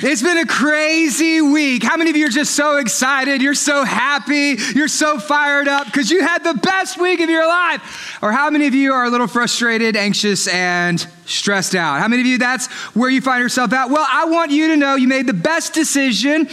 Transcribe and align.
It's 0.00 0.22
been 0.22 0.38
a 0.38 0.46
crazy 0.46 1.40
week. 1.40 1.82
How 1.82 1.96
many 1.96 2.10
of 2.10 2.16
you 2.16 2.26
are 2.26 2.30
just 2.30 2.54
so 2.54 2.78
excited? 2.78 3.42
You're 3.42 3.54
so 3.54 3.84
happy. 3.84 4.56
You're 4.74 4.88
so 4.88 5.18
fired 5.18 5.68
up 5.68 5.86
because 5.86 6.10
you 6.10 6.20
had 6.20 6.44
the 6.44 6.54
best 6.54 7.00
week 7.00 7.20
of 7.20 7.30
your 7.30 7.46
life. 7.46 8.18
Or 8.22 8.32
how 8.32 8.50
many 8.50 8.66
of 8.66 8.74
you 8.74 8.92
are 8.92 9.04
a 9.04 9.10
little 9.10 9.26
frustrated, 9.26 9.96
anxious, 9.96 10.48
and 10.48 11.06
stressed 11.26 11.74
out? 11.74 12.00
How 12.00 12.08
many 12.08 12.22
of 12.22 12.26
you 12.26 12.38
that's 12.38 12.66
where 12.94 13.10
you 13.10 13.20
find 13.20 13.42
yourself 13.42 13.72
at? 13.72 13.90
Well, 13.90 14.06
I 14.08 14.24
want 14.26 14.50
you 14.50 14.68
to 14.68 14.76
know 14.76 14.94
you 14.94 15.08
made 15.08 15.26
the 15.26 15.34
best 15.34 15.74
decision 15.74 16.44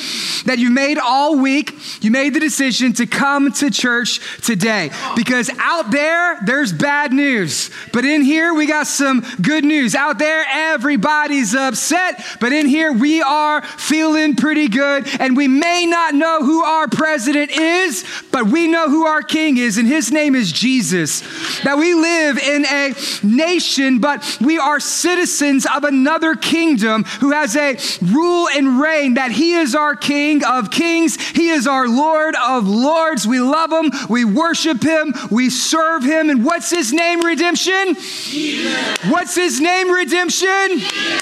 that 0.45 0.57
you 0.57 0.69
made 0.69 0.97
all 0.97 1.39
week. 1.39 1.73
You 2.03 2.11
made 2.11 2.33
the 2.33 2.39
decision 2.39 2.93
to 2.93 3.07
come 3.07 3.51
to 3.53 3.71
church 3.71 4.19
today 4.41 4.91
because 5.15 5.49
out 5.57 5.91
there, 5.91 6.39
there's 6.45 6.73
bad 6.73 7.13
news. 7.13 7.71
But 7.93 8.05
in 8.05 8.21
here, 8.21 8.53
we 8.53 8.67
got 8.67 8.87
some 8.87 9.25
good 9.41 9.63
news. 9.63 9.95
Out 9.95 10.19
there, 10.19 10.45
everybody's 10.49 11.55
upset. 11.55 12.23
But 12.39 12.51
in 12.51 12.67
here, 12.67 12.91
we 12.91 13.14
are 13.21 13.61
feeling 13.61 14.35
pretty 14.35 14.67
good. 14.67 15.07
And 15.19 15.35
we 15.35 15.47
may 15.47 15.85
not 15.85 16.13
know 16.13 16.39
who 16.39 16.63
our 16.63 16.87
president 16.87 17.51
is, 17.51 18.05
but 18.31 18.47
we 18.47 18.67
know 18.67 18.89
who 18.89 19.05
our 19.05 19.21
king 19.21 19.57
is, 19.57 19.77
and 19.77 19.87
his 19.87 20.11
name 20.11 20.35
is 20.35 20.51
Jesus. 20.51 21.21
That 21.63 21.77
we 21.77 21.93
live 21.93 22.37
in 22.37 22.65
a 22.65 22.93
nation, 23.23 23.99
but 23.99 24.37
we 24.41 24.57
are 24.57 24.79
citizens 24.79 25.65
of 25.65 25.83
another 25.83 26.35
kingdom 26.35 27.03
who 27.19 27.31
has 27.31 27.55
a 27.55 27.77
rule 28.13 28.47
and 28.49 28.79
reign, 28.79 29.15
that 29.15 29.31
he 29.31 29.53
is 29.53 29.75
our 29.75 29.95
king 29.95 30.43
of 30.43 30.71
kings, 30.71 31.19
he 31.31 31.49
is 31.49 31.67
our 31.67 31.87
Lord 31.87 32.35
of 32.35 32.67
lords. 32.67 33.27
We 33.27 33.39
love 33.39 33.71
him, 33.71 33.91
we 34.09 34.25
worship 34.25 34.83
him, 34.83 35.13
we 35.31 35.49
serve 35.49 36.03
him. 36.03 36.29
And 36.29 36.43
what's 36.45 36.69
his 36.69 36.93
name, 36.93 37.21
redemption? 37.21 37.95
Jesus. 37.95 38.97
What's 39.09 39.35
his 39.35 39.61
name, 39.61 39.89
redemption? 39.91 40.79
Jesus. 40.79 41.21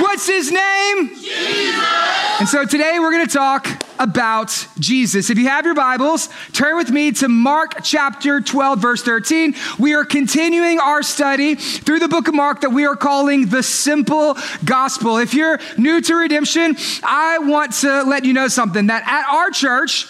What's 0.00 0.26
his 0.26 0.50
name? 0.50 1.10
Jesus. 1.24 2.40
And 2.40 2.48
so 2.48 2.64
today 2.64 2.98
we're 2.98 3.12
going 3.12 3.26
to 3.26 3.32
talk 3.32 3.66
about 3.98 4.66
Jesus. 4.78 5.30
If 5.30 5.38
you 5.38 5.48
have 5.48 5.64
your 5.64 5.74
Bibles, 5.74 6.28
turn 6.52 6.76
with 6.76 6.90
me 6.90 7.12
to 7.12 7.28
Mark 7.28 7.82
chapter 7.82 8.40
12, 8.40 8.78
verse 8.78 9.02
13. 9.02 9.54
We 9.78 9.94
are 9.94 10.04
continuing 10.04 10.80
our 10.80 11.02
study 11.02 11.54
through 11.54 12.00
the 12.00 12.08
book 12.08 12.28
of 12.28 12.34
Mark 12.34 12.60
that 12.62 12.70
we 12.70 12.86
are 12.86 12.96
calling 12.96 13.46
the 13.46 13.62
simple 13.62 14.36
gospel. 14.64 15.18
If 15.18 15.32
you're 15.32 15.58
new 15.78 16.00
to 16.02 16.14
redemption, 16.16 16.76
I 17.02 17.38
want 17.38 17.72
to 17.74 18.02
let 18.02 18.24
you 18.24 18.32
know 18.32 18.48
something 18.48 18.88
that 18.88 19.04
at 19.06 19.32
our 19.32 19.50
church, 19.50 20.06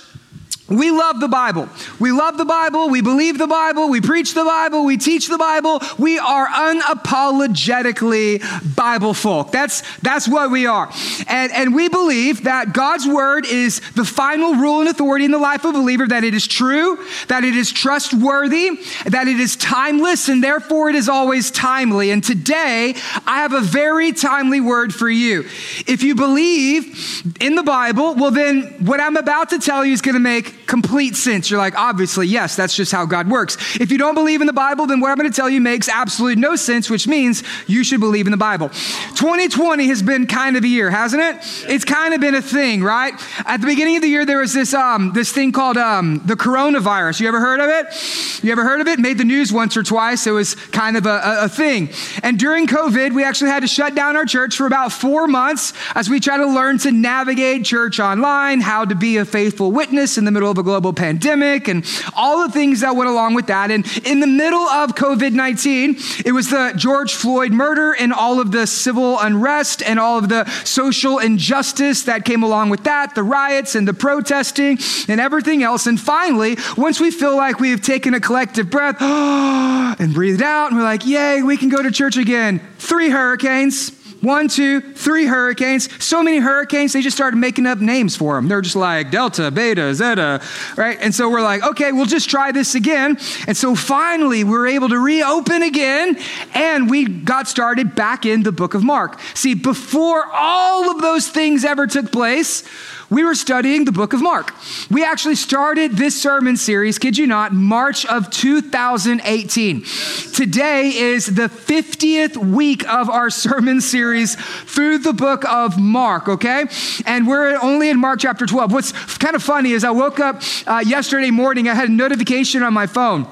we 0.78 0.90
love 0.90 1.20
the 1.20 1.28
Bible. 1.28 1.68
We 1.98 2.12
love 2.12 2.36
the 2.36 2.44
Bible. 2.44 2.88
We 2.88 3.00
believe 3.00 3.38
the 3.38 3.46
Bible. 3.46 3.88
We 3.88 4.00
preach 4.00 4.34
the 4.34 4.44
Bible. 4.44 4.84
We 4.84 4.96
teach 4.96 5.28
the 5.28 5.38
Bible. 5.38 5.80
We 5.98 6.18
are 6.18 6.46
unapologetically 6.46 8.42
Bible 8.74 9.14
folk. 9.14 9.50
That's, 9.52 9.82
that's 9.98 10.28
what 10.28 10.50
we 10.50 10.66
are. 10.66 10.90
And, 11.28 11.52
and 11.52 11.74
we 11.74 11.88
believe 11.88 12.44
that 12.44 12.72
God's 12.72 13.06
word 13.06 13.46
is 13.46 13.80
the 13.94 14.04
final 14.04 14.54
rule 14.54 14.80
and 14.80 14.88
authority 14.88 15.24
in 15.24 15.30
the 15.30 15.38
life 15.38 15.64
of 15.64 15.74
a 15.74 15.78
believer, 15.78 16.06
that 16.06 16.24
it 16.24 16.34
is 16.34 16.46
true, 16.46 16.98
that 17.28 17.44
it 17.44 17.54
is 17.54 17.72
trustworthy, 17.72 18.78
that 19.06 19.28
it 19.28 19.40
is 19.40 19.56
timeless, 19.56 20.28
and 20.28 20.42
therefore 20.42 20.90
it 20.90 20.96
is 20.96 21.08
always 21.08 21.50
timely. 21.50 22.10
And 22.10 22.22
today, 22.22 22.94
I 23.26 23.42
have 23.42 23.52
a 23.52 23.60
very 23.60 24.12
timely 24.12 24.60
word 24.60 24.94
for 24.94 25.08
you. 25.08 25.44
If 25.86 26.02
you 26.02 26.14
believe 26.14 27.22
in 27.40 27.54
the 27.54 27.62
Bible, 27.62 28.14
well, 28.14 28.30
then 28.30 28.64
what 28.84 29.00
I'm 29.00 29.16
about 29.16 29.50
to 29.50 29.58
tell 29.58 29.84
you 29.84 29.92
is 29.92 30.00
going 30.00 30.14
to 30.14 30.20
make 30.20 30.63
complete 30.66 31.16
sense. 31.16 31.50
You're 31.50 31.58
like, 31.58 31.76
obviously, 31.76 32.26
yes, 32.26 32.56
that's 32.56 32.74
just 32.74 32.92
how 32.92 33.06
God 33.06 33.28
works. 33.28 33.56
If 33.80 33.90
you 33.90 33.98
don't 33.98 34.14
believe 34.14 34.40
in 34.40 34.46
the 34.46 34.52
Bible, 34.52 34.86
then 34.86 35.00
what 35.00 35.10
I'm 35.10 35.16
going 35.16 35.30
to 35.30 35.34
tell 35.34 35.48
you 35.48 35.60
makes 35.60 35.88
absolutely 35.88 36.40
no 36.40 36.56
sense, 36.56 36.90
which 36.90 37.06
means 37.06 37.42
you 37.66 37.84
should 37.84 38.00
believe 38.00 38.26
in 38.26 38.30
the 38.30 38.36
Bible. 38.36 38.68
2020 38.68 39.86
has 39.88 40.02
been 40.02 40.26
kind 40.26 40.56
of 40.56 40.64
a 40.64 40.68
year, 40.68 40.90
hasn't 40.90 41.22
it? 41.22 41.36
It's 41.70 41.84
kind 41.84 42.14
of 42.14 42.20
been 42.20 42.34
a 42.34 42.42
thing, 42.42 42.82
right? 42.82 43.14
At 43.46 43.60
the 43.60 43.66
beginning 43.66 43.96
of 43.96 44.02
the 44.02 44.08
year, 44.08 44.24
there 44.24 44.38
was 44.38 44.52
this 44.52 44.74
um, 44.74 45.12
this 45.12 45.32
thing 45.32 45.52
called 45.52 45.76
um, 45.76 46.20
the 46.24 46.34
coronavirus. 46.34 47.20
You 47.20 47.28
ever 47.28 47.40
heard 47.40 47.60
of 47.60 47.68
it? 47.68 48.44
You 48.44 48.52
ever 48.52 48.64
heard 48.64 48.80
of 48.80 48.86
it? 48.86 48.98
Made 48.98 49.18
the 49.18 49.24
news 49.24 49.52
once 49.52 49.76
or 49.76 49.82
twice. 49.82 50.26
It 50.26 50.32
was 50.32 50.54
kind 50.54 50.96
of 50.96 51.06
a, 51.06 51.10
a, 51.10 51.44
a 51.44 51.48
thing. 51.48 51.90
And 52.22 52.38
during 52.38 52.66
COVID, 52.66 53.14
we 53.14 53.24
actually 53.24 53.50
had 53.50 53.60
to 53.60 53.68
shut 53.68 53.94
down 53.94 54.16
our 54.16 54.24
church 54.24 54.56
for 54.56 54.66
about 54.66 54.92
four 54.92 55.26
months 55.26 55.72
as 55.94 56.08
we 56.08 56.20
try 56.20 56.36
to 56.36 56.46
learn 56.46 56.78
to 56.78 56.92
navigate 56.92 57.64
church 57.64 58.00
online, 58.00 58.60
how 58.60 58.84
to 58.84 58.94
be 58.94 59.16
a 59.18 59.24
faithful 59.24 59.72
witness 59.72 60.18
in 60.18 60.24
the 60.24 60.30
middle 60.30 60.50
of 60.50 60.53
a 60.58 60.62
global 60.62 60.92
pandemic 60.92 61.68
and 61.68 61.84
all 62.14 62.46
the 62.46 62.52
things 62.52 62.80
that 62.80 62.96
went 62.96 63.10
along 63.10 63.34
with 63.34 63.46
that. 63.48 63.70
And 63.70 63.86
in 64.06 64.20
the 64.20 64.26
middle 64.26 64.60
of 64.60 64.94
COVID 64.94 65.32
19, 65.32 65.96
it 66.24 66.32
was 66.32 66.50
the 66.50 66.72
George 66.76 67.14
Floyd 67.14 67.52
murder 67.52 67.94
and 67.94 68.12
all 68.12 68.40
of 68.40 68.52
the 68.52 68.66
civil 68.66 69.18
unrest 69.18 69.82
and 69.82 69.98
all 69.98 70.18
of 70.18 70.28
the 70.28 70.44
social 70.64 71.18
injustice 71.18 72.02
that 72.04 72.24
came 72.24 72.42
along 72.42 72.70
with 72.70 72.84
that, 72.84 73.14
the 73.14 73.22
riots 73.22 73.74
and 73.74 73.86
the 73.88 73.94
protesting 73.94 74.78
and 75.08 75.20
everything 75.20 75.62
else. 75.62 75.86
And 75.86 75.98
finally, 75.98 76.56
once 76.76 77.00
we 77.00 77.10
feel 77.10 77.36
like 77.36 77.60
we've 77.60 77.82
taken 77.82 78.14
a 78.14 78.20
collective 78.20 78.70
breath 78.70 78.96
and 79.00 80.14
breathed 80.14 80.42
out, 80.42 80.68
and 80.68 80.76
we're 80.76 80.84
like, 80.84 81.06
yay, 81.06 81.42
we 81.42 81.56
can 81.56 81.68
go 81.68 81.82
to 81.82 81.90
church 81.90 82.16
again. 82.16 82.60
Three 82.78 83.10
hurricanes 83.10 84.03
one, 84.24 84.48
two, 84.48 84.80
three 84.80 85.26
hurricanes. 85.26 85.88
So 86.02 86.22
many 86.22 86.38
hurricanes, 86.38 86.92
they 86.92 87.02
just 87.02 87.16
started 87.16 87.36
making 87.36 87.66
up 87.66 87.78
names 87.78 88.16
for 88.16 88.34
them. 88.34 88.48
They're 88.48 88.60
just 88.60 88.76
like 88.76 89.10
Delta, 89.10 89.50
Beta, 89.50 89.94
Zeta, 89.94 90.42
right? 90.76 90.98
And 91.00 91.14
so 91.14 91.30
we're 91.30 91.42
like, 91.42 91.62
okay, 91.62 91.92
we'll 91.92 92.06
just 92.06 92.28
try 92.28 92.50
this 92.50 92.74
again. 92.74 93.18
And 93.46 93.56
so 93.56 93.74
finally, 93.74 94.42
we 94.42 94.50
were 94.50 94.66
able 94.66 94.88
to 94.88 94.98
reopen 94.98 95.62
again, 95.62 96.18
and 96.54 96.90
we 96.90 97.06
got 97.06 97.46
started 97.46 97.94
back 97.94 98.26
in 98.26 98.42
the 98.42 98.52
book 98.52 98.74
of 98.74 98.82
Mark. 98.82 99.20
See, 99.34 99.54
before 99.54 100.24
all 100.32 100.90
of 100.90 101.02
those 101.02 101.28
things 101.28 101.64
ever 101.64 101.86
took 101.86 102.10
place, 102.10 102.64
we 103.10 103.24
were 103.24 103.34
studying 103.34 103.84
the 103.84 103.92
book 103.92 104.12
of 104.12 104.22
Mark. 104.22 104.54
We 104.90 105.04
actually 105.04 105.34
started 105.36 105.92
this 105.92 106.20
sermon 106.20 106.56
series, 106.56 106.98
kid 106.98 107.18
you 107.18 107.26
not, 107.26 107.52
March 107.52 108.06
of 108.06 108.30
2018. 108.30 109.84
Today 110.32 110.88
is 110.88 111.26
the 111.26 111.48
50th 111.48 112.36
week 112.36 112.88
of 112.88 113.10
our 113.10 113.30
sermon 113.44 113.80
series 113.80 114.13
through 114.22 114.98
the 114.98 115.12
book 115.12 115.44
of 115.44 115.78
Mark, 115.78 116.28
okay? 116.28 116.66
And 117.04 117.26
we're 117.26 117.58
only 117.60 117.90
in 117.90 117.98
Mark 117.98 118.20
chapter 118.20 118.46
12. 118.46 118.72
What's 118.72 118.92
kind 119.18 119.34
of 119.34 119.42
funny 119.42 119.72
is 119.72 119.82
I 119.84 119.90
woke 119.90 120.20
up 120.20 120.42
uh, 120.66 120.82
yesterday 120.86 121.30
morning, 121.30 121.68
I 121.68 121.74
had 121.74 121.88
a 121.88 121.92
notification 121.92 122.62
on 122.62 122.72
my 122.72 122.86
phone. 122.86 123.26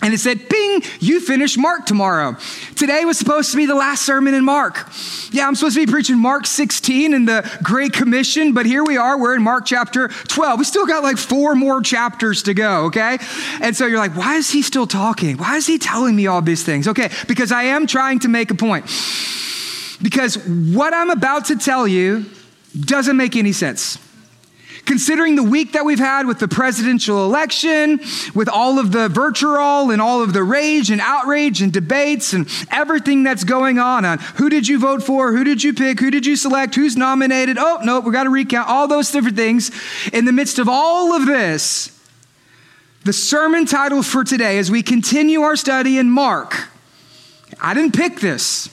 And 0.00 0.14
it 0.14 0.18
said, 0.18 0.48
Ping, 0.48 0.82
you 1.00 1.20
finish 1.20 1.56
Mark 1.56 1.84
tomorrow. 1.84 2.36
Today 2.76 3.04
was 3.04 3.18
supposed 3.18 3.50
to 3.50 3.56
be 3.56 3.66
the 3.66 3.74
last 3.74 4.06
sermon 4.06 4.32
in 4.32 4.44
Mark. 4.44 4.88
Yeah, 5.32 5.48
I'm 5.48 5.56
supposed 5.56 5.74
to 5.74 5.84
be 5.84 5.90
preaching 5.90 6.18
Mark 6.18 6.46
16 6.46 7.12
in 7.12 7.24
the 7.24 7.58
Great 7.64 7.92
Commission, 7.92 8.54
but 8.54 8.64
here 8.64 8.84
we 8.84 8.96
are. 8.96 9.18
We're 9.18 9.34
in 9.34 9.42
Mark 9.42 9.66
chapter 9.66 10.06
12. 10.06 10.60
We 10.60 10.64
still 10.64 10.86
got 10.86 11.02
like 11.02 11.18
four 11.18 11.56
more 11.56 11.80
chapters 11.80 12.44
to 12.44 12.54
go, 12.54 12.84
okay? 12.86 13.18
And 13.60 13.76
so 13.76 13.86
you're 13.86 13.98
like, 13.98 14.16
why 14.16 14.36
is 14.36 14.48
he 14.50 14.62
still 14.62 14.86
talking? 14.86 15.36
Why 15.36 15.56
is 15.56 15.66
he 15.66 15.78
telling 15.78 16.14
me 16.14 16.28
all 16.28 16.42
these 16.42 16.62
things? 16.62 16.86
Okay, 16.86 17.10
because 17.26 17.50
I 17.50 17.64
am 17.64 17.88
trying 17.88 18.20
to 18.20 18.28
make 18.28 18.52
a 18.52 18.54
point. 18.54 18.88
Because 20.00 20.36
what 20.46 20.94
I'm 20.94 21.10
about 21.10 21.46
to 21.46 21.56
tell 21.56 21.88
you 21.88 22.26
doesn't 22.78 23.16
make 23.16 23.36
any 23.36 23.52
sense. 23.52 23.98
Considering 24.84 25.34
the 25.34 25.42
week 25.42 25.72
that 25.72 25.84
we've 25.84 25.98
had 25.98 26.26
with 26.26 26.38
the 26.38 26.48
presidential 26.48 27.24
election, 27.26 28.00
with 28.34 28.48
all 28.48 28.78
of 28.78 28.90
the 28.90 29.08
virtual 29.08 29.90
and 29.90 30.00
all 30.00 30.22
of 30.22 30.32
the 30.32 30.42
rage 30.42 30.90
and 30.90 31.00
outrage 31.02 31.60
and 31.60 31.72
debates 31.72 32.32
and 32.32 32.48
everything 32.70 33.22
that's 33.22 33.44
going 33.44 33.78
on 33.78 34.06
on 34.06 34.18
who 34.36 34.48
did 34.48 34.66
you 34.66 34.78
vote 34.78 35.02
for, 35.02 35.32
who 35.32 35.44
did 35.44 35.62
you 35.62 35.74
pick, 35.74 36.00
who 36.00 36.10
did 36.10 36.24
you 36.24 36.36
select, 36.36 36.74
who's 36.74 36.96
nominated. 36.96 37.58
Oh, 37.58 37.80
no, 37.82 38.00
we 38.00 38.12
got 38.12 38.24
to 38.24 38.30
recount 38.30 38.68
all 38.68 38.88
those 38.88 39.10
different 39.10 39.36
things. 39.36 39.70
In 40.12 40.24
the 40.24 40.32
midst 40.32 40.58
of 40.58 40.68
all 40.70 41.12
of 41.12 41.26
this, 41.26 41.90
the 43.04 43.12
sermon 43.12 43.66
title 43.66 44.02
for 44.02 44.24
today, 44.24 44.58
as 44.58 44.70
we 44.70 44.82
continue 44.82 45.42
our 45.42 45.56
study 45.56 45.98
in 45.98 46.10
Mark, 46.10 46.68
I 47.60 47.74
didn't 47.74 47.94
pick 47.94 48.20
this. 48.20 48.70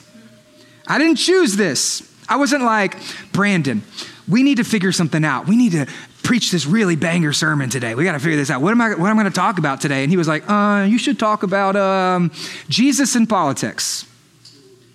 I 0.87 0.97
didn't 0.97 1.17
choose 1.17 1.55
this. 1.55 2.11
I 2.27 2.37
wasn't 2.37 2.63
like, 2.63 2.97
Brandon, 3.31 3.83
we 4.27 4.43
need 4.43 4.57
to 4.57 4.63
figure 4.63 4.91
something 4.91 5.23
out. 5.23 5.47
We 5.47 5.55
need 5.55 5.73
to 5.73 5.87
preach 6.23 6.51
this 6.51 6.65
really 6.65 6.95
banger 6.95 7.33
sermon 7.33 7.69
today. 7.69 7.93
We 7.93 8.03
got 8.03 8.13
to 8.13 8.19
figure 8.19 8.37
this 8.37 8.49
out. 8.49 8.61
What 8.61 8.71
am 8.71 8.81
I, 8.81 8.89
what 8.89 9.09
am 9.09 9.19
I 9.19 9.23
going 9.23 9.31
to 9.31 9.39
talk 9.39 9.59
about 9.59 9.79
today? 9.79 10.01
And 10.01 10.09
he 10.09 10.17
was 10.17 10.27
like, 10.27 10.49
uh, 10.49 10.85
you 10.89 10.97
should 10.97 11.19
talk 11.19 11.43
about 11.43 11.75
um, 11.75 12.31
Jesus 12.67 13.15
and 13.15 13.29
politics. 13.29 14.05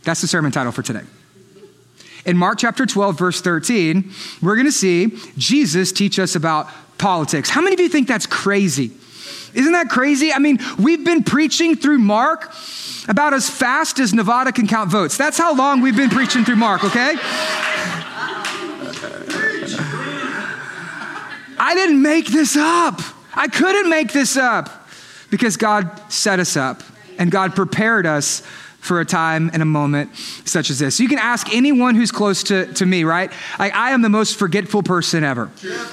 That's 0.03 0.21
the 0.21 0.27
sermon 0.27 0.51
title 0.51 0.73
for 0.73 0.83
today. 0.83 1.05
in 2.27 2.37
Mark 2.37 2.59
chapter 2.59 2.85
12, 2.85 3.17
verse 3.19 3.41
13, 3.41 4.11
we're 4.43 4.57
going 4.57 4.67
to 4.67 4.73
see 4.73 5.17
Jesus 5.39 5.93
teach 5.93 6.19
us 6.19 6.35
about 6.35 6.69
politics. 6.99 7.49
How 7.49 7.61
many 7.61 7.75
of 7.75 7.81
you 7.81 7.89
think 7.89 8.09
that's 8.09 8.27
crazy? 8.27 8.91
Isn't 9.55 9.73
that 9.73 9.89
crazy? 9.89 10.33
I 10.33 10.39
mean, 10.39 10.59
we've 10.79 11.05
been 11.05 11.23
preaching 11.23 11.77
through 11.77 11.99
Mark 11.99 12.53
about 13.09 13.35
as 13.35 13.49
fast 13.49 13.99
as 13.99 14.15
Nevada 14.15 14.53
can 14.53 14.67
count 14.67 14.91
votes. 14.91 15.17
That's 15.17 15.39
how 15.39 15.55
long 15.55 15.81
we've 15.81 15.97
been 15.97 16.11
preaching 16.11 16.45
through 16.45 16.57
Mark, 16.57 16.85
okay? 16.85 17.15
I 21.59 21.75
didn't 21.75 22.01
make 22.01 22.27
this 22.27 22.57
up. 22.57 23.01
I 23.35 23.49
couldn't 23.49 23.91
make 23.91 24.13
this 24.13 24.37
up 24.37 24.89
because 25.31 25.57
God 25.57 26.01
set 26.11 26.41
us 26.41 26.57
up 26.57 26.83
and 27.19 27.31
God 27.31 27.55
prepared 27.55 28.07
us 28.07 28.43
for 28.81 29.01
a 29.01 29.05
time 29.05 29.51
and 29.53 29.63
a 29.63 29.67
moment 29.67 30.15
such 30.45 30.71
as 30.71 30.79
this. 30.79 30.99
You 30.99 31.09
can 31.09 31.19
ask 31.19 31.55
anyone 31.55 31.95
who's 31.95 32.11
close 32.11 32.43
to, 32.45 32.73
to 32.75 32.87
me, 32.87 33.05
right? 33.05 33.31
Like, 33.59 33.75
I 33.75 33.91
am 33.91 34.03
the 34.03 34.09
most 34.09 34.39
forgetful 34.39 34.83
person 34.83 35.23
ever, 35.23 35.51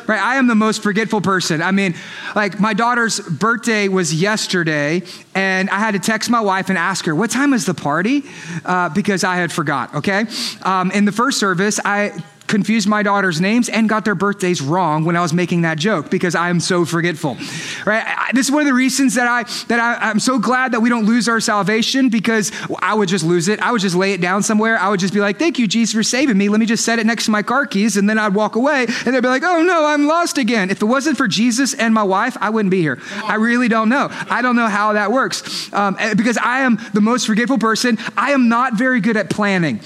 right? 0.07 0.21
I 0.21 0.37
am 0.37 0.47
the 0.47 0.55
most 0.55 0.81
forgetful 0.81 1.21
person. 1.21 1.61
I 1.61 1.71
mean, 1.71 1.95
like, 2.35 2.59
my 2.59 2.73
daughter's 2.73 3.19
birthday 3.19 3.87
was 3.87 4.13
yesterday, 4.13 5.03
and 5.35 5.69
I 5.69 5.79
had 5.79 5.91
to 5.91 5.99
text 5.99 6.29
my 6.29 6.41
wife 6.41 6.69
and 6.69 6.77
ask 6.77 7.05
her, 7.05 7.13
What 7.13 7.29
time 7.29 7.53
is 7.53 7.65
the 7.65 7.73
party? 7.73 8.23
Uh, 8.65 8.89
because 8.89 9.23
I 9.23 9.35
had 9.35 9.51
forgot, 9.51 9.93
okay? 9.95 10.25
Um, 10.63 10.89
in 10.91 11.05
the 11.05 11.11
first 11.11 11.39
service, 11.39 11.79
I 11.83 12.13
confused 12.47 12.87
my 12.87 13.03
daughter's 13.03 13.39
names 13.41 13.69
and 13.69 13.89
got 13.89 14.05
their 14.05 14.15
birthdays 14.15 14.61
wrong 14.61 15.03
when 15.05 15.15
I 15.15 15.21
was 15.21 15.33
making 15.33 15.61
that 15.61 15.77
joke 15.77 16.09
because 16.09 16.35
I 16.35 16.49
am 16.49 16.59
so 16.59 16.85
forgetful. 16.85 17.37
Right? 17.85 18.05
This 18.33 18.47
is 18.47 18.51
one 18.51 18.61
of 18.61 18.67
the 18.67 18.73
reasons 18.73 19.15
that 19.15 19.27
I 19.27 19.43
that 19.67 19.79
I, 19.79 20.09
I'm 20.09 20.19
so 20.19 20.39
glad 20.39 20.71
that 20.71 20.79
we 20.79 20.89
don't 20.89 21.05
lose 21.05 21.27
our 21.27 21.39
salvation 21.39 22.09
because 22.09 22.51
I 22.79 22.93
would 22.93 23.09
just 23.09 23.25
lose 23.25 23.47
it. 23.47 23.59
I 23.59 23.71
would 23.71 23.81
just 23.81 23.95
lay 23.95 24.13
it 24.13 24.21
down 24.21 24.43
somewhere. 24.43 24.77
I 24.77 24.89
would 24.89 24.99
just 24.99 25.13
be 25.13 25.19
like, 25.19 25.39
"Thank 25.39 25.59
you, 25.59 25.67
Jesus, 25.67 25.93
for 25.93 26.03
saving 26.03 26.37
me. 26.37 26.49
Let 26.49 26.59
me 26.59 26.65
just 26.65 26.85
set 26.85 26.99
it 26.99 27.05
next 27.05 27.25
to 27.25 27.31
my 27.31 27.43
car 27.43 27.65
keys," 27.65 27.97
and 27.97 28.09
then 28.09 28.17
I'd 28.17 28.33
walk 28.33 28.55
away, 28.55 28.85
and 29.05 29.15
they'd 29.15 29.21
be 29.21 29.27
like, 29.27 29.43
"Oh 29.43 29.61
no, 29.61 29.85
I'm 29.85 30.07
lost 30.07 30.37
again." 30.37 30.69
If 30.69 30.81
it 30.81 30.85
wasn't 30.85 31.17
for 31.17 31.27
Jesus 31.27 31.73
and 31.73 31.93
my 31.93 32.03
wife, 32.03 32.37
I 32.39 32.49
wouldn't 32.49 32.71
be 32.71 32.81
here. 32.81 32.99
I 33.23 33.35
really 33.35 33.67
don't 33.67 33.89
know. 33.89 34.07
I 34.29 34.41
don't 34.41 34.55
know 34.55 34.67
how 34.67 34.93
that 34.93 35.11
works 35.11 35.71
um, 35.73 35.97
because 36.15 36.37
I 36.37 36.59
am 36.59 36.79
the 36.93 37.01
most 37.01 37.27
forgetful 37.27 37.57
person. 37.57 37.97
I 38.15 38.31
am 38.31 38.49
not 38.49 38.77
very 38.77 39.01
good 39.01 39.17
at 39.17 39.29
planning. 39.29 39.81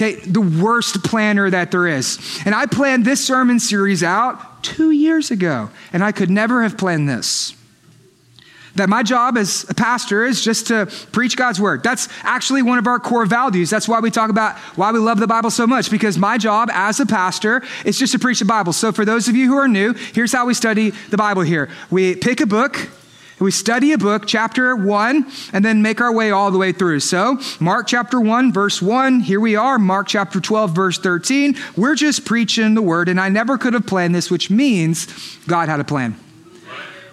Okay, 0.00 0.14
the 0.14 0.40
worst 0.40 1.04
planner 1.04 1.50
that 1.50 1.70
there 1.70 1.86
is. 1.86 2.18
And 2.46 2.54
I 2.54 2.64
planned 2.64 3.04
this 3.04 3.22
sermon 3.22 3.60
series 3.60 4.02
out 4.02 4.64
two 4.64 4.92
years 4.92 5.30
ago, 5.30 5.68
and 5.92 6.02
I 6.02 6.10
could 6.10 6.30
never 6.30 6.62
have 6.62 6.78
planned 6.78 7.06
this. 7.06 7.54
That 8.76 8.88
my 8.88 9.02
job 9.02 9.36
as 9.36 9.66
a 9.68 9.74
pastor 9.74 10.24
is 10.24 10.42
just 10.42 10.68
to 10.68 10.86
preach 11.12 11.36
God's 11.36 11.60
word. 11.60 11.82
That's 11.82 12.08
actually 12.22 12.62
one 12.62 12.78
of 12.78 12.86
our 12.86 12.98
core 12.98 13.26
values. 13.26 13.68
That's 13.68 13.86
why 13.86 14.00
we 14.00 14.10
talk 14.10 14.30
about 14.30 14.56
why 14.74 14.90
we 14.90 15.00
love 15.00 15.20
the 15.20 15.26
Bible 15.26 15.50
so 15.50 15.66
much, 15.66 15.90
because 15.90 16.16
my 16.16 16.38
job 16.38 16.70
as 16.72 16.98
a 16.98 17.04
pastor 17.04 17.62
is 17.84 17.98
just 17.98 18.14
to 18.14 18.18
preach 18.18 18.38
the 18.38 18.46
Bible. 18.46 18.72
So, 18.72 18.92
for 18.92 19.04
those 19.04 19.28
of 19.28 19.36
you 19.36 19.48
who 19.48 19.58
are 19.58 19.68
new, 19.68 19.92
here's 19.92 20.32
how 20.32 20.46
we 20.46 20.54
study 20.54 20.90
the 21.10 21.18
Bible 21.18 21.42
here 21.42 21.68
we 21.90 22.14
pick 22.14 22.40
a 22.40 22.46
book, 22.46 22.88
we 23.44 23.50
study 23.50 23.92
a 23.92 23.98
book, 23.98 24.26
chapter 24.26 24.76
1, 24.76 25.26
and 25.52 25.64
then 25.64 25.82
make 25.82 26.00
our 26.00 26.12
way 26.12 26.30
all 26.30 26.50
the 26.50 26.58
way 26.58 26.72
through. 26.72 27.00
So, 27.00 27.38
Mark 27.58 27.86
chapter 27.86 28.20
1, 28.20 28.52
verse 28.52 28.82
1, 28.82 29.20
here 29.20 29.40
we 29.40 29.56
are. 29.56 29.78
Mark 29.78 30.08
chapter 30.08 30.40
12, 30.40 30.72
verse 30.72 30.98
13. 30.98 31.56
We're 31.76 31.94
just 31.94 32.24
preaching 32.24 32.74
the 32.74 32.82
word, 32.82 33.08
and 33.08 33.20
I 33.20 33.28
never 33.30 33.56
could 33.56 33.74
have 33.74 33.86
planned 33.86 34.14
this, 34.14 34.30
which 34.30 34.50
means 34.50 35.06
God 35.46 35.68
had 35.68 35.80
a 35.80 35.84
plan. 35.84 36.18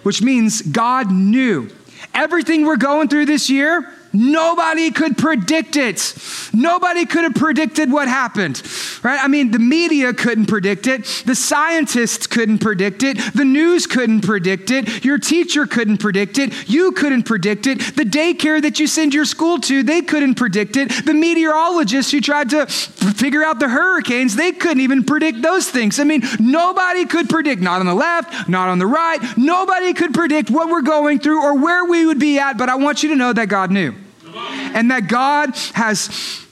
Which 0.02 0.22
means 0.22 0.62
God 0.62 1.10
knew 1.10 1.70
everything 2.14 2.64
we're 2.64 2.76
going 2.76 3.08
through 3.08 3.26
this 3.26 3.48
year 3.50 3.92
Nobody 4.12 4.90
could 4.90 5.18
predict 5.18 5.76
it. 5.76 6.14
Nobody 6.54 7.04
could 7.04 7.24
have 7.24 7.34
predicted 7.34 7.92
what 7.92 8.08
happened, 8.08 8.62
right? 9.02 9.22
I 9.22 9.28
mean, 9.28 9.50
the 9.50 9.58
media 9.58 10.14
couldn't 10.14 10.46
predict 10.46 10.86
it. 10.86 11.04
The 11.26 11.34
scientists 11.34 12.26
couldn't 12.26 12.58
predict 12.58 13.02
it. 13.02 13.18
The 13.34 13.44
news 13.44 13.86
couldn't 13.86 14.22
predict 14.22 14.70
it. 14.70 15.04
Your 15.04 15.18
teacher 15.18 15.66
couldn't 15.66 15.98
predict 15.98 16.38
it. 16.38 16.68
You 16.68 16.92
couldn't 16.92 17.24
predict 17.24 17.66
it. 17.66 17.80
The 17.96 18.04
daycare 18.04 18.62
that 18.62 18.80
you 18.80 18.86
send 18.86 19.12
your 19.12 19.26
school 19.26 19.58
to, 19.60 19.82
they 19.82 20.00
couldn't 20.00 20.36
predict 20.36 20.76
it. 20.76 20.90
The 21.04 21.14
meteorologists 21.14 22.10
who 22.10 22.20
tried 22.20 22.50
to 22.50 22.66
figure 22.66 23.44
out 23.44 23.60
the 23.60 23.68
hurricanes, 23.68 24.36
they 24.36 24.52
couldn't 24.52 24.80
even 24.80 25.04
predict 25.04 25.42
those 25.42 25.68
things. 25.68 26.00
I 26.00 26.04
mean, 26.04 26.22
nobody 26.40 27.04
could 27.04 27.28
predict, 27.28 27.60
not 27.60 27.80
on 27.80 27.86
the 27.86 27.94
left, 27.94 28.48
not 28.48 28.68
on 28.68 28.78
the 28.78 28.86
right. 28.86 29.18
Nobody 29.36 29.92
could 29.92 30.14
predict 30.14 30.50
what 30.50 30.70
we're 30.70 30.82
going 30.82 31.18
through 31.18 31.42
or 31.42 31.58
where 31.58 31.84
we 31.84 32.06
would 32.06 32.18
be 32.18 32.38
at, 32.38 32.56
but 32.56 32.70
I 32.70 32.76
want 32.76 33.02
you 33.02 33.10
to 33.10 33.16
know 33.16 33.32
that 33.34 33.48
God 33.48 33.70
knew 33.70 33.97
and 34.34 34.90
that 34.90 35.08
God 35.08 35.56
has 35.74 36.44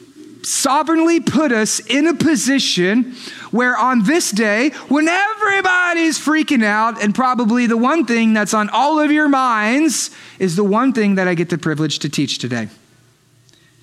sovereignly 0.43 1.19
put 1.21 1.51
us 1.51 1.81
in 1.81 2.07
a 2.07 2.15
position 2.15 3.15
where 3.51 3.77
on 3.77 4.05
this 4.05 4.31
day, 4.31 4.71
when 4.89 5.09
everybody's 5.09 6.19
freaking 6.19 6.65
out, 6.65 7.03
and 7.03 7.15
probably 7.15 7.67
the 7.67 7.77
one 7.77 8.07
thing 8.07 8.33
that's 8.33 8.55
on 8.55 8.69
all 8.71 9.01
of 9.01 9.11
your 9.11 9.29
minds 9.29 10.11
is 10.39 10.57
the 10.57 10.65
one 10.65 10.93
thing 10.93 11.17
that 11.17 11.27
I 11.27 11.35
get 11.35 11.49
the 11.49 11.59
privilege 11.59 11.99
to 12.01 12.09
teach 12.09 12.39
today 12.39 12.69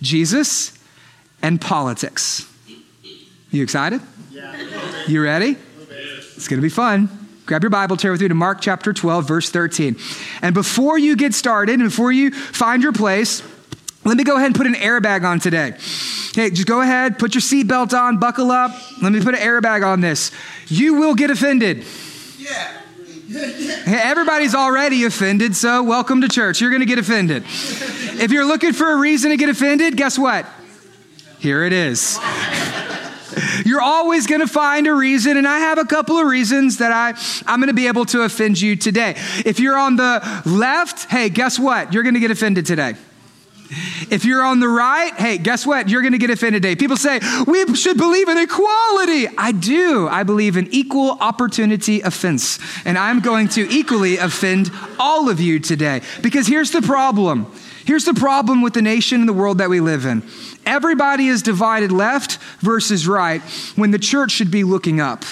Jesus 0.01 0.77
and 1.41 1.59
politics. 1.59 2.49
You 3.51 3.63
excited? 3.63 4.01
Yeah. 4.31 5.05
You 5.07 5.23
ready? 5.23 5.57
It's 6.35 6.47
going 6.47 6.59
to 6.59 6.65
be 6.65 6.69
fun. 6.69 7.09
Grab 7.45 7.61
your 7.61 7.69
Bible, 7.69 7.97
turn 7.97 8.11
with 8.11 8.21
me 8.21 8.29
to 8.29 8.33
Mark 8.33 8.61
chapter 8.61 8.93
12, 8.93 9.27
verse 9.27 9.49
13. 9.49 9.97
And 10.41 10.53
before 10.53 10.97
you 10.97 11.15
get 11.15 11.33
started, 11.33 11.73
and 11.73 11.83
before 11.83 12.11
you 12.11 12.31
find 12.31 12.81
your 12.81 12.93
place, 12.93 13.43
let 14.05 14.17
me 14.17 14.23
go 14.23 14.35
ahead 14.35 14.47
and 14.47 14.55
put 14.55 14.67
an 14.67 14.73
airbag 14.73 15.23
on 15.23 15.39
today. 15.39 15.75
Hey, 16.35 16.49
just 16.49 16.67
go 16.67 16.81
ahead, 16.81 17.19
put 17.19 17.35
your 17.35 17.41
seatbelt 17.41 17.97
on, 17.97 18.17
buckle 18.17 18.51
up. 18.51 18.71
Let 19.01 19.11
me 19.11 19.21
put 19.21 19.35
an 19.35 19.41
airbag 19.41 19.85
on 19.85 20.01
this. 20.01 20.31
You 20.67 20.95
will 20.95 21.15
get 21.15 21.29
offended. 21.29 21.85
Yeah. 22.37 22.79
Hey, 23.83 23.99
everybody's 24.01 24.53
already 24.53 25.05
offended, 25.05 25.55
so 25.55 25.81
welcome 25.81 26.21
to 26.21 26.27
church. 26.27 26.61
You're 26.61 26.69
going 26.69 26.81
to 26.81 26.85
get 26.85 26.99
offended. 26.99 27.43
If 27.45 28.31
you're 28.31 28.45
looking 28.45 28.73
for 28.73 28.91
a 28.91 28.95
reason 28.95 29.31
to 29.31 29.37
get 29.37 29.49
offended, 29.49 29.97
guess 29.97 30.19
what? 30.19 30.45
Here 31.39 31.63
it 31.63 31.73
is. 31.73 32.19
You're 33.65 33.81
always 33.81 34.27
going 34.27 34.41
to 34.41 34.47
find 34.47 34.87
a 34.87 34.93
reason, 34.93 35.37
and 35.37 35.47
I 35.47 35.59
have 35.59 35.77
a 35.77 35.85
couple 35.85 36.17
of 36.17 36.27
reasons 36.27 36.77
that 36.77 36.91
I, 36.91 37.19
I'm 37.51 37.59
going 37.59 37.69
to 37.69 37.73
be 37.73 37.87
able 37.87 38.05
to 38.05 38.21
offend 38.21 38.61
you 38.61 38.75
today. 38.75 39.15
If 39.45 39.59
you're 39.59 39.77
on 39.77 39.95
the 39.95 40.41
left, 40.45 41.09
hey, 41.09 41.29
guess 41.29 41.57
what? 41.57 41.93
You're 41.93 42.03
going 42.03 42.15
to 42.15 42.21
get 42.21 42.31
offended 42.31 42.65
today. 42.65 42.95
If 44.09 44.25
you're 44.25 44.43
on 44.43 44.59
the 44.59 44.67
right, 44.67 45.13
hey, 45.13 45.37
guess 45.37 45.65
what? 45.65 45.89
You're 45.89 46.01
going 46.01 46.13
to 46.13 46.17
get 46.17 46.29
offended 46.29 46.61
today. 46.61 46.75
People 46.75 46.97
say, 46.97 47.19
we 47.47 47.75
should 47.75 47.97
believe 47.97 48.29
in 48.29 48.37
equality. 48.37 49.27
I 49.37 49.51
do. 49.51 50.07
I 50.07 50.23
believe 50.23 50.57
in 50.57 50.67
equal 50.71 51.11
opportunity 51.19 52.01
offense. 52.01 52.59
And 52.85 52.97
I'm 52.97 53.19
going 53.19 53.47
to 53.49 53.69
equally 53.69 54.17
offend 54.17 54.71
all 54.99 55.29
of 55.29 55.39
you 55.39 55.59
today. 55.59 56.01
Because 56.21 56.47
here's 56.47 56.71
the 56.71 56.81
problem. 56.81 57.51
Here's 57.85 58.05
the 58.05 58.13
problem 58.13 58.61
with 58.61 58.73
the 58.73 58.81
nation 58.81 59.19
and 59.19 59.29
the 59.29 59.33
world 59.33 59.57
that 59.57 59.69
we 59.69 59.79
live 59.79 60.05
in. 60.05 60.23
Everybody 60.65 61.27
is 61.27 61.41
divided 61.41 61.91
left 61.91 62.37
versus 62.59 63.07
right 63.07 63.41
when 63.75 63.91
the 63.91 63.99
church 63.99 64.31
should 64.31 64.51
be 64.51 64.63
looking 64.63 64.99
up. 64.99 65.23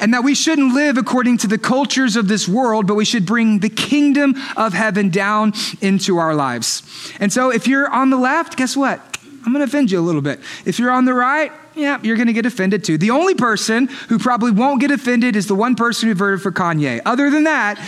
And 0.00 0.14
that 0.14 0.24
we 0.24 0.34
shouldn't 0.34 0.72
live 0.72 0.96
according 0.96 1.38
to 1.38 1.46
the 1.46 1.58
cultures 1.58 2.16
of 2.16 2.26
this 2.26 2.48
world, 2.48 2.86
but 2.86 2.94
we 2.94 3.04
should 3.04 3.26
bring 3.26 3.58
the 3.58 3.68
kingdom 3.68 4.34
of 4.56 4.72
heaven 4.72 5.10
down 5.10 5.52
into 5.82 6.16
our 6.16 6.34
lives. 6.34 6.82
And 7.20 7.30
so 7.32 7.50
if 7.50 7.66
you're 7.66 7.88
on 7.88 8.08
the 8.10 8.16
left, 8.16 8.56
guess 8.56 8.76
what? 8.76 9.18
I'm 9.44 9.52
going 9.52 9.64
to 9.64 9.64
offend 9.64 9.90
you 9.90 9.98
a 9.98 10.02
little 10.02 10.22
bit. 10.22 10.40
If 10.64 10.78
you're 10.78 10.90
on 10.90 11.04
the 11.04 11.14
right, 11.14 11.52
yeah, 11.74 11.98
you're 12.02 12.16
going 12.16 12.26
to 12.26 12.32
get 12.32 12.46
offended 12.46 12.84
too. 12.84 12.98
The 12.98 13.10
only 13.10 13.34
person 13.34 13.86
who 14.08 14.18
probably 14.18 14.50
won't 14.50 14.80
get 14.80 14.90
offended 14.90 15.36
is 15.36 15.46
the 15.46 15.54
one 15.54 15.74
person 15.74 16.08
who 16.08 16.14
voted 16.14 16.42
for 16.42 16.52
Kanye. 16.52 17.00
Other 17.04 17.30
than 17.30 17.44
that, 17.44 17.78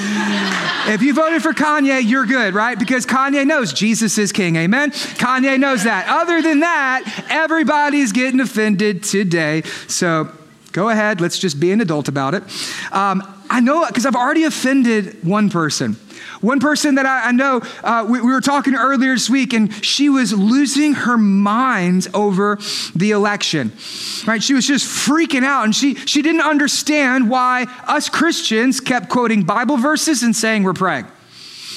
if 0.89 1.03
you 1.03 1.15
voted 1.15 1.43
for 1.43 1.53
Kanye, 1.53 2.03
you're 2.05 2.27
good, 2.27 2.55
right? 2.55 2.79
Because 2.79 3.07
Kanye 3.07 3.47
knows 3.47 3.73
Jesus 3.73 4.19
is 4.19 4.33
king. 4.33 4.57
Amen. 4.57 4.91
Kanye 4.91 5.59
knows 5.59 5.85
that. 5.85 6.09
Other 6.09 6.41
than 6.43 6.61
that, 6.61 7.27
everybody's 7.31 8.13
getting 8.13 8.41
offended 8.41 9.03
today. 9.03 9.63
So 9.89 10.33
Go 10.73 10.89
ahead, 10.89 11.21
let's 11.21 11.39
just 11.39 11.61
be 11.61 11.71
an 11.71 11.81
adult 11.81 12.09
about 12.09 12.35
it. 12.35 12.43
Um, 12.93 13.23
I 13.51 13.61
know 13.61 13.87
because 13.87 14.07
I've 14.07 14.17
already 14.17 14.45
offended 14.45 15.23
one 15.23 15.51
person. 15.51 15.97
One 16.41 16.61
person 16.61 16.97
that 16.97 17.07
I, 17.07 17.29
I 17.29 17.33
know, 17.33 17.61
uh, 17.85 18.07
we, 18.09 18.21
we, 18.21 18.33
were 18.33 18.41
talking 18.41 18.75
earlier 18.75 19.13
this 19.13 19.31
week, 19.31 19.53
and 19.53 19.73
she 19.85 20.09
was 20.09 20.33
losing 20.33 20.95
her 20.95 21.17
mind 21.17 22.09
over 22.15 22.59
the 22.95 23.11
election. 23.13 23.73
Right? 24.27 24.43
She 24.43 24.55
was 24.55 24.67
just 24.67 24.87
freaking 24.87 25.45
out, 25.45 25.65
and 25.65 25.75
she, 25.75 25.95
she 25.95 26.23
didn't 26.23 26.43
understand 26.43 27.31
why 27.31 27.67
us 27.87 28.09
Christians 28.09 28.81
kept 28.81 29.09
quoting 29.09 29.45
Bible 29.45 29.77
verses 29.77 30.23
and 30.23 30.35
saying 30.35 30.63
we're 30.65 30.73
praying. 30.73 31.07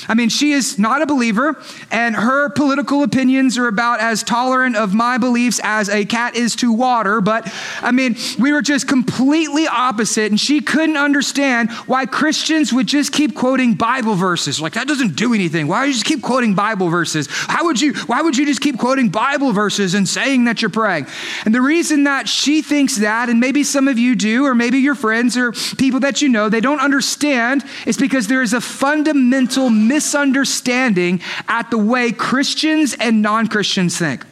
I 0.08 0.14
mean, 0.14 0.30
she 0.30 0.52
is 0.52 0.78
not 0.78 1.02
a 1.02 1.06
believer, 1.06 1.62
and 1.92 2.16
her 2.16 2.50
political 2.50 3.04
opinions 3.04 3.58
are 3.58 3.68
about 3.68 4.00
as 4.00 4.24
tolerant 4.24 4.76
of 4.76 4.94
my 4.94 5.18
beliefs 5.18 5.60
as 5.64 5.90
a 5.90 6.06
cat 6.06 6.36
is 6.36 6.56
to 6.58 6.72
water. 6.72 7.22
But 7.22 7.52
I 7.82 7.92
mean, 7.92 8.16
we 8.40 8.52
were 8.52 8.62
just 8.62 8.88
completely 8.88 9.68
opposite, 9.68 10.32
and 10.32 10.40
she 10.40 10.62
couldn't 10.62 10.98
understand 10.98 11.72
why 11.88 12.06
Christians 12.06 12.72
would 12.74 12.88
just 12.88 13.12
keep 13.12 13.36
quoting 13.36 13.74
Bible 13.74 14.16
verses. 14.16 14.60
Like, 14.60 14.74
that 14.74 14.88
doesn't 14.88 15.16
do 15.16 15.34
anything. 15.34 15.68
Why 15.68 15.82
would 15.82 15.88
you 15.88 15.94
just 15.94 16.06
keep 16.06 16.22
quoting 16.22 16.56
Bible 16.56 16.90
verses? 16.90 17.28
How 17.30 17.66
would 17.66 17.82
you, 17.82 17.94
why 18.06 18.22
would 18.22 18.38
you 18.38 18.46
just 18.46 18.62
keep 18.62 18.78
quoting 18.78 19.10
Bible 19.10 19.52
verses 19.52 19.94
and 19.94 20.08
saying 20.08 20.46
that 20.46 20.62
you're 20.62 20.70
praying? 20.70 21.08
And 21.46 21.54
the 21.54 21.62
reason 21.62 22.04
that 22.04 22.28
she 22.28 22.62
thinks 22.62 22.98
that, 22.98 23.30
and 23.30 23.40
maybe 23.40 23.64
some 23.64 23.88
of 23.88 23.98
you 23.98 24.16
do, 24.16 24.46
or 24.46 24.56
maybe 24.56 24.80
your 24.80 24.96
friends 24.96 25.38
or 25.38 25.52
people 25.78 26.00
that 26.02 26.22
you 26.22 26.30
know, 26.30 26.50
they 26.50 26.62
don't 26.62 26.80
understand, 26.80 27.64
is 27.86 27.98
because 27.98 28.28
there 28.28 28.42
is 28.42 28.54
a 28.54 28.62
fundamental 28.62 29.70
misunderstanding 29.96 31.22
at 31.48 31.72
the 31.72 31.78
way 31.78 32.12
Christians 32.12 32.96
and 33.00 33.22
non 33.22 33.48
Christians 33.48 33.98
think. 33.98 34.25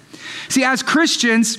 See, 0.50 0.63
as 0.63 0.84
Christians, 0.84 1.58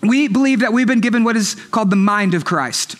we 0.00 0.28
believe 0.28 0.60
that 0.60 0.72
we've 0.72 0.86
been 0.86 1.00
given 1.00 1.24
what 1.24 1.36
is 1.36 1.54
called 1.70 1.90
the 1.90 1.96
mind 1.96 2.34
of 2.34 2.44
Christ. 2.44 2.96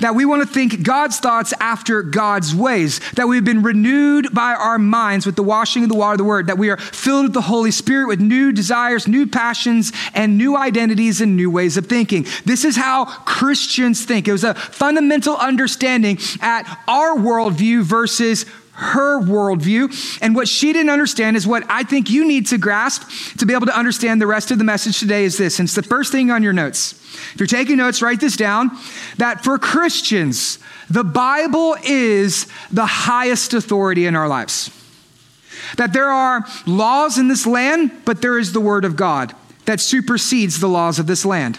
That 0.00 0.14
we 0.14 0.24
want 0.24 0.42
to 0.42 0.48
think 0.48 0.82
God's 0.82 1.18
thoughts 1.18 1.54
after 1.60 2.02
God's 2.02 2.54
ways. 2.54 3.00
That 3.12 3.28
we've 3.28 3.44
been 3.44 3.62
renewed 3.62 4.34
by 4.34 4.54
our 4.54 4.78
minds 4.78 5.24
with 5.24 5.36
the 5.36 5.42
washing 5.42 5.82
of 5.82 5.88
the 5.88 5.94
water 5.94 6.14
of 6.14 6.18
the 6.18 6.24
word. 6.24 6.46
That 6.46 6.58
we 6.58 6.70
are 6.70 6.76
filled 6.76 7.26
with 7.26 7.34
the 7.34 7.42
Holy 7.42 7.70
Spirit 7.70 8.08
with 8.08 8.20
new 8.20 8.52
desires, 8.52 9.06
new 9.06 9.26
passions, 9.26 9.92
and 10.14 10.36
new 10.36 10.56
identities 10.56 11.20
and 11.20 11.36
new 11.36 11.50
ways 11.50 11.76
of 11.76 11.86
thinking. 11.86 12.26
This 12.44 12.64
is 12.64 12.76
how 12.76 13.04
Christians 13.04 14.04
think. 14.04 14.28
It 14.28 14.32
was 14.32 14.44
a 14.44 14.54
fundamental 14.54 15.36
understanding 15.36 16.18
at 16.40 16.64
our 16.86 17.16
worldview 17.16 17.82
versus 17.82 18.44
her 18.76 19.20
worldview. 19.20 20.18
And 20.20 20.34
what 20.34 20.48
she 20.48 20.72
didn't 20.72 20.90
understand 20.90 21.36
is 21.36 21.46
what 21.46 21.64
I 21.68 21.82
think 21.82 22.10
you 22.10 22.26
need 22.26 22.46
to 22.48 22.58
grasp 22.58 23.08
to 23.38 23.46
be 23.46 23.54
able 23.54 23.66
to 23.66 23.76
understand 23.76 24.20
the 24.20 24.26
rest 24.26 24.50
of 24.50 24.58
the 24.58 24.64
message 24.64 25.00
today 25.00 25.24
is 25.24 25.38
this. 25.38 25.58
And 25.58 25.66
it's 25.66 25.74
the 25.74 25.82
first 25.82 26.12
thing 26.12 26.30
on 26.30 26.42
your 26.42 26.52
notes. 26.52 26.92
If 27.32 27.36
you're 27.38 27.46
taking 27.46 27.78
notes, 27.78 28.02
write 28.02 28.20
this 28.20 28.36
down 28.36 28.70
that 29.16 29.42
for 29.42 29.58
Christians, 29.58 30.58
the 30.90 31.04
Bible 31.04 31.76
is 31.84 32.46
the 32.70 32.86
highest 32.86 33.54
authority 33.54 34.06
in 34.06 34.14
our 34.14 34.28
lives. 34.28 34.70
That 35.78 35.92
there 35.92 36.10
are 36.10 36.44
laws 36.66 37.18
in 37.18 37.28
this 37.28 37.46
land, 37.46 37.90
but 38.04 38.20
there 38.20 38.38
is 38.38 38.52
the 38.52 38.60
Word 38.60 38.84
of 38.84 38.94
God 38.94 39.34
that 39.64 39.80
supersedes 39.80 40.60
the 40.60 40.68
laws 40.68 40.98
of 40.98 41.06
this 41.06 41.24
land 41.24 41.58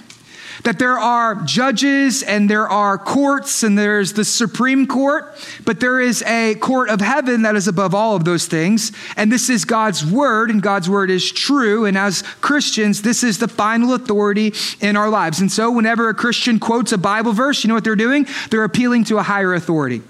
that 0.64 0.80
there 0.80 0.98
are 0.98 1.36
judges 1.36 2.24
and 2.24 2.50
there 2.50 2.68
are 2.68 2.98
courts 2.98 3.64
and 3.64 3.78
there's 3.78 4.14
the 4.14 4.26
Supreme 4.26 4.88
Court, 4.88 5.34
but 5.66 5.80
there 5.80 6.00
is 6.00 6.24
a 6.24 6.56
court 6.56 6.90
of 6.90 7.02
heaven 7.02 7.44
that 7.44 7.56
is 7.56 7.68
above 7.68 7.94
all 7.94 8.16
of 8.16 8.26
those 8.26 8.48
things. 8.48 8.92
And 9.16 9.32
this 9.32 9.50
is 9.50 9.66
God's 9.66 10.06
word, 10.06 10.50
and 10.50 10.62
God's 10.62 10.90
word 10.90 11.10
is 11.10 11.32
true. 11.32 11.86
And 11.86 11.98
as 11.98 12.22
Christians, 12.42 13.02
this 13.02 13.24
is 13.24 13.38
the 13.38 13.48
final 13.48 13.94
authority 13.94 14.54
in 14.82 14.96
our 14.96 15.10
lives. 15.10 15.40
And 15.40 15.52
so, 15.52 15.72
whenever 15.72 16.10
a 16.10 16.14
Christian 16.14 16.60
quotes 16.60 16.92
a 16.92 16.98
Bible 16.98 17.34
verse, 17.34 17.64
you 17.64 17.68
know 17.68 17.74
what 17.74 17.84
they're 17.84 17.96
doing? 17.96 18.28
They're 18.50 18.64
appealing 18.64 19.06
to 19.06 19.18
a 19.18 19.24
higher 19.24 19.54
authority. 19.54 20.02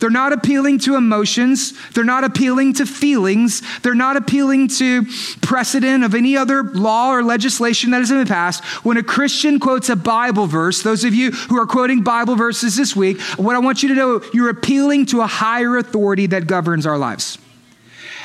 They're 0.00 0.10
not 0.10 0.32
appealing 0.32 0.78
to 0.80 0.96
emotions. 0.96 1.72
They're 1.90 2.04
not 2.04 2.24
appealing 2.24 2.74
to 2.74 2.86
feelings. 2.86 3.62
They're 3.80 3.94
not 3.94 4.16
appealing 4.16 4.68
to 4.68 5.06
precedent 5.42 6.04
of 6.04 6.14
any 6.14 6.36
other 6.36 6.62
law 6.62 7.10
or 7.12 7.22
legislation 7.22 7.90
that 7.90 7.98
has 7.98 8.10
been 8.10 8.26
passed. 8.26 8.64
When 8.84 8.96
a 8.96 9.02
Christian 9.02 9.58
quotes 9.58 9.88
a 9.88 9.96
Bible 9.96 10.46
verse, 10.46 10.82
those 10.82 11.04
of 11.04 11.14
you 11.14 11.32
who 11.32 11.58
are 11.58 11.66
quoting 11.66 12.02
Bible 12.02 12.36
verses 12.36 12.76
this 12.76 12.94
week, 12.94 13.20
what 13.36 13.56
I 13.56 13.58
want 13.58 13.82
you 13.82 13.88
to 13.90 13.94
know, 13.94 14.22
you're 14.32 14.50
appealing 14.50 15.06
to 15.06 15.20
a 15.20 15.26
higher 15.26 15.76
authority 15.76 16.26
that 16.26 16.46
governs 16.46 16.86
our 16.86 16.98
lives. 16.98 17.38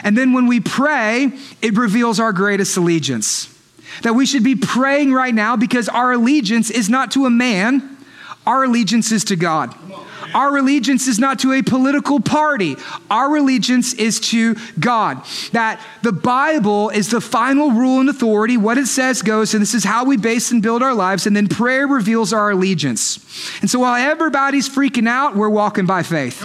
And 0.04 0.18
then 0.18 0.34
when 0.34 0.48
we 0.48 0.60
pray, 0.60 1.32
it 1.62 1.78
reveals 1.78 2.20
our 2.20 2.34
greatest 2.34 2.78
allegiance. 2.78 3.50
That 4.02 4.14
we 4.14 4.26
should 4.26 4.44
be 4.44 4.56
praying 4.56 5.14
right 5.14 5.34
now 5.34 5.56
because 5.56 5.88
our 5.88 6.12
allegiance 6.14 6.70
is 6.70 6.90
not 6.90 7.12
to 7.12 7.26
a 7.26 7.30
man, 7.30 7.98
our 8.46 8.64
allegiance 8.66 9.12
is 9.12 9.24
to 9.26 9.36
God. 9.36 9.74
Our 10.34 10.58
allegiance 10.58 11.08
is 11.08 11.20
not 11.20 11.40
to 11.40 11.54
a 11.54 11.62
political 11.62 12.20
party. 12.20 12.76
Our 13.10 13.38
allegiance 13.38 13.94
is 13.94 14.20
to 14.32 14.56
God. 14.80 15.24
That 15.52 15.80
the 16.02 16.12
Bible 16.12 16.90
is 16.90 17.10
the 17.10 17.22
final 17.22 17.72
rule 17.72 18.00
and 18.00 18.10
authority. 18.10 18.58
What 18.58 18.78
it 18.78 18.88
says 18.88 19.22
goes, 19.22 19.54
and 19.54 19.62
this 19.62 19.74
is 19.74 19.84
how 19.84 20.06
we 20.06 20.18
base 20.18 20.52
and 20.52 20.62
build 20.62 20.84
our 20.84 20.94
lives. 20.94 21.28
And 21.28 21.36
then 21.36 21.48
prayer 21.48 21.88
reveals 21.88 22.34
our 22.34 22.52
allegiance. 22.52 23.20
And 23.62 23.70
so 23.70 23.80
while 23.80 23.96
everybody's 23.96 24.70
freaking 24.70 25.08
out, 25.08 25.36
we're 25.36 25.50
walking 25.50 25.86
by 25.86 26.04
faith. 26.04 26.42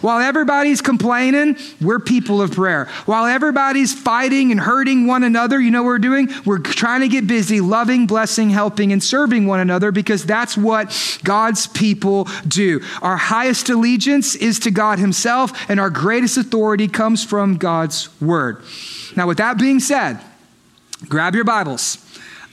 While 0.00 0.20
everybody's 0.20 0.80
complaining, 0.80 1.56
we're 1.80 1.98
people 1.98 2.40
of 2.40 2.52
prayer. 2.52 2.86
While 3.06 3.26
everybody's 3.26 3.92
fighting 3.92 4.50
and 4.52 4.60
hurting 4.60 5.06
one 5.06 5.24
another, 5.24 5.60
you 5.60 5.70
know 5.70 5.82
what 5.82 5.88
we're 5.88 5.98
doing? 5.98 6.28
We're 6.44 6.58
trying 6.58 7.00
to 7.00 7.08
get 7.08 7.26
busy 7.26 7.60
loving, 7.60 8.06
blessing, 8.06 8.50
helping, 8.50 8.92
and 8.92 9.02
serving 9.02 9.46
one 9.46 9.60
another 9.60 9.90
because 9.90 10.24
that's 10.24 10.56
what 10.56 11.18
God's 11.24 11.66
people 11.66 12.28
do. 12.46 12.80
Our 13.02 13.16
highest 13.28 13.68
allegiance 13.68 14.34
is 14.34 14.58
to 14.60 14.70
God 14.70 14.98
Himself, 14.98 15.52
and 15.68 15.78
our 15.78 15.90
greatest 15.90 16.38
authority 16.38 16.88
comes 16.88 17.24
from 17.24 17.56
God's 17.56 18.08
Word. 18.20 18.62
Now, 19.16 19.26
with 19.26 19.38
that 19.38 19.58
being 19.58 19.80
said, 19.80 20.20
grab 21.08 21.34
your 21.34 21.44
Bibles. 21.44 21.98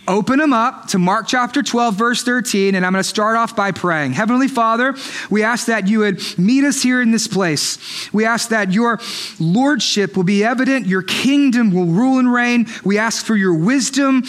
Open 0.08 0.38
them 0.38 0.54
up 0.54 0.88
to 0.90 1.00
Mark 1.00 1.28
chapter 1.28 1.64
12, 1.64 1.96
verse 1.96 2.24
13, 2.24 2.76
and 2.76 2.86
I'm 2.86 2.92
going 2.92 3.04
to 3.04 3.10
start 3.10 3.38
off 3.38 3.56
by 3.56 3.72
praying. 3.72 4.14
Heavenly 4.14 4.48
Father, 4.48 4.94
we 5.32 5.42
ask 5.42 5.66
that 5.66 5.88
you 5.88 6.00
would 6.00 6.22
meet 6.38 6.64
us 6.64 6.84
here 6.84 7.02
in 7.02 7.10
this 7.10 7.28
place. 7.28 8.14
We 8.14 8.24
ask 8.24 8.50
that 8.50 8.72
your 8.72 9.00
lordship 9.40 10.16
will 10.16 10.24
be 10.24 10.44
evident, 10.44 10.86
your 10.86 11.02
kingdom 11.02 11.72
will 11.72 11.88
rule 11.88 12.20
and 12.20 12.32
reign. 12.32 12.68
We 12.84 13.00
ask 13.00 13.26
for 13.26 13.36
your 13.36 13.56
wisdom 13.56 14.24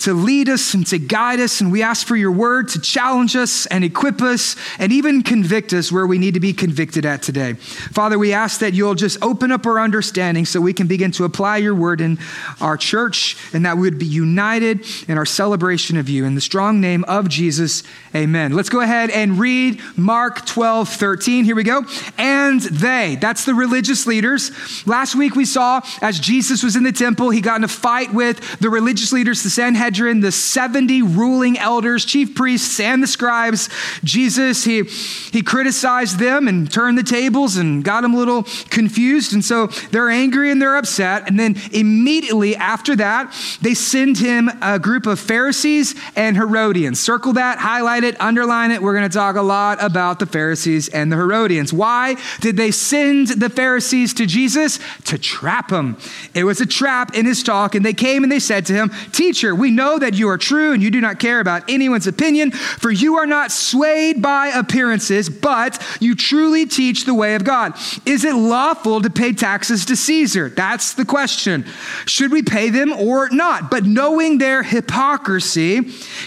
to 0.00 0.14
lead 0.14 0.48
us 0.48 0.74
and 0.74 0.84
to 0.88 0.98
guide 0.98 1.38
us, 1.38 1.60
and 1.60 1.70
we 1.70 1.82
ask 1.82 2.06
for 2.06 2.16
your 2.16 2.32
word 2.32 2.68
to 2.68 2.80
challenge 2.80 3.36
us 3.36 3.66
and 3.66 3.84
equip 3.84 4.22
us 4.22 4.56
and 4.80 4.90
even 4.90 5.22
convict 5.22 5.72
us 5.72 5.92
where 5.92 6.06
we 6.08 6.18
need 6.18 6.34
to 6.34 6.40
be 6.40 6.52
convicted 6.52 7.06
at 7.06 7.22
today. 7.22 7.54
Father, 7.54 8.18
we 8.18 8.32
ask 8.32 8.60
that 8.60 8.74
you'll 8.74 8.94
just 8.96 9.22
open 9.22 9.52
up 9.52 9.64
our 9.64 9.78
understanding 9.78 10.44
so 10.44 10.60
we 10.60 10.72
can 10.72 10.88
begin 10.88 11.12
to 11.12 11.24
apply 11.24 11.58
your 11.58 11.74
word 11.74 12.00
in 12.00 12.18
our 12.60 12.76
church 12.76 13.36
and 13.52 13.64
that 13.64 13.76
we 13.76 13.82
would 13.82 13.98
be 13.98 14.06
united 14.06 14.84
in 15.08 15.19
our 15.20 15.26
celebration 15.26 15.98
of 15.98 16.08
you. 16.08 16.24
In 16.24 16.34
the 16.34 16.40
strong 16.40 16.80
name 16.80 17.04
of 17.04 17.28
Jesus, 17.28 17.82
amen. 18.14 18.54
Let's 18.54 18.70
go 18.70 18.80
ahead 18.80 19.10
and 19.10 19.38
read 19.38 19.78
Mark 19.94 20.46
12, 20.46 20.88
13. 20.88 21.44
Here 21.44 21.54
we 21.54 21.62
go. 21.62 21.84
And 22.16 22.62
they, 22.62 23.18
that's 23.20 23.44
the 23.44 23.52
religious 23.52 24.06
leaders. 24.06 24.50
Last 24.86 25.14
week 25.14 25.34
we 25.34 25.44
saw 25.44 25.82
as 26.00 26.18
Jesus 26.18 26.62
was 26.62 26.74
in 26.74 26.84
the 26.84 26.90
temple, 26.92 27.28
he 27.28 27.42
got 27.42 27.58
in 27.58 27.64
a 27.64 27.68
fight 27.68 28.14
with 28.14 28.60
the 28.60 28.70
religious 28.70 29.12
leaders, 29.12 29.42
the 29.42 29.50
Sanhedrin, 29.50 30.20
the 30.20 30.32
70 30.32 31.02
ruling 31.02 31.58
elders, 31.58 32.06
chief 32.06 32.34
priests, 32.34 32.80
and 32.80 33.02
the 33.02 33.06
scribes. 33.06 33.68
Jesus, 34.02 34.64
he, 34.64 34.84
he 34.84 35.42
criticized 35.42 36.18
them 36.18 36.48
and 36.48 36.72
turned 36.72 36.96
the 36.96 37.02
tables 37.02 37.58
and 37.58 37.84
got 37.84 38.00
them 38.00 38.14
a 38.14 38.16
little 38.16 38.44
confused. 38.70 39.34
And 39.34 39.44
so 39.44 39.66
they're 39.90 40.08
angry 40.08 40.50
and 40.50 40.62
they're 40.62 40.78
upset. 40.78 41.28
And 41.28 41.38
then 41.38 41.56
immediately 41.72 42.56
after 42.56 42.96
that, 42.96 43.34
they 43.60 43.74
send 43.74 44.16
him 44.16 44.50
a 44.62 44.78
group 44.78 45.04
of 45.09 45.09
Pharisees 45.16 45.94
and 46.16 46.36
Herodians. 46.36 47.00
Circle 47.00 47.34
that, 47.34 47.58
highlight 47.58 48.04
it, 48.04 48.20
underline 48.20 48.70
it. 48.70 48.82
We're 48.82 48.94
going 48.94 49.08
to 49.08 49.14
talk 49.14 49.36
a 49.36 49.42
lot 49.42 49.82
about 49.82 50.18
the 50.18 50.26
Pharisees 50.26 50.88
and 50.88 51.10
the 51.10 51.16
Herodians. 51.16 51.72
Why 51.72 52.16
did 52.40 52.56
they 52.56 52.70
send 52.70 53.28
the 53.28 53.50
Pharisees 53.50 54.14
to 54.14 54.26
Jesus? 54.26 54.78
To 55.06 55.18
trap 55.18 55.70
him. 55.70 55.96
It 56.34 56.44
was 56.44 56.60
a 56.60 56.66
trap 56.66 57.14
in 57.14 57.26
his 57.26 57.42
talk, 57.42 57.74
and 57.74 57.84
they 57.84 57.92
came 57.92 58.22
and 58.22 58.30
they 58.30 58.38
said 58.38 58.66
to 58.66 58.72
him, 58.72 58.90
Teacher, 59.12 59.54
we 59.54 59.70
know 59.70 59.98
that 59.98 60.14
you 60.14 60.28
are 60.28 60.38
true 60.38 60.72
and 60.72 60.82
you 60.82 60.90
do 60.90 61.00
not 61.00 61.18
care 61.18 61.40
about 61.40 61.68
anyone's 61.68 62.06
opinion, 62.06 62.50
for 62.50 62.90
you 62.90 63.16
are 63.16 63.26
not 63.26 63.52
swayed 63.52 64.22
by 64.22 64.48
appearances, 64.48 65.28
but 65.28 65.82
you 66.00 66.14
truly 66.14 66.66
teach 66.66 67.04
the 67.04 67.14
way 67.14 67.34
of 67.34 67.44
God. 67.44 67.74
Is 68.06 68.24
it 68.24 68.34
lawful 68.34 69.00
to 69.00 69.10
pay 69.10 69.32
taxes 69.32 69.84
to 69.86 69.96
Caesar? 69.96 70.48
That's 70.48 70.94
the 70.94 71.04
question. 71.04 71.64
Should 72.06 72.32
we 72.32 72.42
pay 72.42 72.70
them 72.70 72.92
or 72.92 73.28
not? 73.30 73.70
But 73.70 73.84
knowing 73.84 74.38
their 74.38 74.62
hypocrisy, 74.62 74.99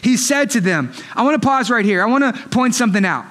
he 0.01 0.17
said 0.17 0.49
to 0.51 0.61
them, 0.61 0.93
I 1.15 1.23
want 1.23 1.41
to 1.41 1.47
pause 1.47 1.69
right 1.69 1.85
here. 1.85 2.01
I 2.01 2.05
want 2.05 2.23
to 2.23 2.49
point 2.49 2.75
something 2.75 3.05
out 3.05 3.25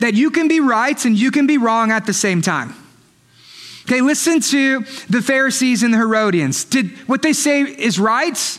that 0.00 0.14
you 0.14 0.30
can 0.30 0.48
be 0.48 0.60
right 0.60 1.02
and 1.04 1.18
you 1.18 1.30
can 1.30 1.46
be 1.46 1.58
wrong 1.58 1.90
at 1.90 2.06
the 2.06 2.12
same 2.12 2.42
time. 2.42 2.74
Okay, 3.84 4.00
listen 4.00 4.40
to 4.40 4.80
the 5.08 5.22
Pharisees 5.22 5.82
and 5.82 5.94
the 5.94 5.98
Herodians. 5.98 6.64
Did 6.64 6.90
what 7.08 7.22
they 7.22 7.32
say 7.32 7.62
is 7.62 7.98
right? 7.98 8.58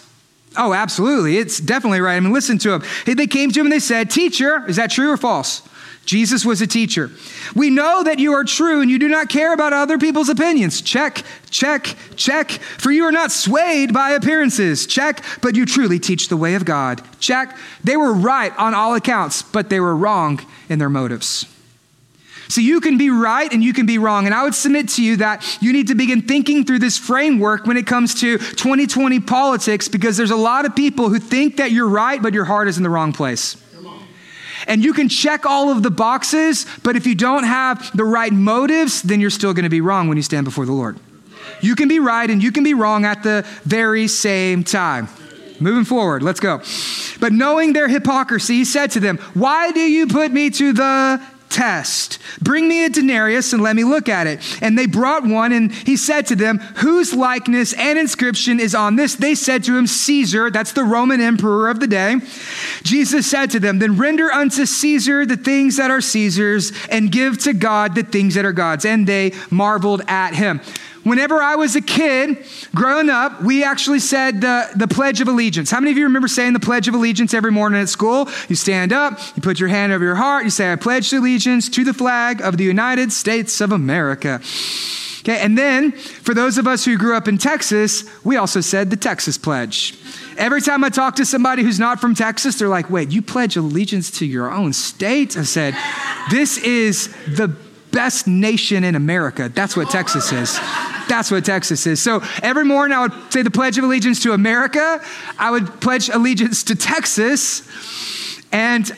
Oh, 0.56 0.74
absolutely. 0.74 1.38
It's 1.38 1.60
definitely 1.60 2.00
right. 2.00 2.16
I 2.16 2.20
mean, 2.20 2.32
listen 2.32 2.58
to 2.60 2.70
them. 2.70 2.84
They 3.06 3.28
came 3.28 3.52
to 3.52 3.60
him 3.60 3.68
and 3.68 3.74
they 3.74 3.80
said, 3.80 4.10
Teacher, 4.10 4.66
is 4.68 4.78
that 4.78 4.90
true 4.90 5.12
or 5.12 5.18
false? 5.18 5.62
Jesus 6.08 6.46
was 6.46 6.62
a 6.62 6.68
teacher. 6.68 7.12
We 7.54 7.70
know 7.70 8.02
that 8.02 8.18
you 8.18 8.32
are 8.32 8.46
true 8.46 8.80
and 8.80 8.90
you 8.90 8.98
do 8.98 9.10
not 9.10 9.28
care 9.28 9.54
about 9.54 9.74
other 9.74 9.98
people's 9.98 10.30
opinions. 10.30 10.82
Check, 10.82 11.22
check, 11.50 11.96
check. 12.16 12.50
For 12.50 12.92
you 12.92 13.04
are 13.04 13.12
not 13.12 13.30
swayed 13.30 13.94
by 13.94 14.12
appearances. 14.12 14.88
Check, 14.88 15.22
but 15.42 15.58
you 15.58 15.66
truly 15.66 16.00
teach 16.00 16.30
the 16.30 16.38
way 16.38 16.56
of 16.56 16.64
God. 16.64 17.02
Check. 17.20 17.58
They 17.84 17.98
were 17.98 18.14
right 18.14 18.58
on 18.58 18.74
all 18.74 18.96
accounts, 18.96 19.42
but 19.42 19.70
they 19.70 19.82
were 19.82 19.94
wrong 19.94 20.40
in 20.70 20.80
their 20.80 20.90
motives. 20.90 21.46
So 22.48 22.62
you 22.62 22.80
can 22.80 22.98
be 22.98 23.10
right 23.10 23.52
and 23.52 23.62
you 23.62 23.74
can 23.74 23.86
be 23.86 23.98
wrong. 23.98 24.28
And 24.28 24.34
I 24.34 24.44
would 24.44 24.56
submit 24.56 24.88
to 24.92 25.04
you 25.04 25.18
that 25.18 25.58
you 25.62 25.74
need 25.74 25.88
to 25.88 25.96
begin 25.96 26.22
thinking 26.22 26.64
through 26.64 26.80
this 26.80 26.98
framework 26.98 27.66
when 27.66 27.76
it 27.76 27.86
comes 27.86 28.16
to 28.22 28.38
2020 28.38 29.20
politics 29.20 29.90
because 29.90 30.16
there's 30.16 30.32
a 30.32 30.38
lot 30.38 30.66
of 30.66 30.74
people 30.74 31.10
who 31.10 31.20
think 31.20 31.58
that 31.58 31.72
you're 31.72 31.90
right, 31.90 32.22
but 32.22 32.34
your 32.34 32.46
heart 32.46 32.70
is 32.70 32.78
in 32.78 32.84
the 32.84 32.90
wrong 32.90 33.12
place. 33.12 33.58
And 34.66 34.84
you 34.84 34.94
can 34.94 35.10
check 35.10 35.46
all 35.46 35.70
of 35.70 35.84
the 35.84 35.92
boxes, 35.92 36.66
but 36.84 36.96
if 36.96 37.06
you 37.06 37.16
don't 37.16 37.44
have 37.44 37.96
the 37.96 38.04
right 38.04 38.34
motives, 38.34 39.02
then 39.02 39.22
you're 39.22 39.30
still 39.30 39.54
going 39.54 39.64
to 39.64 39.70
be 39.70 39.82
wrong 39.82 40.08
when 40.08 40.18
you 40.18 40.24
stand 40.24 40.46
before 40.46 40.66
the 40.66 40.72
Lord. 40.72 41.00
You 41.62 41.76
can 41.76 41.88
be 41.88 42.00
right 42.00 42.30
and 42.30 42.42
you 42.42 42.52
can 42.52 42.64
be 42.64 42.74
wrong 42.74 43.06
at 43.06 43.24
the 43.24 43.46
very 43.64 44.08
same 44.08 44.64
time. 44.64 45.10
Moving 45.60 45.86
forward, 45.86 46.22
let's 46.22 46.40
go. 46.40 46.62
But 47.20 47.34
knowing 47.34 47.74
their 47.74 47.88
hypocrisy, 47.88 48.58
he 48.58 48.66
said 48.66 48.92
to 48.92 49.00
them, 49.00 49.18
Why 49.34 49.72
do 49.72 49.80
you 49.80 50.08
put 50.08 50.32
me 50.32 50.50
to 50.52 50.74
the 50.74 51.22
test. 51.50 52.20
Bring 52.42 52.68
me 52.68 52.86
a 52.86 52.90
denarius 52.90 53.54
and 53.54 53.62
let 53.62 53.76
me 53.76 53.84
look 53.84 54.10
at 54.10 54.28
it. 54.28 54.40
And 54.62 54.78
they 54.78 54.86
brought 54.86 55.24
one, 55.24 55.52
and 55.52 55.72
he 55.72 55.98
said 55.98 56.28
to 56.28 56.36
them, 56.36 56.60
Whose 56.78 57.14
likeness 57.14 57.74
and 57.74 57.98
inscription 57.98 58.60
is 58.60 58.76
on 58.76 58.96
this? 58.96 59.16
They 59.16 59.36
said 59.36 59.64
to 59.66 59.78
him, 59.78 59.88
Caesar, 59.88 60.52
that's 60.52 60.74
the 60.74 60.84
Roman 60.84 61.22
emperor 61.22 61.70
of 61.70 61.80
the 61.80 61.88
day. 61.88 62.18
Jesus 62.84 63.30
said 63.30 63.52
to 63.52 63.60
them, 63.60 63.80
Then 63.80 63.98
render 63.98 64.32
unto 64.32 64.66
Caesar 64.66 65.26
the 65.26 65.38
things 65.38 65.78
that 65.78 65.92
are 65.92 66.02
Caesar's, 66.02 66.72
and 66.90 67.12
give 67.12 67.38
to 67.40 67.54
God 67.54 67.96
the 67.96 68.04
things 68.04 68.36
that 68.36 68.46
are 68.46 68.54
God's. 68.54 68.86
And 68.86 69.08
they 69.08 69.34
marveled 69.50 70.02
at 70.08 70.34
him. 70.34 70.62
Whenever 71.08 71.42
I 71.42 71.56
was 71.56 71.78
a 71.78 71.82
kid 71.82 72.46
growing 72.76 73.10
up, 73.10 73.42
we 73.42 73.64
actually 73.64 74.00
said 74.00 74.42
the, 74.42 74.70
the 74.76 74.90
Pledge 74.90 75.22
of 75.22 75.30
Allegiance. 75.30 75.72
How 75.72 75.80
many 75.80 75.92
of 75.92 75.98
you 75.98 76.04
remember 76.04 76.28
saying 76.28 76.52
the 76.52 76.60
Pledge 76.60 76.90
of 76.90 76.96
Allegiance 76.96 77.34
every 77.34 77.52
morning 77.52 77.82
at 77.82 77.88
school? 77.88 78.28
You 78.50 78.58
stand 78.58 78.92
up, 78.92 79.18
you 79.34 79.42
put 79.42 79.58
your 79.58 79.70
hand 79.70 79.94
over 79.94 80.04
your 80.04 80.16
heart, 80.16 80.44
you 80.44 80.50
say, 80.50 80.70
I 80.70 80.76
pledge 80.76 81.14
allegiance 81.14 81.70
to 81.70 81.86
the 81.86 81.94
flag 81.94 82.42
of 82.42 82.58
the 82.58 82.66
United 82.66 83.14
States 83.14 83.62
of 83.62 83.72
America. 83.72 84.42
Okay, 85.20 85.40
and 85.40 85.58
then 85.58 85.94
for 85.94 86.34
those 86.34 86.58
of 86.58 86.68
us 86.68 86.84
who 86.84 86.98
grew 86.98 87.16
up 87.16 87.30
in 87.30 87.38
Texas, 87.38 88.04
we 88.26 88.36
also 88.36 88.60
said 88.60 88.90
the 88.90 88.98
Texas 88.98 89.38
Pledge. 89.38 89.98
Every 90.38 90.62
time 90.62 90.84
I 90.84 90.90
talk 90.90 91.16
to 91.16 91.26
somebody 91.26 91.64
who's 91.64 91.80
not 91.80 92.02
from 92.02 92.16
Texas, 92.16 92.60
they're 92.60 92.68
like, 92.68 92.90
wait, 92.90 93.12
you 93.12 93.22
pledge 93.22 93.56
allegiance 93.56 94.12
to 94.20 94.26
your 94.26 94.52
own 94.52 94.74
state? 94.74 95.38
I 95.38 95.44
said, 95.44 95.74
this 96.30 96.58
is 96.58 97.08
the 97.28 97.56
best 97.92 98.28
nation 98.28 98.84
in 98.84 98.96
America. 98.96 99.48
That's 99.48 99.78
what 99.78 99.90
Texas 99.90 100.34
is. 100.34 100.60
That's 101.08 101.32
what 101.32 101.46
Texas 101.46 101.88
is. 101.88 102.02
So 102.02 102.22
every 102.42 102.66
morning 102.66 102.98
I 102.98 103.02
would 103.02 103.34
say 103.34 103.42
the 103.42 103.52
Pledge 103.52 103.78
of 103.78 103.84
Allegiance 103.84 104.22
to 104.24 104.34
America. 104.34 105.02
I 105.38 105.52
would 105.52 105.80
pledge 105.82 106.10
allegiance 106.10 106.64
to 106.66 106.76
Texas. 106.76 107.68
And 108.52 108.92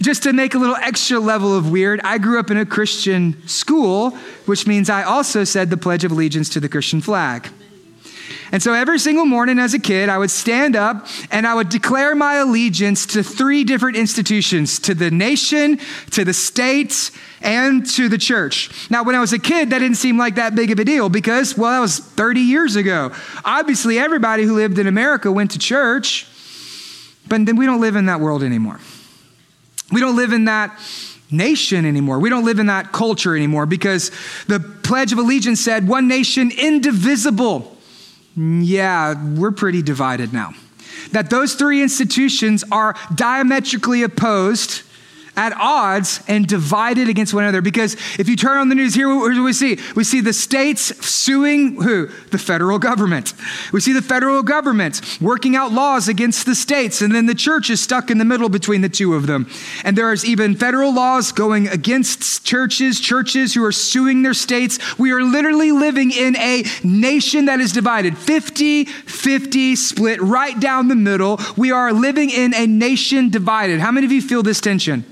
just 0.00 0.24
to 0.24 0.32
make 0.32 0.54
a 0.54 0.58
little 0.58 0.76
extra 0.76 1.18
level 1.18 1.56
of 1.56 1.70
weird, 1.70 2.00
I 2.02 2.18
grew 2.18 2.38
up 2.38 2.50
in 2.50 2.58
a 2.58 2.66
Christian 2.66 3.46
school, 3.46 4.10
which 4.46 4.66
means 4.66 4.90
I 4.90 5.02
also 5.02 5.44
said 5.44 5.70
the 5.70 5.76
Pledge 5.76 6.04
of 6.04 6.12
Allegiance 6.12 6.48
to 6.50 6.60
the 6.60 6.68
Christian 6.68 7.00
flag. 7.00 7.48
And 8.54 8.62
so 8.62 8.72
every 8.72 9.00
single 9.00 9.26
morning 9.26 9.58
as 9.58 9.74
a 9.74 9.80
kid, 9.80 10.08
I 10.08 10.16
would 10.16 10.30
stand 10.30 10.76
up 10.76 11.08
and 11.32 11.44
I 11.44 11.54
would 11.54 11.68
declare 11.68 12.14
my 12.14 12.36
allegiance 12.36 13.04
to 13.06 13.24
three 13.24 13.64
different 13.64 13.96
institutions 13.96 14.78
to 14.78 14.94
the 14.94 15.10
nation, 15.10 15.80
to 16.12 16.24
the 16.24 16.32
state, 16.32 17.10
and 17.40 17.84
to 17.94 18.08
the 18.08 18.16
church. 18.16 18.88
Now, 18.90 19.02
when 19.02 19.16
I 19.16 19.20
was 19.20 19.32
a 19.32 19.40
kid, 19.40 19.70
that 19.70 19.80
didn't 19.80 19.96
seem 19.96 20.16
like 20.16 20.36
that 20.36 20.54
big 20.54 20.70
of 20.70 20.78
a 20.78 20.84
deal 20.84 21.08
because, 21.08 21.58
well, 21.58 21.72
that 21.72 21.80
was 21.80 21.98
30 21.98 22.42
years 22.42 22.76
ago. 22.76 23.10
Obviously, 23.44 23.98
everybody 23.98 24.44
who 24.44 24.54
lived 24.54 24.78
in 24.78 24.86
America 24.86 25.32
went 25.32 25.50
to 25.50 25.58
church, 25.58 26.24
but 27.26 27.44
then 27.46 27.56
we 27.56 27.66
don't 27.66 27.80
live 27.80 27.96
in 27.96 28.06
that 28.06 28.20
world 28.20 28.44
anymore. 28.44 28.78
We 29.90 30.00
don't 30.00 30.14
live 30.14 30.32
in 30.32 30.44
that 30.44 30.78
nation 31.28 31.84
anymore. 31.84 32.20
We 32.20 32.30
don't 32.30 32.44
live 32.44 32.60
in 32.60 32.66
that 32.66 32.92
culture 32.92 33.34
anymore 33.34 33.66
because 33.66 34.12
the 34.46 34.60
Pledge 34.60 35.12
of 35.12 35.18
Allegiance 35.18 35.60
said, 35.60 35.88
one 35.88 36.06
nation 36.06 36.52
indivisible 36.56 37.73
yeah, 38.36 39.14
we're 39.34 39.52
pretty 39.52 39.82
divided 39.82 40.32
now. 40.32 40.54
That 41.12 41.30
those 41.30 41.54
three 41.54 41.82
institutions 41.82 42.64
are 42.70 42.94
diametrically 43.14 44.02
opposed 44.02 44.83
at 45.36 45.52
odds 45.54 46.20
and 46.28 46.46
divided 46.46 47.08
against 47.08 47.34
one 47.34 47.44
another. 47.44 47.60
Because 47.60 47.94
if 48.18 48.28
you 48.28 48.36
turn 48.36 48.58
on 48.58 48.68
the 48.68 48.74
news 48.74 48.94
here, 48.94 49.14
what 49.14 49.34
do 49.34 49.42
we 49.42 49.52
see? 49.52 49.78
We 49.94 50.04
see 50.04 50.20
the 50.20 50.32
states 50.32 51.04
suing 51.04 51.82
who? 51.82 52.06
The 52.30 52.38
federal 52.38 52.78
government. 52.78 53.34
We 53.72 53.80
see 53.80 53.92
the 53.92 54.02
federal 54.02 54.42
government 54.42 55.18
working 55.20 55.56
out 55.56 55.72
laws 55.72 56.08
against 56.08 56.46
the 56.46 56.54
states, 56.54 57.02
and 57.02 57.14
then 57.14 57.26
the 57.26 57.34
church 57.34 57.70
is 57.70 57.80
stuck 57.80 58.10
in 58.10 58.18
the 58.18 58.24
middle 58.24 58.48
between 58.48 58.80
the 58.80 58.88
two 58.88 59.14
of 59.14 59.26
them. 59.26 59.48
And 59.84 59.96
there's 59.96 60.24
even 60.24 60.54
federal 60.54 60.94
laws 60.94 61.32
going 61.32 61.68
against 61.68 62.44
churches, 62.44 63.00
churches 63.00 63.54
who 63.54 63.64
are 63.64 63.72
suing 63.72 64.22
their 64.22 64.34
states. 64.34 64.98
We 64.98 65.12
are 65.12 65.22
literally 65.22 65.72
living 65.72 66.10
in 66.10 66.36
a 66.36 66.64
nation 66.82 67.46
that 67.46 67.60
is 67.60 67.72
divided 67.72 68.16
50 68.16 68.84
50 68.84 69.76
split 69.76 70.20
right 70.20 70.58
down 70.58 70.88
the 70.88 70.96
middle. 70.96 71.40
We 71.56 71.70
are 71.70 71.92
living 71.92 72.30
in 72.30 72.54
a 72.54 72.66
nation 72.66 73.30
divided. 73.30 73.80
How 73.80 73.90
many 73.90 74.06
of 74.06 74.12
you 74.12 74.22
feel 74.22 74.42
this 74.42 74.60
tension? 74.60 75.04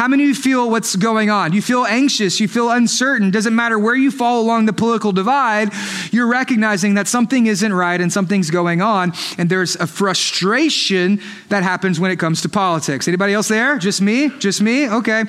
How 0.00 0.08
many 0.08 0.22
of 0.22 0.28
you 0.30 0.34
feel 0.34 0.70
what's 0.70 0.96
going 0.96 1.28
on? 1.28 1.52
You 1.52 1.60
feel 1.60 1.84
anxious, 1.84 2.40
you 2.40 2.48
feel 2.48 2.70
uncertain. 2.70 3.30
Doesn't 3.30 3.54
matter 3.54 3.78
where 3.78 3.94
you 3.94 4.10
fall 4.10 4.40
along 4.40 4.64
the 4.64 4.72
political 4.72 5.12
divide, 5.12 5.74
you're 6.10 6.26
recognizing 6.26 6.94
that 6.94 7.06
something 7.06 7.46
isn't 7.46 7.70
right 7.70 8.00
and 8.00 8.10
something's 8.10 8.50
going 8.50 8.80
on, 8.80 9.12
and 9.36 9.50
there's 9.50 9.76
a 9.76 9.86
frustration 9.86 11.20
that 11.50 11.62
happens 11.62 12.00
when 12.00 12.10
it 12.10 12.18
comes 12.18 12.40
to 12.40 12.48
politics. 12.48 13.08
Anybody 13.08 13.34
else 13.34 13.48
there? 13.48 13.76
Just 13.76 14.00
me? 14.00 14.30
Just 14.38 14.62
me? 14.62 14.88
Okay. 14.88 15.24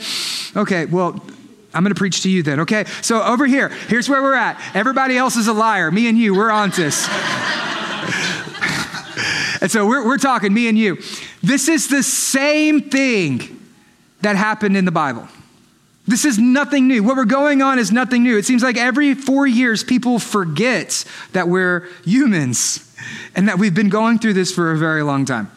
Okay, 0.55 0.85
well, 0.85 1.21
I'm 1.73 1.83
going 1.83 1.93
to 1.93 1.99
preach 1.99 2.23
to 2.23 2.29
you 2.29 2.41
then, 2.41 2.61
okay? 2.61 2.85
So 3.01 3.21
over 3.21 3.45
here, 3.45 3.67
here's 3.89 4.07
where 4.07 4.21
we're 4.21 4.35
at. 4.35 4.57
Everybody 4.73 5.17
else 5.17 5.35
is 5.35 5.49
a 5.49 5.53
liar. 5.53 5.91
Me 5.91 6.07
and 6.07 6.17
you, 6.17 6.33
we're 6.33 6.49
on 6.49 6.69
this. 6.69 7.09
and 9.61 9.69
so 9.69 9.85
we're, 9.85 10.07
we're 10.07 10.17
talking, 10.17 10.53
me 10.53 10.69
and 10.69 10.77
you. 10.77 10.95
This 11.43 11.67
is 11.67 11.89
the 11.89 12.03
same 12.03 12.89
thing 12.89 13.57
that 14.21 14.35
happened 14.35 14.77
in 14.77 14.85
the 14.85 14.91
Bible. 14.91 15.27
This 16.07 16.25
is 16.25 16.39
nothing 16.39 16.87
new. 16.87 17.03
What 17.03 17.15
we're 17.15 17.25
going 17.25 17.61
on 17.61 17.79
is 17.79 17.91
nothing 17.91 18.23
new. 18.23 18.37
It 18.37 18.45
seems 18.45 18.63
like 18.63 18.77
every 18.77 19.13
four 19.13 19.45
years, 19.45 19.83
people 19.83 20.19
forget 20.19 21.05
that 21.33 21.47
we're 21.47 21.87
humans 22.03 22.95
and 23.35 23.47
that 23.47 23.59
we've 23.59 23.75
been 23.75 23.89
going 23.89 24.19
through 24.19 24.33
this 24.33 24.51
for 24.51 24.71
a 24.71 24.77
very 24.77 25.03
long 25.03 25.25
time. 25.25 25.51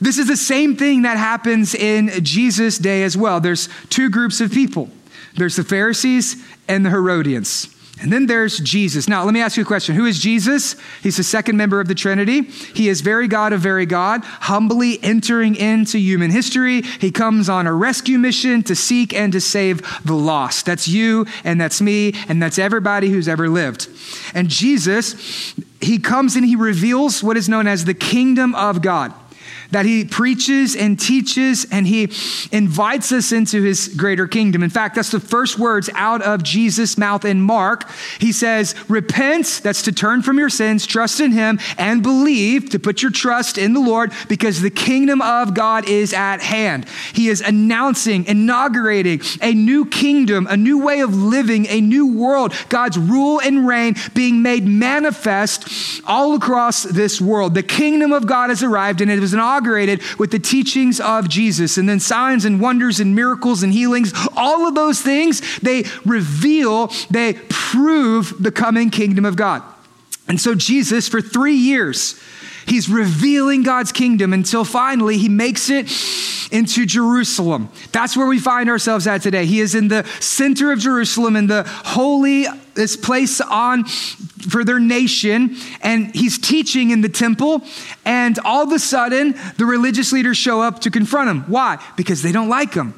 This 0.00 0.18
is 0.18 0.26
the 0.26 0.36
same 0.36 0.76
thing 0.76 1.02
that 1.02 1.16
happens 1.16 1.74
in 1.74 2.10
Jesus' 2.24 2.78
day 2.78 3.04
as 3.04 3.16
well. 3.16 3.40
There's 3.40 3.68
two 3.90 4.10
groups 4.10 4.40
of 4.40 4.52
people 4.52 4.90
there's 5.36 5.56
the 5.56 5.64
Pharisees 5.64 6.44
and 6.68 6.86
the 6.86 6.90
Herodians. 6.90 7.73
And 8.04 8.12
then 8.12 8.26
there's 8.26 8.58
Jesus. 8.58 9.08
Now, 9.08 9.24
let 9.24 9.32
me 9.32 9.40
ask 9.40 9.56
you 9.56 9.62
a 9.62 9.66
question. 9.66 9.94
Who 9.94 10.04
is 10.04 10.18
Jesus? 10.18 10.76
He's 11.02 11.16
the 11.16 11.24
second 11.24 11.56
member 11.56 11.80
of 11.80 11.88
the 11.88 11.94
Trinity. 11.94 12.42
He 12.42 12.90
is 12.90 13.00
very 13.00 13.26
God 13.26 13.54
of 13.54 13.62
very 13.62 13.86
God, 13.86 14.22
humbly 14.24 15.02
entering 15.02 15.56
into 15.56 15.98
human 15.98 16.30
history. 16.30 16.82
He 16.82 17.10
comes 17.10 17.48
on 17.48 17.66
a 17.66 17.72
rescue 17.72 18.18
mission 18.18 18.62
to 18.64 18.76
seek 18.76 19.14
and 19.14 19.32
to 19.32 19.40
save 19.40 19.80
the 20.04 20.12
lost. 20.12 20.66
That's 20.66 20.86
you, 20.86 21.24
and 21.44 21.58
that's 21.58 21.80
me, 21.80 22.12
and 22.28 22.42
that's 22.42 22.58
everybody 22.58 23.08
who's 23.08 23.26
ever 23.26 23.48
lived. 23.48 23.88
And 24.34 24.50
Jesus, 24.50 25.54
he 25.80 25.98
comes 25.98 26.36
and 26.36 26.44
he 26.44 26.56
reveals 26.56 27.22
what 27.22 27.38
is 27.38 27.48
known 27.48 27.66
as 27.66 27.86
the 27.86 27.94
kingdom 27.94 28.54
of 28.54 28.82
God 28.82 29.14
that 29.70 29.86
he 29.86 30.04
preaches 30.04 30.76
and 30.76 30.98
teaches 30.98 31.66
and 31.70 31.86
he 31.86 32.04
invites 32.52 33.12
us 33.12 33.32
into 33.32 33.62
his 33.62 33.88
greater 33.88 34.26
kingdom. 34.26 34.62
In 34.62 34.70
fact, 34.70 34.94
that's 34.94 35.10
the 35.10 35.20
first 35.20 35.58
words 35.58 35.90
out 35.94 36.22
of 36.22 36.42
Jesus' 36.42 36.96
mouth 36.96 37.24
in 37.24 37.40
Mark. 37.40 37.88
He 38.18 38.32
says, 38.32 38.74
Repent, 38.88 39.60
that's 39.62 39.82
to 39.82 39.92
turn 39.92 40.22
from 40.22 40.38
your 40.38 40.50
sins, 40.50 40.86
trust 40.86 41.20
in 41.20 41.32
him, 41.32 41.58
and 41.78 42.02
believe, 42.02 42.70
to 42.70 42.78
put 42.78 43.02
your 43.02 43.10
trust 43.10 43.58
in 43.58 43.72
the 43.72 43.80
Lord, 43.80 44.12
because 44.28 44.60
the 44.60 44.70
kingdom 44.70 45.20
of 45.20 45.54
God 45.54 45.88
is 45.88 46.12
at 46.12 46.40
hand. 46.40 46.86
He 47.12 47.28
is 47.28 47.40
announcing, 47.40 48.26
inaugurating 48.26 49.20
a 49.42 49.52
new 49.52 49.86
kingdom, 49.86 50.46
a 50.48 50.56
new 50.56 50.84
way 50.84 51.00
of 51.00 51.14
living, 51.14 51.66
a 51.66 51.80
new 51.80 52.14
world, 52.14 52.54
God's 52.68 52.98
rule 52.98 53.40
and 53.40 53.66
reign 53.66 53.96
being 54.14 54.42
made 54.42 54.66
manifest 54.66 56.02
all 56.06 56.34
across 56.34 56.82
this 56.84 57.20
world. 57.20 57.54
The 57.54 57.62
kingdom 57.62 58.12
of 58.12 58.26
God 58.26 58.50
has 58.50 58.62
arrived, 58.62 59.00
and 59.00 59.10
it 59.10 59.20
was 59.20 59.34
inaugurated 59.34 59.63
inaugurated 59.64 60.02
with 60.18 60.30
the 60.30 60.38
teachings 60.38 61.00
of 61.00 61.28
Jesus. 61.28 61.78
And 61.78 61.88
then 61.88 62.00
signs 62.00 62.44
and 62.44 62.60
wonders 62.60 63.00
and 63.00 63.14
miracles 63.14 63.62
and 63.62 63.72
healings, 63.72 64.12
all 64.36 64.66
of 64.66 64.74
those 64.74 65.00
things, 65.00 65.58
they 65.60 65.84
reveal, 66.04 66.88
they 67.10 67.34
prove 67.48 68.42
the 68.42 68.52
coming 68.52 68.90
kingdom 68.90 69.24
of 69.24 69.36
God. 69.36 69.62
And 70.28 70.40
so 70.40 70.54
Jesus, 70.54 71.08
for 71.08 71.20
three 71.20 71.54
years, 71.54 72.20
He's 72.66 72.88
revealing 72.88 73.62
God's 73.62 73.92
kingdom 73.92 74.32
until 74.32 74.64
finally 74.64 75.18
he 75.18 75.28
makes 75.28 75.68
it 75.68 75.84
into 76.50 76.86
Jerusalem. 76.86 77.68
That's 77.92 78.16
where 78.16 78.26
we 78.26 78.38
find 78.38 78.70
ourselves 78.70 79.06
at 79.06 79.20
today. 79.20 79.44
He 79.44 79.60
is 79.60 79.74
in 79.74 79.88
the 79.88 80.04
center 80.18 80.72
of 80.72 80.78
Jerusalem 80.78 81.36
in 81.36 81.46
the 81.46 81.64
holy 81.66 82.46
this 82.74 82.96
place 82.96 83.40
on 83.40 83.84
for 83.84 84.64
their 84.64 84.80
nation 84.80 85.56
and 85.80 86.14
he's 86.14 86.38
teaching 86.38 86.90
in 86.90 87.00
the 87.00 87.08
temple 87.08 87.62
and 88.04 88.38
all 88.44 88.62
of 88.62 88.72
a 88.72 88.78
sudden 88.78 89.34
the 89.56 89.64
religious 89.64 90.12
leaders 90.12 90.36
show 90.36 90.60
up 90.60 90.80
to 90.80 90.90
confront 90.90 91.30
him. 91.30 91.42
Why? 91.42 91.82
Because 91.96 92.22
they 92.22 92.32
don't 92.32 92.48
like 92.48 92.74
him. 92.74 92.94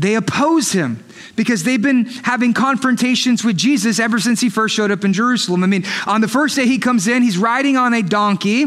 They 0.00 0.14
oppose 0.14 0.72
him 0.72 1.04
because 1.36 1.62
they've 1.62 1.80
been 1.80 2.06
having 2.06 2.54
confrontations 2.54 3.44
with 3.44 3.56
Jesus 3.56 3.98
ever 3.98 4.18
since 4.18 4.40
he 4.40 4.48
first 4.48 4.74
showed 4.74 4.90
up 4.90 5.04
in 5.04 5.12
Jerusalem. 5.12 5.62
I 5.62 5.66
mean, 5.66 5.84
on 6.06 6.22
the 6.22 6.28
first 6.28 6.56
day 6.56 6.66
he 6.66 6.78
comes 6.78 7.06
in, 7.06 7.22
he's 7.22 7.36
riding 7.36 7.76
on 7.76 7.92
a 7.92 8.02
donkey, 8.02 8.66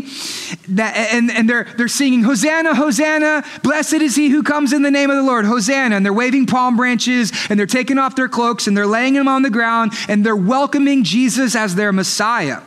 that, 0.70 0.96
and, 1.12 1.32
and 1.32 1.50
they're, 1.50 1.66
they're 1.76 1.88
singing, 1.88 2.24
Hosanna, 2.24 2.76
Hosanna, 2.76 3.44
blessed 3.64 3.96
is 3.96 4.16
he 4.16 4.30
who 4.30 4.44
comes 4.44 4.74
in 4.74 4.84
the 4.84 4.92
name 4.92 5.10
of 5.10 5.16
the 5.16 5.24
Lord, 5.24 5.46
Hosanna. 5.46 5.96
And 5.96 6.06
they're 6.06 6.14
waving 6.14 6.46
palm 6.46 6.78
branches, 6.78 7.32
and 7.50 7.60
they're 7.60 7.66
taking 7.66 7.98
off 7.98 8.16
their 8.16 8.30
cloaks, 8.30 8.68
and 8.68 8.78
they're 8.78 8.88
laying 8.88 9.16
them 9.16 9.28
on 9.28 9.42
the 9.42 9.50
ground, 9.50 9.94
and 10.08 10.24
they're 10.24 10.36
welcoming 10.36 11.04
Jesus 11.04 11.56
as 11.56 11.74
their 11.76 11.92
Messiah. 11.92 12.62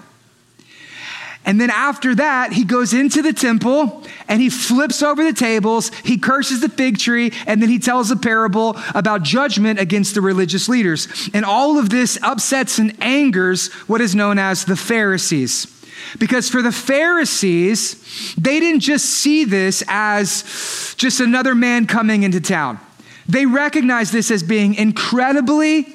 And 1.47 1.61
then 1.61 1.71
after 1.71 2.17
that, 2.17 2.53
he 2.53 2.65
goes 2.65 2.93
into 2.93 3.23
the 3.23 3.33
temple 3.33 4.03
and 4.27 4.43
he 4.43 4.51
flips 4.51 5.01
over 5.01 5.23
the 5.23 5.33
tables, 5.33 5.91
he 6.05 6.19
curses 6.19 6.61
the 6.61 6.69
fig 6.69 6.99
tree, 6.99 7.33
and 7.47 7.63
then 7.63 7.69
he 7.69 7.79
tells 7.79 8.11
a 8.11 8.17
parable 8.17 8.77
about 8.97 9.23
judgment 9.23 9.79
against 9.79 10.15
the 10.15 10.21
religious 10.21 10.69
leaders. 10.69 11.31
And 11.33 11.45
all 11.45 11.79
of 11.79 11.89
this 11.89 12.19
upsets 12.21 12.81
and 12.81 13.01
angers 13.01 13.73
what 13.87 14.01
is 14.01 14.17
known 14.17 14.41
as 14.41 14.65
the 14.65 14.77
Pharisees. 14.77 15.73
Because 16.19 16.51
for 16.51 16.63
the 16.63 16.73
Pharisees, 16.73 18.35
they 18.37 18.59
didn't 18.59 18.81
just 18.81 19.05
see 19.05 19.45
this 19.45 19.85
as 19.87 20.95
just 20.99 21.21
another 21.21 21.55
man 21.55 21.87
coming 21.87 22.25
into 22.25 22.41
town. 22.41 22.81
They 23.29 23.47
recognized 23.47 24.13
this 24.13 24.33
as 24.33 24.43
being 24.43 24.75
incredibly 24.75 25.87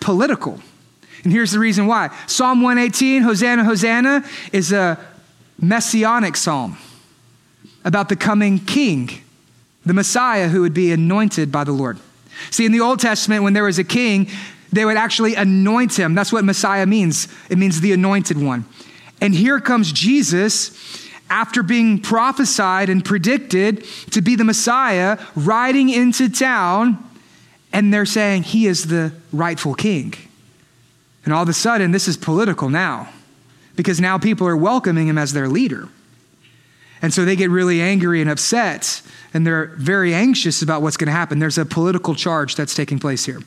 political. 0.00 0.60
And 1.24 1.32
here's 1.32 1.52
the 1.52 1.58
reason 1.58 1.86
why 1.86 2.16
Psalm 2.26 2.62
118, 2.62 3.22
Hosanna, 3.22 3.64
Hosanna, 3.64 4.24
is 4.52 4.72
a 4.72 4.98
messianic 5.60 6.36
psalm 6.36 6.78
about 7.84 8.08
the 8.08 8.16
coming 8.16 8.58
king, 8.58 9.10
the 9.84 9.94
Messiah 9.94 10.48
who 10.48 10.60
would 10.60 10.74
be 10.74 10.92
anointed 10.92 11.50
by 11.50 11.64
the 11.64 11.72
Lord. 11.72 11.98
See, 12.50 12.64
in 12.64 12.72
the 12.72 12.80
Old 12.80 13.00
Testament, 13.00 13.42
when 13.42 13.52
there 13.52 13.64
was 13.64 13.78
a 13.78 13.84
king, 13.84 14.28
they 14.72 14.84
would 14.84 14.96
actually 14.96 15.34
anoint 15.34 15.98
him. 15.98 16.14
That's 16.14 16.32
what 16.32 16.44
Messiah 16.44 16.86
means. 16.86 17.28
It 17.50 17.58
means 17.58 17.80
the 17.80 17.92
anointed 17.92 18.40
one. 18.40 18.64
And 19.20 19.34
here 19.34 19.60
comes 19.60 19.90
Jesus 19.90 21.08
after 21.30 21.62
being 21.62 22.00
prophesied 22.00 22.88
and 22.88 23.04
predicted 23.04 23.84
to 24.10 24.22
be 24.22 24.36
the 24.36 24.44
Messiah, 24.44 25.18
riding 25.34 25.88
into 25.90 26.28
town, 26.28 27.02
and 27.72 27.92
they're 27.92 28.06
saying 28.06 28.44
he 28.44 28.66
is 28.66 28.86
the 28.86 29.12
rightful 29.32 29.74
king. 29.74 30.14
And 31.28 31.34
all 31.34 31.42
of 31.42 31.48
a 31.50 31.52
sudden, 31.52 31.90
this 31.90 32.08
is 32.08 32.16
political 32.16 32.70
now 32.70 33.10
because 33.76 34.00
now 34.00 34.16
people 34.16 34.48
are 34.48 34.56
welcoming 34.56 35.08
him 35.08 35.18
as 35.18 35.34
their 35.34 35.46
leader. 35.46 35.90
And 37.02 37.12
so 37.12 37.26
they 37.26 37.36
get 37.36 37.50
really 37.50 37.82
angry 37.82 38.22
and 38.22 38.30
upset, 38.30 39.02
and 39.34 39.46
they're 39.46 39.66
very 39.76 40.14
anxious 40.14 40.62
about 40.62 40.80
what's 40.80 40.96
going 40.96 41.08
to 41.08 41.12
happen. 41.12 41.38
There's 41.38 41.58
a 41.58 41.66
political 41.66 42.14
charge 42.14 42.56
that's 42.56 42.74
taking 42.74 42.98
place 42.98 43.26
here. 43.26 43.40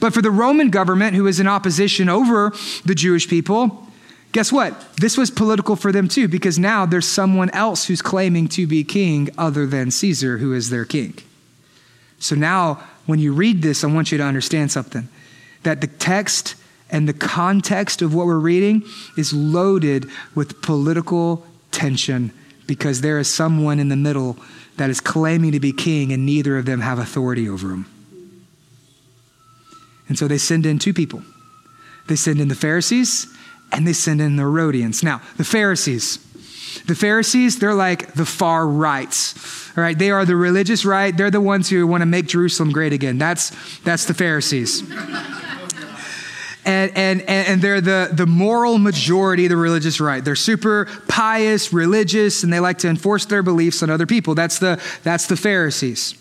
But 0.00 0.14
for 0.14 0.22
the 0.22 0.30
Roman 0.30 0.70
government, 0.70 1.16
who 1.16 1.26
is 1.26 1.38
in 1.38 1.46
opposition 1.46 2.08
over 2.08 2.54
the 2.86 2.94
Jewish 2.94 3.28
people, 3.28 3.86
guess 4.32 4.50
what? 4.50 4.94
This 4.96 5.18
was 5.18 5.30
political 5.30 5.76
for 5.76 5.92
them 5.92 6.08
too, 6.08 6.28
because 6.28 6.58
now 6.58 6.86
there's 6.86 7.06
someone 7.06 7.50
else 7.50 7.88
who's 7.88 8.00
claiming 8.00 8.48
to 8.48 8.66
be 8.66 8.84
king 8.84 9.28
other 9.36 9.66
than 9.66 9.90
Caesar, 9.90 10.38
who 10.38 10.54
is 10.54 10.70
their 10.70 10.86
king. 10.86 11.12
So 12.20 12.34
now, 12.34 12.82
when 13.04 13.18
you 13.18 13.34
read 13.34 13.60
this, 13.60 13.84
I 13.84 13.88
want 13.88 14.12
you 14.12 14.16
to 14.16 14.24
understand 14.24 14.72
something 14.72 15.10
that 15.64 15.82
the 15.82 15.88
text 15.88 16.54
and 16.90 17.08
the 17.08 17.12
context 17.12 18.02
of 18.02 18.14
what 18.14 18.26
we're 18.26 18.38
reading 18.38 18.82
is 19.16 19.32
loaded 19.32 20.06
with 20.34 20.62
political 20.62 21.46
tension 21.70 22.32
because 22.66 23.00
there 23.00 23.18
is 23.18 23.32
someone 23.32 23.78
in 23.78 23.88
the 23.88 23.96
middle 23.96 24.36
that 24.76 24.90
is 24.90 25.00
claiming 25.00 25.52
to 25.52 25.60
be 25.60 25.72
king 25.72 26.12
and 26.12 26.24
neither 26.24 26.56
of 26.56 26.64
them 26.64 26.80
have 26.80 26.98
authority 26.98 27.48
over 27.48 27.70
him. 27.70 27.86
And 30.08 30.18
so 30.18 30.26
they 30.26 30.38
send 30.38 30.64
in 30.64 30.78
two 30.78 30.94
people. 30.94 31.22
They 32.06 32.16
send 32.16 32.40
in 32.40 32.48
the 32.48 32.54
Pharisees 32.54 33.26
and 33.72 33.86
they 33.86 33.92
send 33.92 34.20
in 34.20 34.36
the 34.36 34.44
Herodians. 34.44 35.02
Now, 35.02 35.20
the 35.36 35.44
Pharisees, 35.44 36.16
the 36.86 36.94
Pharisees, 36.94 37.58
they're 37.58 37.74
like 37.74 38.14
the 38.14 38.24
far 38.24 38.66
rights. 38.66 39.68
All 39.76 39.82
right, 39.82 39.98
they 39.98 40.10
are 40.10 40.24
the 40.24 40.36
religious 40.36 40.86
right. 40.86 41.14
They're 41.14 41.30
the 41.30 41.40
ones 41.40 41.68
who 41.68 41.86
want 41.86 42.00
to 42.00 42.06
make 42.06 42.26
Jerusalem 42.26 42.70
great 42.70 42.94
again. 42.94 43.18
That's 43.18 43.52
that's 43.80 44.06
the 44.06 44.14
Pharisees 44.14 44.82
and, 46.68 46.92
and, 46.92 47.22
and 47.22 47.62
they're 47.62 47.80
the, 47.80 48.10
the 48.12 48.26
moral 48.26 48.76
majority 48.76 49.46
of 49.46 49.48
the 49.48 49.56
religious 49.56 50.00
right. 50.00 50.22
They're 50.22 50.36
super 50.36 50.86
pious, 51.08 51.72
religious, 51.72 52.42
and 52.42 52.52
they 52.52 52.60
like 52.60 52.76
to 52.78 52.88
enforce 52.88 53.24
their 53.24 53.42
beliefs 53.42 53.82
on 53.82 53.88
other 53.88 54.06
people. 54.06 54.34
That's 54.34 54.58
the, 54.58 54.78
that's 55.02 55.26
the 55.26 55.36
Pharisees. 55.36 56.14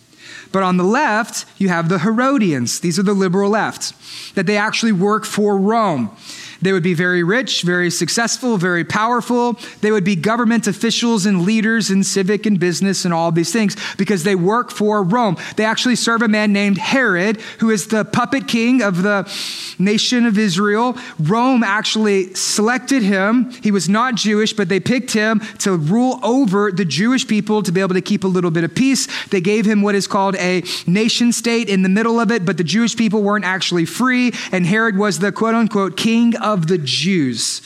But 0.54 0.64
on 0.64 0.78
the 0.78 0.86
left, 0.86 1.46
you 1.58 1.68
have 1.68 1.90
the 1.90 2.00
Herodians. 2.00 2.80
These 2.80 2.98
are 2.98 3.04
the 3.04 3.14
liberal 3.14 3.50
left, 3.50 3.94
that 4.36 4.46
they 4.46 4.56
actually 4.56 4.94
work 4.94 5.26
for 5.26 5.58
Rome. 5.58 6.16
They 6.62 6.74
would 6.74 6.84
be 6.84 6.93
very 6.93 7.24
rich, 7.24 7.62
very 7.62 7.89
successful, 7.89 8.58
very 8.58 8.84
powerful. 8.84 9.60
They 9.82 9.91
would 9.91 10.04
be 10.04 10.15
government 10.15 10.67
officials 10.67 11.26
and 11.26 11.43
leaders 11.43 11.91
in 11.91 12.04
civic 12.04 12.46
and 12.46 12.60
business 12.60 13.06
and 13.06 13.13
all 13.13 13.32
these 13.32 13.52
things 13.52 13.76
because 13.98 14.24
they 14.24 14.36
work 14.36 14.72
for 14.72 15.04
Rome. 15.04 15.38
They 15.56 15.65
actually 15.65 15.96
serve 15.96 16.22
a 16.22 16.28
man 16.28 16.54
named 16.54 16.78
Herod, 16.78 17.41
who 17.60 17.70
is 17.70 17.88
the 17.88 18.06
puppet 18.06 18.48
king 18.48 18.82
of 18.82 19.04
the 19.04 19.32
nation 19.80 20.26
of 20.26 20.38
Israel. 20.38 20.98
Rome 21.20 21.63
actually 21.63 22.34
selected 22.34 23.04
him. 23.04 23.52
He 23.63 23.72
was 23.72 23.88
not 23.88 24.15
Jewish, 24.15 24.54
but 24.54 24.70
they 24.70 24.80
picked 24.80 25.12
him 25.12 25.39
to 25.60 25.76
rule 25.76 26.20
over 26.24 26.72
the 26.72 26.86
Jewish 26.86 27.28
people 27.28 27.63
to 27.63 27.72
be 27.72 27.82
able 27.82 27.96
to 27.96 28.02
keep 28.02 28.24
a 28.24 28.28
little 28.28 28.52
bit 28.52 28.63
of 28.63 28.74
peace. 28.74 29.08
They 29.28 29.41
gave 29.41 29.65
him 29.65 29.82
what 29.82 29.96
is 29.96 30.08
called 30.08 30.36
a 30.36 30.63
nation 30.86 31.32
state 31.32 31.70
in 31.70 31.84
the 31.84 31.89
middle 31.89 32.20
of 32.20 32.32
it, 32.32 32.46
but 32.46 32.58
the 32.58 32.63
Jewish 32.63 32.96
people 32.96 33.22
weren't 33.22 33.46
actually 33.46 33.86
free, 33.86 34.34
and 34.52 34.65
Herod 34.65 34.98
was 34.98 35.20
the 35.20 35.32
quote 35.32 35.56
unquote 35.56 35.98
king 35.98 36.36
the 36.56 36.78
Jews. 36.78 37.62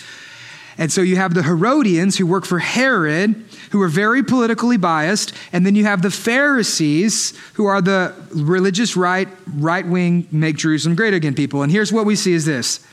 And 0.78 0.92
so 0.92 1.02
you 1.02 1.16
have 1.18 1.34
the 1.34 1.44
Herodians 1.44 2.18
who 2.18 2.26
work 2.26 2.46
for 2.46 2.60
Herod, 2.60 3.36
who 3.72 3.82
are 3.82 3.88
very 3.88 4.24
politically 4.24 4.78
biased, 4.78 5.34
and 5.54 5.66
then 5.66 5.76
you 5.76 5.84
have 5.84 6.02
the 6.02 6.10
Pharisees, 6.10 7.38
who 7.54 7.66
are 7.66 7.82
the 7.82 8.16
religious 8.34 8.98
right, 8.98 9.28
right 9.56 9.86
wing, 9.86 10.28
make 10.32 10.58
Jerusalem 10.58 10.96
great 10.96 11.14
again 11.14 11.36
people. 11.36 11.62
And 11.62 11.72
here's 11.72 11.94
what 11.94 12.06
we 12.06 12.16
see 12.16 12.34
is 12.34 12.46
this 12.46 12.86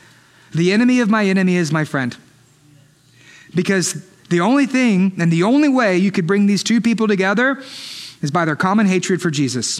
the 0.51 0.71
enemy 0.71 0.99
of 0.99 1.09
my 1.09 1.25
enemy 1.25 1.55
is 1.55 1.71
my 1.71 1.85
friend. 1.85 2.15
Because 3.55 4.05
the 4.29 4.41
only 4.41 4.67
thing 4.67 5.13
and 5.19 5.31
the 5.31 5.43
only 5.43 5.69
way 5.69 5.97
you 5.97 6.11
could 6.11 6.27
bring 6.27 6.45
these 6.45 6.63
two 6.63 6.81
people 6.81 7.07
together 7.07 7.61
is 8.21 8.31
by 8.31 8.45
their 8.45 8.55
common 8.55 8.85
hatred 8.85 9.21
for 9.21 9.31
Jesus. 9.31 9.79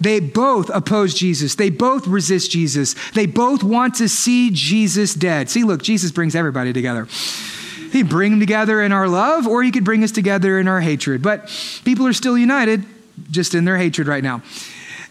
They 0.00 0.20
both 0.20 0.70
oppose 0.70 1.14
Jesus. 1.14 1.54
They 1.54 1.70
both 1.70 2.06
resist 2.06 2.50
Jesus. 2.50 2.94
They 3.12 3.26
both 3.26 3.62
want 3.62 3.94
to 3.96 4.08
see 4.08 4.50
Jesus 4.50 5.14
dead. 5.14 5.50
See, 5.50 5.64
look, 5.64 5.82
Jesus 5.82 6.10
brings 6.10 6.34
everybody 6.34 6.72
together. 6.72 7.06
He 7.92 8.02
bring 8.02 8.32
them 8.32 8.40
together 8.40 8.82
in 8.82 8.90
our 8.90 9.08
love, 9.08 9.46
or 9.46 9.62
he 9.62 9.70
could 9.70 9.84
bring 9.84 10.02
us 10.02 10.10
together 10.10 10.58
in 10.58 10.66
our 10.66 10.80
hatred. 10.80 11.22
But 11.22 11.46
people 11.84 12.06
are 12.06 12.12
still 12.12 12.36
united, 12.36 12.84
just 13.30 13.54
in 13.54 13.64
their 13.64 13.76
hatred 13.76 14.08
right 14.08 14.22
now. 14.22 14.42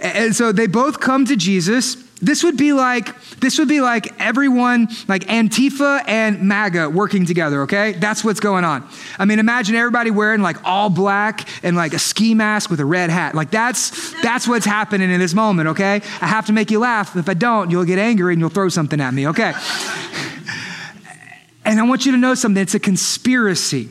And 0.02 0.36
so 0.36 0.52
they 0.52 0.67
both 0.67 1.00
come 1.00 1.26
to 1.26 1.38
Jesus 1.38 1.96
this 2.23 2.43
would 2.43 2.57
be 2.57 2.71
like 2.71 3.19
this 3.39 3.59
would 3.59 3.67
be 3.67 3.81
like 3.81 4.19
everyone 4.19 4.88
like 5.07 5.25
Antifa 5.25 6.03
and 6.07 6.41
MAGA 6.41 6.89
working 6.89 7.25
together, 7.25 7.63
okay? 7.63 7.93
That's 7.93 8.23
what's 8.23 8.39
going 8.39 8.63
on. 8.63 8.88
I 9.19 9.25
mean, 9.25 9.39
imagine 9.39 9.75
everybody 9.75 10.09
wearing 10.09 10.41
like 10.41 10.63
all 10.63 10.89
black 10.89 11.47
and 11.63 11.75
like 11.75 11.93
a 11.93 11.99
ski 11.99 12.33
mask 12.33 12.69
with 12.69 12.79
a 12.79 12.86
red 12.86 13.09
hat. 13.09 13.36
Like 13.36 13.51
that's 13.51 14.13
that's 14.21 14.47
what's 14.47 14.65
happening 14.65 15.12
in 15.12 15.19
this 15.19 15.33
moment, 15.33 15.69
okay? 15.69 16.01
I 16.21 16.27
have 16.27 16.45
to 16.45 16.53
make 16.53 16.71
you 16.71 16.79
laugh. 16.79 17.15
If 17.17 17.27
I 17.27 17.33
don't, 17.33 17.69
you'll 17.69 17.83
get 17.83 17.99
angry 17.99 18.33
and 18.33 18.39
you'll 18.39 18.49
throw 18.49 18.69
something 18.69 19.01
at 19.01 19.13
me, 19.13 19.27
okay? 19.27 19.53
and 21.65 21.79
I 21.79 21.83
want 21.83 22.05
you 22.05 22.13
to 22.13 22.17
know 22.17 22.36
something. 22.36 22.62
It's 22.62 22.75
a 22.75 22.79
conspiracy. 22.79 23.89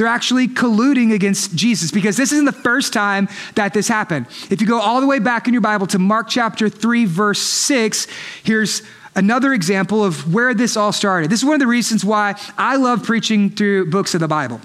They're 0.00 0.06
actually 0.06 0.48
colluding 0.48 1.12
against 1.12 1.54
Jesus 1.54 1.90
because 1.90 2.16
this 2.16 2.32
isn't 2.32 2.46
the 2.46 2.52
first 2.52 2.94
time 2.94 3.28
that 3.54 3.74
this 3.74 3.86
happened. 3.86 4.28
If 4.48 4.62
you 4.62 4.66
go 4.66 4.80
all 4.80 5.02
the 5.02 5.06
way 5.06 5.18
back 5.18 5.46
in 5.46 5.52
your 5.52 5.60
Bible 5.60 5.86
to 5.88 5.98
Mark 5.98 6.30
chapter 6.30 6.70
3, 6.70 7.04
verse 7.04 7.38
6, 7.38 8.06
here's 8.42 8.80
another 9.14 9.52
example 9.52 10.02
of 10.02 10.32
where 10.32 10.54
this 10.54 10.74
all 10.74 10.92
started. 10.92 11.30
This 11.30 11.40
is 11.40 11.44
one 11.44 11.52
of 11.52 11.60
the 11.60 11.66
reasons 11.66 12.02
why 12.02 12.40
I 12.56 12.76
love 12.76 13.02
preaching 13.02 13.50
through 13.50 13.90
books 13.90 14.14
of 14.14 14.20
the 14.20 14.26
Bible. 14.26 14.62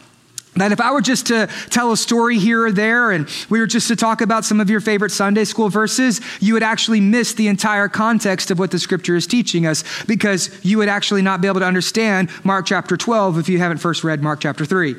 That 0.55 0.71
if 0.71 0.79
I 0.79 0.93
were 0.93 1.01
just 1.01 1.27
to 1.27 1.49
tell 1.69 1.91
a 1.91 1.97
story 1.97 2.39
here 2.39 2.67
or 2.67 2.71
there 2.71 3.11
and 3.11 3.27
we 3.49 3.59
were 3.59 3.67
just 3.67 3.89
to 3.89 3.97
talk 3.97 4.21
about 4.21 4.45
some 4.45 4.61
of 4.61 4.69
your 4.69 4.79
favorite 4.79 5.11
Sunday 5.11 5.43
school 5.43 5.67
verses, 5.67 6.21
you 6.39 6.53
would 6.53 6.63
actually 6.63 7.01
miss 7.01 7.33
the 7.33 7.49
entire 7.49 7.89
context 7.89 8.51
of 8.51 8.57
what 8.57 8.71
the 8.71 8.79
scripture 8.79 9.17
is 9.17 9.27
teaching 9.27 9.65
us 9.65 9.83
because 10.05 10.63
you 10.63 10.77
would 10.77 10.87
actually 10.87 11.23
not 11.23 11.41
be 11.41 11.49
able 11.49 11.59
to 11.59 11.67
understand 11.67 12.29
Mark 12.45 12.67
chapter 12.67 12.95
12 12.95 13.37
if 13.37 13.49
you 13.49 13.57
haven't 13.57 13.79
first 13.79 14.05
read 14.05 14.23
Mark 14.23 14.39
chapter 14.39 14.63
3. 14.63 14.95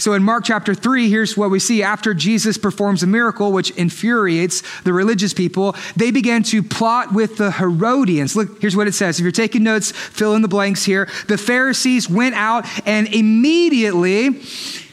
So 0.00 0.14
in 0.14 0.22
Mark 0.22 0.44
chapter 0.44 0.74
3, 0.74 1.10
here's 1.10 1.36
what 1.36 1.50
we 1.50 1.58
see. 1.58 1.82
After 1.82 2.14
Jesus 2.14 2.56
performs 2.56 3.02
a 3.02 3.06
miracle, 3.06 3.52
which 3.52 3.70
infuriates 3.72 4.62
the 4.80 4.94
religious 4.94 5.34
people, 5.34 5.76
they 5.94 6.10
began 6.10 6.42
to 6.44 6.62
plot 6.62 7.12
with 7.12 7.36
the 7.36 7.50
Herodians. 7.50 8.34
Look, 8.34 8.62
here's 8.62 8.74
what 8.74 8.86
it 8.86 8.94
says. 8.94 9.18
If 9.18 9.24
you're 9.24 9.32
taking 9.32 9.62
notes, 9.62 9.92
fill 9.92 10.34
in 10.34 10.40
the 10.40 10.48
blanks 10.48 10.84
here. 10.84 11.06
The 11.28 11.36
Pharisees 11.36 12.08
went 12.08 12.34
out 12.34 12.64
and 12.86 13.08
immediately 13.08 14.40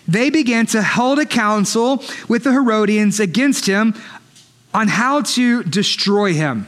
they 0.09 0.29
began 0.29 0.65
to 0.67 0.83
hold 0.83 1.19
a 1.19 1.25
council 1.25 2.03
with 2.27 2.43
the 2.43 2.51
Herodians 2.51 3.21
against 3.21 3.65
him 3.65 3.93
on 4.73 4.89
how 4.89 5.21
to 5.21 5.63
destroy 5.63 6.33
him. 6.33 6.67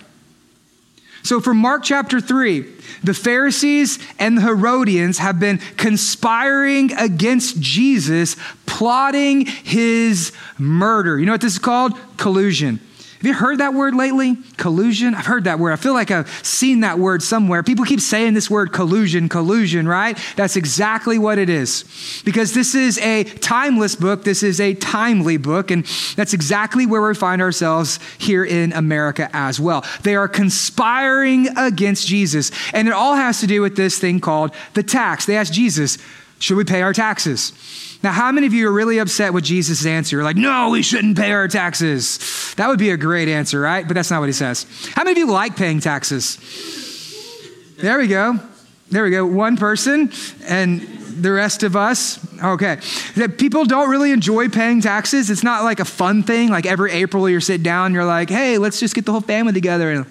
So, 1.24 1.40
from 1.40 1.58
Mark 1.58 1.84
chapter 1.84 2.22
3, 2.22 2.66
the 3.04 3.14
Pharisees 3.14 4.00
and 4.18 4.38
the 4.38 4.42
Herodians 4.42 5.18
have 5.18 5.40
been 5.40 5.60
conspiring 5.78 6.94
against 6.94 7.60
Jesus, 7.60 8.36
plotting 8.66 9.46
his 9.46 10.32
murder. 10.58 11.20
You 11.20 11.26
know 11.26 11.34
what 11.34 11.42
this 11.42 11.54
is 11.54 11.60
called? 11.60 11.98
Collusion. 12.18 12.80
Have 13.20 13.28
you 13.28 13.34
heard 13.34 13.58
that 13.58 13.74
word 13.74 13.96
lately? 13.96 14.38
Collusion? 14.56 15.14
I've 15.14 15.26
heard 15.26 15.44
that 15.44 15.60
word. 15.60 15.74
I 15.74 15.76
feel 15.76 15.94
like 15.94 16.10
I've 16.10 16.30
seen 16.42 16.80
that 16.82 17.00
word 17.00 17.22
somewhere. 17.22 17.62
People 17.64 17.84
keep 17.84 18.00
saying 18.00 18.34
this 18.34 18.50
word 18.50 18.72
collusion, 18.72 19.28
collusion, 19.28 19.90
right? 19.90 20.18
That's 20.38 20.56
exactly 20.56 21.20
what 21.20 21.38
it 21.38 21.50
is. 21.50 21.84
Because 22.24 22.54
this 22.54 22.76
is 22.76 22.98
a 23.00 23.26
timeless 23.26 23.98
book, 23.98 24.24
this 24.24 24.42
is 24.42 24.62
a 24.62 24.74
timely 24.74 25.36
book, 25.36 25.70
and 25.70 25.84
that's 26.16 26.34
exactly 26.34 26.86
where 26.86 27.02
we 27.02 27.14
find 27.14 27.42
ourselves 27.42 28.00
here 28.20 28.46
in 28.46 28.72
America 28.72 29.30
as 29.34 29.60
well. 29.60 29.84
They 30.04 30.16
are 30.16 30.30
conspiring 30.30 31.50
against 31.58 32.08
Jesus, 32.08 32.52
and 32.74 32.88
it 32.88 32.94
all 32.94 33.16
has 33.16 33.42
to 33.42 33.48
do 33.48 33.62
with 33.62 33.76
this 33.76 34.00
thing 34.00 34.22
called 34.22 34.54
the 34.76 34.84
tax. 34.84 35.26
They 35.26 35.36
ask 35.36 35.52
Jesus, 35.52 35.98
Should 36.40 36.56
we 36.56 36.64
pay 36.64 36.82
our 36.84 36.94
taxes? 36.94 37.52
Now, 38.02 38.12
how 38.14 38.32
many 38.32 38.48
of 38.48 38.54
you 38.54 38.68
are 38.70 38.72
really 38.72 39.00
upset 39.00 39.34
with 39.34 39.44
Jesus' 39.44 39.86
answer? 39.86 40.16
You're 40.16 40.24
like, 40.24 40.38
no, 40.38 40.70
we 40.70 40.82
shouldn't 40.82 41.18
pay 41.18 41.34
our 41.34 41.50
taxes. 41.50 42.54
That 42.56 42.70
would 42.70 42.80
be 42.80 42.92
a 42.92 42.98
great 42.98 43.28
answer, 43.28 43.60
right? 43.60 43.86
But 43.86 43.94
that's 43.94 44.10
not 44.10 44.22
what 44.22 44.30
he 44.30 44.34
says. 44.34 44.66
How 44.96 45.04
many 45.04 45.12
of 45.12 45.28
you 45.28 45.32
like 45.32 45.58
paying 45.58 45.82
taxes? 45.82 46.38
There 47.78 47.98
we 47.98 48.08
go. 48.08 48.40
There 48.90 49.04
we 49.04 49.12
go. 49.12 49.26
One 49.26 49.58
person 49.58 50.12
and 50.46 50.82
the 50.82 51.32
rest 51.32 51.64
of 51.64 51.76
us. 51.76 52.26
Okay. 52.42 52.80
People 53.38 53.66
don't 53.66 53.90
really 53.90 54.12
enjoy 54.12 54.48
paying 54.48 54.80
taxes. 54.80 55.30
It's 55.30 55.44
not 55.44 55.66
like 55.66 55.82
a 55.82 55.86
fun 55.86 56.24
thing. 56.24 56.50
Like 56.50 56.66
every 56.66 56.94
April 56.94 57.30
you 57.30 57.42
sit 57.42 57.64
down, 57.64 57.94
you're 57.94 58.06
like, 58.06 58.30
hey, 58.30 58.58
let's 58.58 58.80
just 58.80 58.96
get 58.96 59.06
the 59.06 59.12
whole 59.12 59.22
family 59.22 59.52
together 59.52 59.92
and 59.92 60.06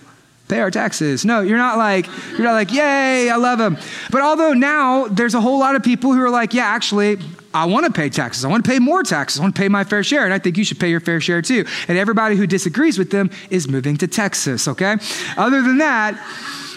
pay 0.49 0.61
our 0.61 0.71
taxes. 0.71 1.25
No, 1.25 1.41
you're 1.41 1.57
not 1.57 1.79
like, 1.79 2.07
you're 2.33 2.43
not 2.43 2.53
like, 2.53 2.73
yay, 2.73 3.31
I 3.31 3.37
love 3.37 3.59
them. 3.59 3.79
But 4.11 4.21
although 4.21 4.53
now 4.53 5.09
there's 5.09 5.35
a 5.35 5.41
whole 5.41 5.59
lot 5.59 5.75
of 5.75 5.83
people 5.83 6.13
who 6.13 6.21
are 6.21 6.31
like, 6.31 6.53
yeah, 6.53 6.67
actually, 6.67 7.19
I 7.55 7.65
want 7.65 7.87
to 7.87 7.93
pay 7.93 8.09
taxes. 8.11 8.45
I 8.45 8.49
want 8.49 8.65
to 8.65 8.71
pay 8.71 8.79
more 8.79 9.03
taxes. 9.03 9.41
I 9.41 9.43
want 9.43 9.55
to 9.55 9.61
pay 9.61 9.69
my 9.69 9.85
fair 9.85 10.03
share. 10.03 10.25
And 10.25 10.35
I 10.35 10.39
think 10.39 10.59
you 10.59 10.65
should 10.65 10.79
pay 10.79 10.91
your 10.91 11.01
fair 11.01 11.21
share 11.21 11.41
too. 11.41 11.65
And 11.89 11.97
everybody 11.97 12.37
who 12.37 12.47
disagrees 12.47 12.99
with 12.99 13.11
them 13.11 13.31
is 13.51 13.69
moving 13.69 13.97
to 13.99 14.07
Texas, 14.07 14.69
okay? 14.69 14.97
Other 15.37 15.63
than 15.63 15.79
that, 15.79 16.21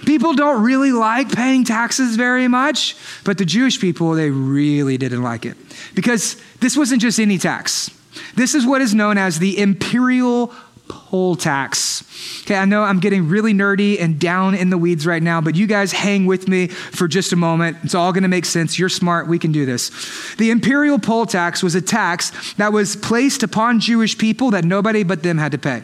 people 0.05 0.33
don't 0.33 0.63
really 0.63 0.91
like 0.91 1.31
paying 1.31 1.65
taxes 1.65 2.15
very 2.15 2.47
much. 2.47 2.95
But 3.25 3.37
the 3.37 3.45
Jewish 3.45 3.79
people, 3.81 4.13
they 4.13 4.29
really 4.29 4.97
didn't 4.97 5.23
like 5.23 5.45
it 5.45 5.57
because 5.93 6.41
this 6.59 6.77
wasn't 6.77 7.01
just 7.01 7.19
any 7.19 7.37
tax. 7.37 7.91
This 8.35 8.55
is 8.55 8.65
what 8.65 8.81
is 8.81 8.93
known 8.93 9.17
as 9.17 9.39
the 9.39 9.59
imperial 9.59 10.53
poll 10.87 11.35
tax. 11.35 12.03
Okay, 12.41 12.55
I 12.55 12.65
know 12.65 12.83
I'm 12.83 12.99
getting 12.99 13.27
really 13.27 13.53
nerdy 13.53 13.99
and 14.01 14.19
down 14.19 14.55
in 14.55 14.69
the 14.69 14.77
weeds 14.77 15.05
right 15.05 15.21
now, 15.21 15.41
but 15.41 15.55
you 15.55 15.67
guys 15.67 15.91
hang 15.91 16.25
with 16.25 16.47
me 16.47 16.67
for 16.67 17.07
just 17.07 17.33
a 17.33 17.35
moment. 17.35 17.77
It's 17.83 17.95
all 17.95 18.11
going 18.11 18.23
to 18.23 18.29
make 18.29 18.45
sense. 18.45 18.77
You're 18.77 18.89
smart. 18.89 19.27
We 19.27 19.39
can 19.39 19.51
do 19.51 19.65
this. 19.65 20.35
The 20.35 20.51
imperial 20.51 20.99
poll 20.99 21.25
tax 21.25 21.63
was 21.63 21.75
a 21.75 21.81
tax 21.81 22.53
that 22.53 22.73
was 22.73 22.95
placed 22.95 23.43
upon 23.43 23.79
Jewish 23.79 24.17
people 24.17 24.51
that 24.51 24.65
nobody 24.65 25.03
but 25.03 25.23
them 25.23 25.37
had 25.37 25.51
to 25.51 25.57
pay. 25.57 25.83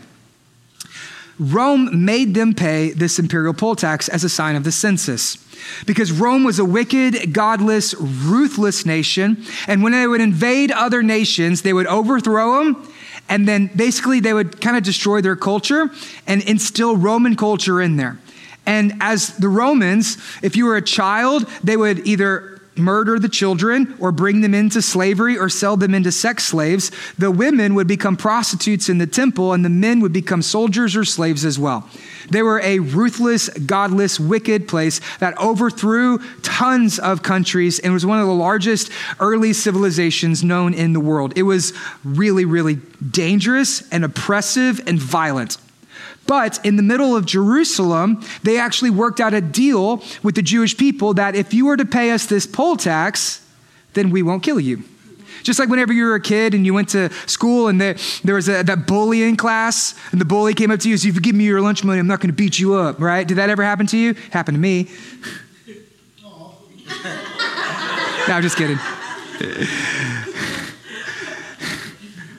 Rome 1.40 2.06
made 2.06 2.34
them 2.34 2.54
pay 2.54 2.92
this 2.92 3.20
imperial 3.20 3.54
poll 3.54 3.76
tax 3.76 4.10
as 4.10 4.24
a 4.24 4.30
sign 4.30 4.56
of 4.56 4.64
the 4.64 4.72
census. 4.72 5.44
Because 5.86 6.12
Rome 6.12 6.44
was 6.44 6.60
a 6.60 6.66
wicked, 6.66 7.34
godless, 7.34 7.94
ruthless 7.96 8.86
nation. 8.86 9.44
And 9.68 9.84
when 9.84 9.92
they 9.92 10.08
would 10.08 10.22
invade 10.22 10.72
other 10.72 11.04
nations, 11.04 11.62
they 11.62 11.74
would 11.74 11.88
overthrow 11.88 12.64
them 12.64 12.88
and 13.30 13.48
then 13.48 13.70
basically 13.76 14.20
they 14.20 14.34
would 14.34 14.62
kind 14.62 14.78
of 14.78 14.84
destroy 14.84 15.22
their 15.22 15.36
culture 15.36 15.90
and 16.26 16.42
instill 16.44 16.96
Roman 16.98 17.36
culture 17.36 17.82
in 17.82 17.98
there. 17.98 18.18
And 18.66 18.94
as 19.00 19.38
the 19.38 19.48
Romans, 19.48 20.18
if 20.42 20.56
you 20.56 20.66
were 20.66 20.76
a 20.76 20.82
child, 20.82 21.48
they 21.64 21.78
would 21.78 22.06
either 22.06 22.57
murder 22.78 23.20
the 23.20 23.30
children 23.30 23.96
or 24.00 24.12
bring 24.12 24.42
them 24.42 24.54
into 24.54 24.82
slavery 24.82 25.38
or 25.38 25.50
sell 25.50 25.78
them 25.78 25.94
into 25.94 26.12
sex 26.12 26.46
slaves. 26.46 26.92
The 27.18 27.32
women 27.32 27.76
would 27.76 27.88
become 27.88 28.18
prostitutes 28.18 28.90
in 28.90 28.98
the 28.98 29.08
temple 29.08 29.54
and 29.54 29.64
the 29.64 29.70
men 29.70 30.00
would 30.00 30.14
become 30.14 30.42
soldiers 30.42 30.96
or 30.96 31.06
slaves 31.06 31.46
as 31.46 31.60
well. 31.60 31.90
They 32.30 32.42
were 32.42 32.60
a 32.62 32.80
ruthless, 32.80 33.50
godless, 33.50 34.20
wicked 34.20 34.68
place 34.68 35.00
that 35.20 35.38
overthrew 35.40 36.20
tons 36.42 37.00
of 37.00 37.24
countries 37.24 37.80
and 37.80 37.94
was 37.94 38.06
one 38.06 38.20
of 38.20 38.28
the 38.28 38.34
largest 38.34 38.92
early 39.20 39.54
civilizations 39.54 40.44
known 40.44 40.74
in 40.74 40.94
the 40.94 41.00
world. 41.00 41.34
It 41.36 41.44
was 41.44 41.74
really, 42.04 42.46
really 42.46 42.76
dangerous 43.10 43.88
and 43.92 44.04
oppressive 44.04 44.82
and 44.88 45.00
violent. 45.00 45.58
But 46.28 46.64
in 46.66 46.76
the 46.76 46.84
middle 46.84 47.16
of 47.16 47.26
Jerusalem, 47.26 48.22
they 48.44 48.60
actually 48.60 48.90
worked 48.90 49.20
out 49.20 49.34
a 49.34 49.42
deal 49.42 50.04
with 50.22 50.36
the 50.36 50.42
Jewish 50.42 50.78
people 50.78 51.14
that 51.16 51.36
if 51.36 51.54
you 51.54 51.66
were 51.66 51.78
to 51.78 51.86
pay 51.86 52.12
us 52.12 52.26
this 52.26 52.46
poll 52.46 52.76
tax, 52.76 53.46
then 53.94 54.10
we 54.12 54.22
won't 54.22 54.44
kill 54.44 54.60
you. 54.60 54.84
Just 55.44 55.60
like 55.60 55.70
whenever 55.70 55.94
you 55.94 56.04
were 56.04 56.16
a 56.16 56.22
kid 56.22 56.54
and 56.54 56.66
you 56.66 56.74
went 56.74 56.90
to 56.90 57.10
school 57.26 57.70
and 57.70 57.80
there, 57.80 57.96
was 58.26 58.50
a, 58.50 58.64
that 58.64 58.86
bullying 58.86 59.38
class 59.38 59.96
and 60.12 60.20
the 60.20 60.26
bully 60.26 60.54
came 60.54 60.72
up 60.72 60.82
to 60.82 60.90
you 60.90 60.94
and 60.96 61.00
said, 61.00 61.08
if 61.10 61.16
you 61.16 61.22
give 61.22 61.36
me 61.36 61.46
your 61.46 61.62
lunch 61.62 61.86
money, 61.86 62.00
I'm 62.00 62.08
not 62.08 62.20
going 62.20 62.30
to 62.30 62.36
beat 62.36 62.60
you 62.60 62.74
up, 62.76 63.00
right? 63.00 63.26
Did 63.26 63.38
that 63.38 63.50
ever 63.50 63.64
happen 63.64 63.88
to 63.88 63.98
you? 63.98 64.14
Happened 64.32 64.56
to 64.56 64.60
me. 64.60 64.90
no, 68.28 68.34
I'm 68.34 68.42
just 68.42 68.58
kidding. 68.58 68.78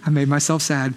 I 0.04 0.10
made 0.10 0.28
myself 0.28 0.60
sad. 0.62 0.94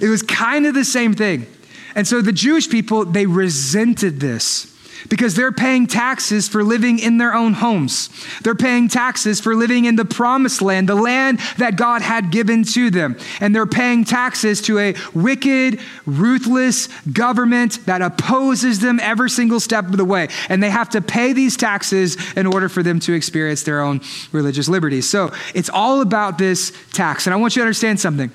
It 0.00 0.08
was 0.08 0.22
kind 0.22 0.66
of 0.66 0.74
the 0.74 0.84
same 0.84 1.14
thing. 1.14 1.46
And 1.94 2.06
so 2.06 2.20
the 2.20 2.32
Jewish 2.32 2.68
people, 2.68 3.04
they 3.04 3.26
resented 3.26 4.20
this 4.20 4.72
because 5.08 5.34
they're 5.34 5.52
paying 5.52 5.86
taxes 5.86 6.48
for 6.48 6.64
living 6.64 6.98
in 6.98 7.18
their 7.18 7.34
own 7.34 7.54
homes. 7.54 8.10
They're 8.42 8.54
paying 8.54 8.88
taxes 8.88 9.40
for 9.40 9.54
living 9.54 9.84
in 9.84 9.96
the 9.96 10.04
promised 10.04 10.62
land, 10.62 10.88
the 10.88 10.94
land 10.94 11.38
that 11.58 11.76
God 11.76 12.02
had 12.02 12.30
given 12.30 12.64
to 12.64 12.90
them. 12.90 13.16
And 13.40 13.54
they're 13.54 13.66
paying 13.66 14.04
taxes 14.04 14.60
to 14.62 14.78
a 14.78 14.94
wicked, 15.14 15.80
ruthless 16.04 16.88
government 17.04 17.84
that 17.86 18.02
opposes 18.02 18.80
them 18.80 19.00
every 19.00 19.30
single 19.30 19.60
step 19.60 19.86
of 19.86 19.96
the 19.96 20.04
way. 20.04 20.28
And 20.48 20.62
they 20.62 20.70
have 20.70 20.90
to 20.90 21.00
pay 21.00 21.32
these 21.32 21.56
taxes 21.56 22.16
in 22.34 22.46
order 22.46 22.68
for 22.68 22.82
them 22.82 23.00
to 23.00 23.12
experience 23.12 23.62
their 23.62 23.80
own 23.80 24.00
religious 24.32 24.68
liberties. 24.68 25.08
So 25.08 25.32
it's 25.54 25.70
all 25.70 26.00
about 26.00 26.38
this 26.38 26.72
tax. 26.92 27.26
And 27.26 27.34
I 27.34 27.36
want 27.36 27.56
you 27.56 27.60
to 27.60 27.64
understand 27.64 28.00
something 28.00 28.30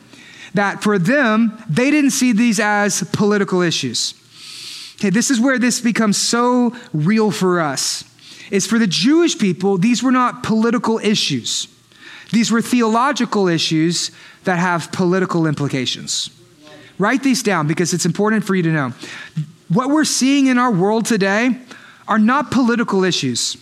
that 0.54 0.84
for 0.84 1.00
them, 1.00 1.64
they 1.70 1.92
didn't 1.92 2.12
see 2.12 2.34
these 2.34 2.60
as 2.60 3.04
political 3.14 3.62
issues. 3.62 4.14
Okay, 4.96 5.10
this 5.10 5.32
is 5.32 5.40
where 5.40 5.58
this 5.58 5.82
becomes 5.82 6.18
so 6.18 6.76
real 6.94 7.32
for 7.32 7.60
us. 7.60 8.04
Is 8.52 8.68
for 8.68 8.78
the 8.78 8.88
Jewish 8.88 9.38
people, 9.40 9.78
these 9.78 10.04
were 10.04 10.12
not 10.12 10.44
political 10.44 11.00
issues. 11.00 11.68
These 12.32 12.52
were 12.52 12.62
theological 12.62 13.48
issues 13.48 14.12
that 14.44 14.60
have 14.60 14.92
political 14.92 15.48
implications. 15.48 16.30
Write 16.98 17.24
these 17.24 17.44
down 17.44 17.68
because 17.68 17.94
it's 17.94 18.06
important 18.06 18.44
for 18.44 18.56
you 18.56 18.64
to 18.64 18.72
know. 18.72 18.94
What 19.70 19.90
we're 19.90 20.06
seeing 20.06 20.48
in 20.48 20.58
our 20.58 20.72
world 20.72 21.06
today 21.06 21.58
are 22.08 22.20
not 22.20 22.52
political 22.52 23.04
issues. 23.04 23.58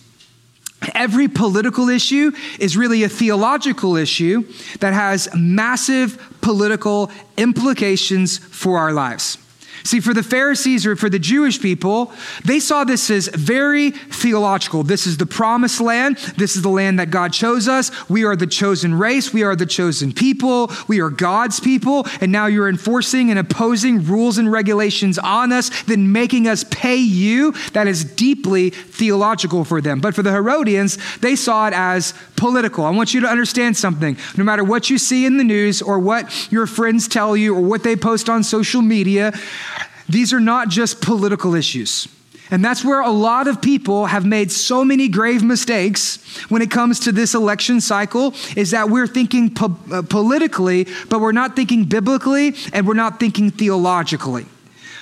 Every 0.94 1.28
political 1.28 1.88
issue 1.88 2.32
is 2.58 2.76
really 2.76 3.02
a 3.04 3.08
theological 3.08 3.96
issue 3.96 4.42
that 4.80 4.92
has 4.92 5.28
massive 5.34 6.29
political 6.40 7.10
implications 7.36 8.38
for 8.38 8.78
our 8.78 8.92
lives. 8.92 9.38
See, 9.82 10.00
for 10.00 10.12
the 10.12 10.22
Pharisees 10.22 10.84
or 10.84 10.94
for 10.96 11.08
the 11.08 11.18
Jewish 11.18 11.60
people, 11.60 12.12
they 12.44 12.60
saw 12.60 12.84
this 12.84 13.10
as 13.10 13.28
very 13.28 13.90
theological. 13.90 14.82
This 14.82 15.06
is 15.06 15.16
the 15.16 15.26
promised 15.26 15.80
land. 15.80 16.18
This 16.36 16.56
is 16.56 16.62
the 16.62 16.68
land 16.68 16.98
that 16.98 17.10
God 17.10 17.32
chose 17.32 17.66
us. 17.66 17.90
We 18.08 18.24
are 18.24 18.36
the 18.36 18.46
chosen 18.46 18.94
race. 18.94 19.32
We 19.32 19.42
are 19.42 19.56
the 19.56 19.66
chosen 19.66 20.12
people. 20.12 20.70
We 20.86 21.00
are 21.00 21.08
God's 21.08 21.60
people. 21.60 22.06
And 22.20 22.30
now 22.30 22.46
you're 22.46 22.68
enforcing 22.68 23.30
and 23.30 23.38
imposing 23.38 24.04
rules 24.04 24.38
and 24.38 24.52
regulations 24.52 25.18
on 25.18 25.52
us, 25.52 25.70
then 25.84 26.12
making 26.12 26.46
us 26.46 26.64
pay 26.70 26.96
you. 26.96 27.52
That 27.72 27.88
is 27.88 28.04
deeply 28.04 28.70
theological 28.70 29.64
for 29.64 29.80
them. 29.80 30.00
But 30.00 30.14
for 30.14 30.22
the 30.22 30.32
Herodians, 30.32 30.98
they 31.20 31.36
saw 31.36 31.68
it 31.68 31.74
as 31.74 32.12
political. 32.40 32.84
I 32.84 32.90
want 32.90 33.14
you 33.14 33.20
to 33.20 33.28
understand 33.28 33.76
something. 33.76 34.16
No 34.36 34.42
matter 34.42 34.64
what 34.64 34.90
you 34.90 34.98
see 34.98 35.26
in 35.26 35.36
the 35.36 35.44
news 35.44 35.82
or 35.82 35.98
what 35.98 36.50
your 36.50 36.66
friends 36.66 37.06
tell 37.06 37.36
you 37.36 37.54
or 37.54 37.60
what 37.60 37.84
they 37.84 37.94
post 37.94 38.28
on 38.28 38.42
social 38.42 38.82
media, 38.82 39.32
these 40.08 40.32
are 40.32 40.40
not 40.40 40.70
just 40.70 41.02
political 41.02 41.54
issues. 41.54 42.08
And 42.50 42.64
that's 42.64 42.84
where 42.84 43.00
a 43.00 43.10
lot 43.10 43.46
of 43.46 43.62
people 43.62 44.06
have 44.06 44.26
made 44.26 44.50
so 44.50 44.84
many 44.84 45.06
grave 45.06 45.42
mistakes 45.44 46.18
when 46.48 46.62
it 46.62 46.70
comes 46.70 46.98
to 47.00 47.12
this 47.12 47.34
election 47.34 47.80
cycle 47.80 48.34
is 48.56 48.72
that 48.72 48.90
we're 48.90 49.06
thinking 49.06 49.54
po- 49.54 49.76
uh, 49.92 50.02
politically, 50.02 50.88
but 51.08 51.20
we're 51.20 51.30
not 51.32 51.54
thinking 51.54 51.84
biblically 51.84 52.56
and 52.72 52.88
we're 52.88 52.94
not 52.94 53.20
thinking 53.20 53.50
theologically. 53.50 54.46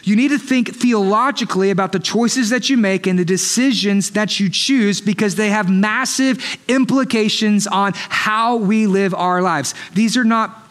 You 0.05 0.17
need 0.17 0.29
to 0.29 0.39
think 0.39 0.75
theologically 0.75 1.71
about 1.71 1.93
the 1.93 1.99
choices 1.99 2.51
that 2.51 2.69
you 2.69 2.77
make 2.77 3.07
and 3.07 3.19
the 3.19 3.25
decisions 3.25 4.11
that 4.11 4.39
you 4.39 4.49
choose 4.49 5.01
because 5.01 5.35
they 5.35 5.51
have 5.51 5.71
massive 5.71 6.59
implications 6.69 7.67
on 7.67 7.93
how 7.95 8.57
we 8.57 8.87
live 8.87 9.15
our 9.15 9.43
lives. 9.43 9.75
These 9.95 10.17
are 10.17 10.25
not 10.25 10.69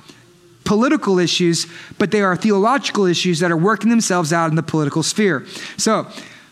political 0.63 1.17
issues, 1.17 1.65
but 1.97 2.11
they 2.11 2.21
are 2.21 2.35
theological 2.35 3.05
issues 3.05 3.39
that 3.39 3.51
are 3.51 3.57
working 3.57 3.89
themselves 3.89 4.33
out 4.33 4.49
in 4.49 4.55
the 4.55 4.63
political 4.63 5.01
sphere. 5.01 5.45
So, 5.77 6.07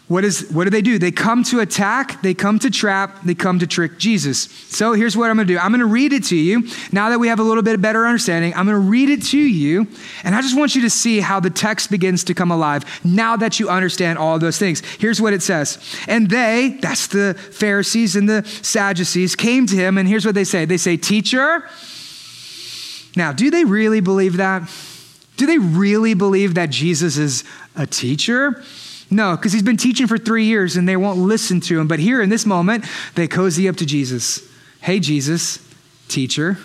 what, 0.08 0.24
is, 0.24 0.52
what 0.52 0.66
do 0.66 0.70
they 0.70 0.84
do? 0.84 1.00
They 1.00 1.12
come 1.12 1.44
to 1.46 1.62
attack, 1.62 2.22
they 2.22 2.36
come 2.36 2.60
to 2.60 2.70
trap, 2.70 3.24
they 3.24 3.34
come 3.34 3.58
to 3.58 3.66
trick 3.66 3.98
Jesus. 3.98 4.42
So 4.42 4.94
here's 4.94 5.18
what 5.18 5.32
I'm 5.32 5.38
to 5.38 5.46
do 5.46 5.58
I'm 5.58 5.74
to 5.74 5.86
read 5.86 6.14
it 6.14 6.26
to 6.26 6.36
you. 6.36 6.68
Now 6.92 7.10
that 7.10 7.18
we 7.18 7.28
have 7.28 7.40
a 7.40 7.44
little 7.44 7.64
bit 7.64 7.82
better 7.82 8.06
understanding, 8.06 8.54
I'm 8.56 8.68
to 8.68 8.78
read 8.78 9.10
it 9.10 9.24
to 9.24 9.40
you. 9.40 9.88
And 10.24 10.36
I 10.36 10.42
just 10.42 10.56
want 10.56 10.76
you 10.76 10.84
to 10.84 10.92
see 10.92 11.22
how 11.22 11.40
the 11.40 11.50
text 11.50 11.90
begins 11.90 12.24
to 12.26 12.36
come 12.36 12.52
alive 12.52 12.84
now 13.04 13.36
that 13.38 13.60
you 13.60 13.68
understand 13.68 14.20
all 14.20 14.38
those 14.38 14.60
things. 14.60 14.82
Here's 15.00 15.20
what 15.20 15.34
it 15.34 15.42
says. 15.42 15.80
And 16.08 16.30
they, 16.30 16.78
that's 16.82 17.08
the 17.08 17.34
Pharisees 17.34 18.16
and 18.16 18.30
the 18.30 18.44
Sadducees, 18.46 19.36
came 19.36 19.66
to 19.66 19.76
him, 19.76 19.98
and 19.98 20.08
here's 20.08 20.26
what 20.26 20.36
they 20.36 20.44
say 20.44 20.66
they 20.66 20.78
say, 20.78 20.98
Teacher. 20.98 21.68
Now, 23.16 23.32
do 23.32 23.50
they 23.50 23.64
really 23.64 24.02
believe 24.02 24.38
that? 24.38 24.70
Do 25.38 25.46
they 25.48 25.58
really 25.58 26.14
believe 26.14 26.56
that 26.56 26.70
Jesus 26.70 27.18
is 27.18 27.44
a 27.76 27.88
teacher? 27.88 28.64
No, 29.16 29.38
because 29.38 29.54
he's 29.54 29.64
been 29.64 29.78
teaching 29.78 30.08
for 30.08 30.18
three 30.18 30.44
years 30.44 30.76
and 30.76 30.90
they 30.90 30.98
won't 30.98 31.18
listen 31.18 31.62
to 31.62 31.80
him. 31.80 31.88
But 31.88 32.00
here 32.00 32.22
in 32.22 32.28
this 32.28 32.46
moment, 32.46 32.84
they 33.16 33.30
cozy 33.30 33.70
up 33.70 33.78
to 33.78 33.86
Jesus. 33.86 34.46
Hey, 34.82 35.00
Jesus, 35.00 35.66
teacher, 36.10 36.58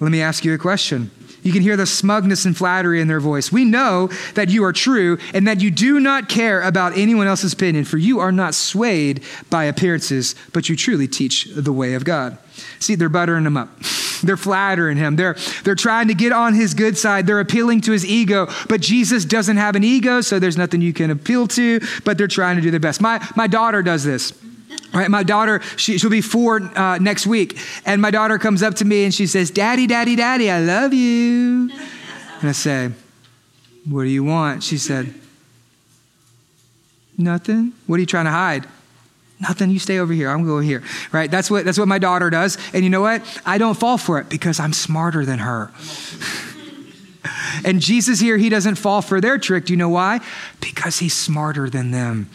let 0.00 0.10
me 0.10 0.20
ask 0.20 0.44
you 0.44 0.52
a 0.52 0.58
question. 0.58 1.12
You 1.44 1.52
can 1.52 1.62
hear 1.62 1.76
the 1.76 1.86
smugness 1.86 2.44
and 2.44 2.56
flattery 2.56 3.00
in 3.00 3.06
their 3.06 3.20
voice. 3.20 3.52
We 3.52 3.64
know 3.64 4.08
that 4.34 4.48
you 4.48 4.64
are 4.64 4.72
true 4.72 5.18
and 5.32 5.46
that 5.46 5.60
you 5.60 5.70
do 5.70 6.00
not 6.00 6.28
care 6.28 6.60
about 6.60 6.98
anyone 6.98 7.28
else's 7.28 7.52
opinion, 7.52 7.84
for 7.84 7.98
you 7.98 8.18
are 8.18 8.32
not 8.32 8.54
swayed 8.54 9.22
by 9.48 9.64
appearances, 9.64 10.34
but 10.52 10.68
you 10.68 10.74
truly 10.74 11.06
teach 11.06 11.44
the 11.44 11.72
way 11.72 11.94
of 11.94 12.04
God. 12.04 12.36
See, 12.80 12.96
they're 12.96 13.08
buttering 13.08 13.46
him 13.46 13.56
up. 13.56 13.68
They're 14.22 14.36
flattering 14.36 14.96
him. 14.96 15.16
They're, 15.16 15.36
they're 15.62 15.74
trying 15.74 16.08
to 16.08 16.14
get 16.14 16.32
on 16.32 16.54
his 16.54 16.74
good 16.74 16.96
side. 16.96 17.26
They're 17.26 17.40
appealing 17.40 17.82
to 17.82 17.92
his 17.92 18.04
ego. 18.04 18.48
But 18.68 18.80
Jesus 18.80 19.24
doesn't 19.24 19.56
have 19.56 19.76
an 19.76 19.84
ego, 19.84 20.20
so 20.20 20.38
there's 20.38 20.56
nothing 20.56 20.80
you 20.80 20.92
can 20.92 21.10
appeal 21.10 21.46
to, 21.48 21.80
but 22.04 22.18
they're 22.18 22.26
trying 22.28 22.56
to 22.56 22.62
do 22.62 22.70
their 22.70 22.80
best. 22.80 23.00
My, 23.00 23.26
my 23.36 23.46
daughter 23.46 23.82
does 23.82 24.04
this. 24.04 24.32
Right, 24.92 25.10
my 25.10 25.24
daughter, 25.24 25.60
she, 25.76 25.98
will 26.00 26.10
be 26.10 26.20
four 26.20 26.60
uh, 26.78 26.98
next 26.98 27.26
week. 27.26 27.58
And 27.84 28.00
my 28.00 28.12
daughter 28.12 28.38
comes 28.38 28.62
up 28.62 28.74
to 28.76 28.84
me 28.84 29.04
and 29.04 29.12
she 29.12 29.26
says, 29.26 29.50
Daddy, 29.50 29.88
Daddy, 29.88 30.14
Daddy, 30.14 30.50
I 30.50 30.60
love 30.60 30.94
you. 30.94 31.70
And 32.40 32.48
I 32.48 32.52
say, 32.52 32.90
What 33.88 34.04
do 34.04 34.08
you 34.08 34.22
want? 34.22 34.62
She 34.62 34.78
said, 34.78 35.12
Nothing. 37.18 37.72
What 37.86 37.96
are 37.96 38.00
you 38.00 38.06
trying 38.06 38.26
to 38.26 38.30
hide? 38.30 38.66
Nothing, 39.48 39.70
you 39.70 39.78
stay 39.78 39.98
over 39.98 40.12
here. 40.12 40.30
I'm 40.30 40.46
going 40.46 40.64
here. 40.64 40.82
Right? 41.12 41.30
That's 41.30 41.50
what 41.50 41.66
that's 41.66 41.78
what 41.78 41.88
my 41.88 41.98
daughter 41.98 42.30
does. 42.30 42.56
And 42.72 42.82
you 42.82 42.90
know 42.90 43.02
what? 43.02 43.22
I 43.44 43.58
don't 43.58 43.78
fall 43.78 43.98
for 43.98 44.18
it 44.18 44.30
because 44.30 44.58
I'm 44.58 44.72
smarter 44.72 45.24
than 45.26 45.40
her. 45.40 45.70
and 47.64 47.80
Jesus 47.80 48.20
here, 48.20 48.38
he 48.38 48.48
doesn't 48.48 48.76
fall 48.76 49.02
for 49.02 49.20
their 49.20 49.36
trick. 49.36 49.66
Do 49.66 49.74
you 49.74 49.76
know 49.76 49.90
why? 49.90 50.20
Because 50.60 50.98
he's 50.98 51.12
smarter 51.14 51.68
than 51.68 51.90
them. 51.90 52.30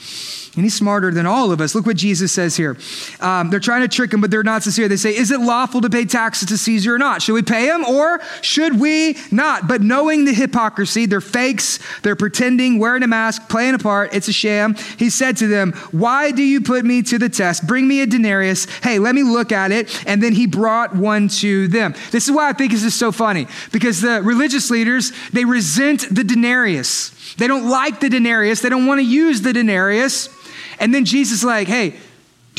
And 0.60 0.66
he's 0.66 0.76
smarter 0.76 1.10
than 1.10 1.26
all 1.26 1.54
of 1.54 1.62
us. 1.62 1.74
Look 1.74 1.86
what 1.86 1.96
Jesus 1.96 2.34
says 2.34 2.58
here. 2.58 2.76
Um, 3.22 3.50
they're 3.50 3.62
trying 3.62 3.80
to 3.80 3.88
trick 3.88 4.14
him, 4.14 4.20
but 4.20 4.30
they're 4.30 4.44
not 4.44 4.62
sincere. 4.62 4.90
They 4.90 4.98
say, 4.98 5.16
Is 5.16 5.32
it 5.32 5.40
lawful 5.40 5.80
to 5.80 5.90
pay 5.90 6.04
taxes 6.04 6.50
to 6.50 6.58
Caesar 6.58 6.96
or 6.96 6.98
not? 6.98 7.22
Should 7.22 7.32
we 7.32 7.44
pay 7.44 7.68
him 7.68 7.86
or 7.86 8.20
should 8.42 8.78
we 8.78 9.16
not? 9.32 9.70
But 9.70 9.82
knowing 9.82 10.26
the 10.26 10.34
hypocrisy, 10.34 11.06
they're 11.06 11.22
fakes, 11.22 11.80
they're 12.02 12.18
pretending, 12.18 12.78
wearing 12.78 13.04
a 13.04 13.08
mask, 13.08 13.48
playing 13.48 13.74
a 13.74 13.80
part, 13.80 14.14
it's 14.14 14.28
a 14.28 14.34
sham. 14.34 14.76
He 14.98 15.10
said 15.10 15.38
to 15.38 15.48
them, 15.48 15.72
Why 15.92 16.32
do 16.32 16.44
you 16.44 16.60
put 16.60 16.84
me 16.84 17.04
to 17.04 17.18
the 17.18 17.30
test? 17.30 17.66
Bring 17.66 17.88
me 17.88 18.02
a 18.02 18.06
denarius. 18.06 18.66
Hey, 18.84 19.00
let 19.00 19.16
me 19.16 19.24
look 19.24 19.54
at 19.54 19.72
it. 19.72 20.04
And 20.06 20.22
then 20.22 20.34
he 20.34 20.46
brought 20.46 20.94
one 20.94 21.30
to 21.40 21.70
them. 21.70 21.94
This 22.12 22.28
is 22.28 22.36
why 22.36 22.50
I 22.50 22.52
think 22.52 22.74
this 22.74 22.84
is 22.84 22.94
so 22.94 23.14
funny 23.14 23.48
because 23.72 24.02
the 24.02 24.22
religious 24.22 24.70
leaders, 24.70 25.14
they 25.32 25.46
resent 25.46 26.14
the 26.14 26.26
denarius. 26.26 27.12
They 27.36 27.48
don't 27.48 27.70
like 27.70 28.02
the 28.02 28.10
denarius. 28.10 28.60
They 28.60 28.68
don't 28.68 28.88
want 28.88 29.00
to 29.00 29.06
use 29.06 29.42
the 29.42 29.54
denarius. 29.54 30.28
And 30.80 30.94
then 30.94 31.06
Jesus 31.06 31.44
like, 31.44 31.68
hey, 31.68 31.96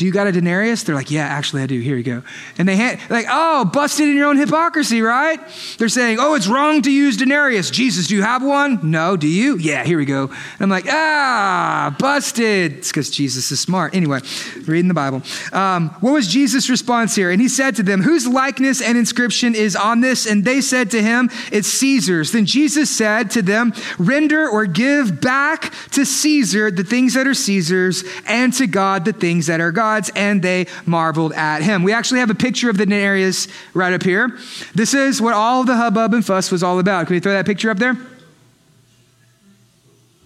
do 0.01 0.07
you 0.07 0.11
got 0.11 0.25
a 0.25 0.31
denarius? 0.31 0.81
They're 0.81 0.95
like, 0.95 1.11
yeah, 1.11 1.27
actually 1.27 1.61
I 1.61 1.67
do. 1.67 1.79
Here 1.79 1.95
you 1.95 2.01
go. 2.01 2.23
And 2.57 2.67
they 2.67 2.75
hand, 2.75 2.99
like, 3.11 3.27
oh, 3.29 3.65
busted 3.65 4.09
in 4.09 4.17
your 4.17 4.29
own 4.29 4.35
hypocrisy, 4.35 5.03
right? 5.03 5.39
They're 5.77 5.89
saying, 5.89 6.17
oh, 6.19 6.33
it's 6.33 6.47
wrong 6.47 6.81
to 6.81 6.91
use 6.91 7.17
denarius. 7.17 7.69
Jesus, 7.69 8.07
do 8.07 8.15
you 8.15 8.23
have 8.23 8.41
one? 8.41 8.79
No, 8.81 9.15
do 9.15 9.27
you? 9.27 9.57
Yeah, 9.57 9.83
here 9.83 9.99
we 9.99 10.05
go. 10.05 10.23
And 10.23 10.61
I'm 10.61 10.69
like, 10.69 10.87
ah, 10.89 11.95
busted. 11.99 12.77
It's 12.79 12.87
because 12.87 13.11
Jesus 13.11 13.51
is 13.51 13.59
smart. 13.59 13.93
Anyway, 13.93 14.21
reading 14.65 14.87
the 14.87 14.95
Bible. 14.95 15.21
Um, 15.53 15.89
what 15.99 16.13
was 16.13 16.27
Jesus' 16.27 16.67
response 16.67 17.13
here? 17.13 17.29
And 17.29 17.39
he 17.39 17.47
said 17.47 17.75
to 17.75 17.83
them, 17.83 18.01
whose 18.01 18.25
likeness 18.25 18.81
and 18.81 18.97
inscription 18.97 19.53
is 19.53 19.75
on 19.75 20.01
this? 20.01 20.25
And 20.25 20.43
they 20.43 20.61
said 20.61 20.89
to 20.91 21.03
him, 21.03 21.29
it's 21.51 21.67
Caesar's. 21.67 22.31
Then 22.31 22.47
Jesus 22.47 22.89
said 22.89 23.29
to 23.31 23.43
them, 23.43 23.71
render 23.99 24.49
or 24.49 24.65
give 24.65 25.21
back 25.21 25.71
to 25.91 26.07
Caesar 26.07 26.71
the 26.71 26.83
things 26.83 27.13
that 27.13 27.27
are 27.27 27.35
Caesar's 27.35 28.03
and 28.25 28.51
to 28.53 28.65
God 28.65 29.05
the 29.05 29.13
things 29.13 29.45
that 29.45 29.61
are 29.61 29.71
God's 29.71 29.90
gods, 29.91 30.11
and 30.15 30.41
they 30.41 30.67
marveled 30.85 31.33
at 31.33 31.61
him. 31.61 31.83
We 31.83 31.93
actually 31.93 32.19
have 32.21 32.29
a 32.29 32.35
picture 32.35 32.69
of 32.69 32.77
the 32.77 32.85
denarius 32.85 33.47
right 33.73 33.93
up 33.93 34.03
here. 34.03 34.37
This 34.73 34.93
is 34.93 35.21
what 35.21 35.33
all 35.33 35.63
the 35.63 35.75
hubbub 35.75 36.13
and 36.13 36.25
fuss 36.25 36.51
was 36.51 36.63
all 36.63 36.79
about. 36.79 37.07
Can 37.07 37.15
we 37.15 37.19
throw 37.19 37.33
that 37.33 37.45
picture 37.45 37.69
up 37.69 37.77
there? 37.77 37.97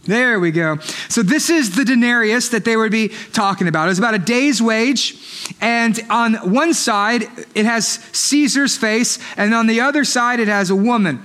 There 0.05 0.39
we 0.39 0.51
go. 0.51 0.77
So, 1.09 1.23
this 1.23 1.49
is 1.49 1.75
the 1.75 1.83
denarius 1.83 2.49
that 2.49 2.63
they 2.63 2.77
would 2.77 2.91
be 2.91 3.09
talking 3.33 3.67
about. 3.67 3.89
It's 3.89 3.97
about 3.97 4.13
a 4.13 4.19
day's 4.19 4.61
wage. 4.61 5.17
And 5.61 5.99
on 6.09 6.35
one 6.53 6.73
side, 6.73 7.23
it 7.55 7.65
has 7.65 7.99
Caesar's 8.11 8.77
face, 8.77 9.19
and 9.37 9.53
on 9.53 9.67
the 9.67 9.81
other 9.81 10.03
side, 10.03 10.39
it 10.39 10.47
has 10.47 10.69
a 10.69 10.75
woman. 10.75 11.23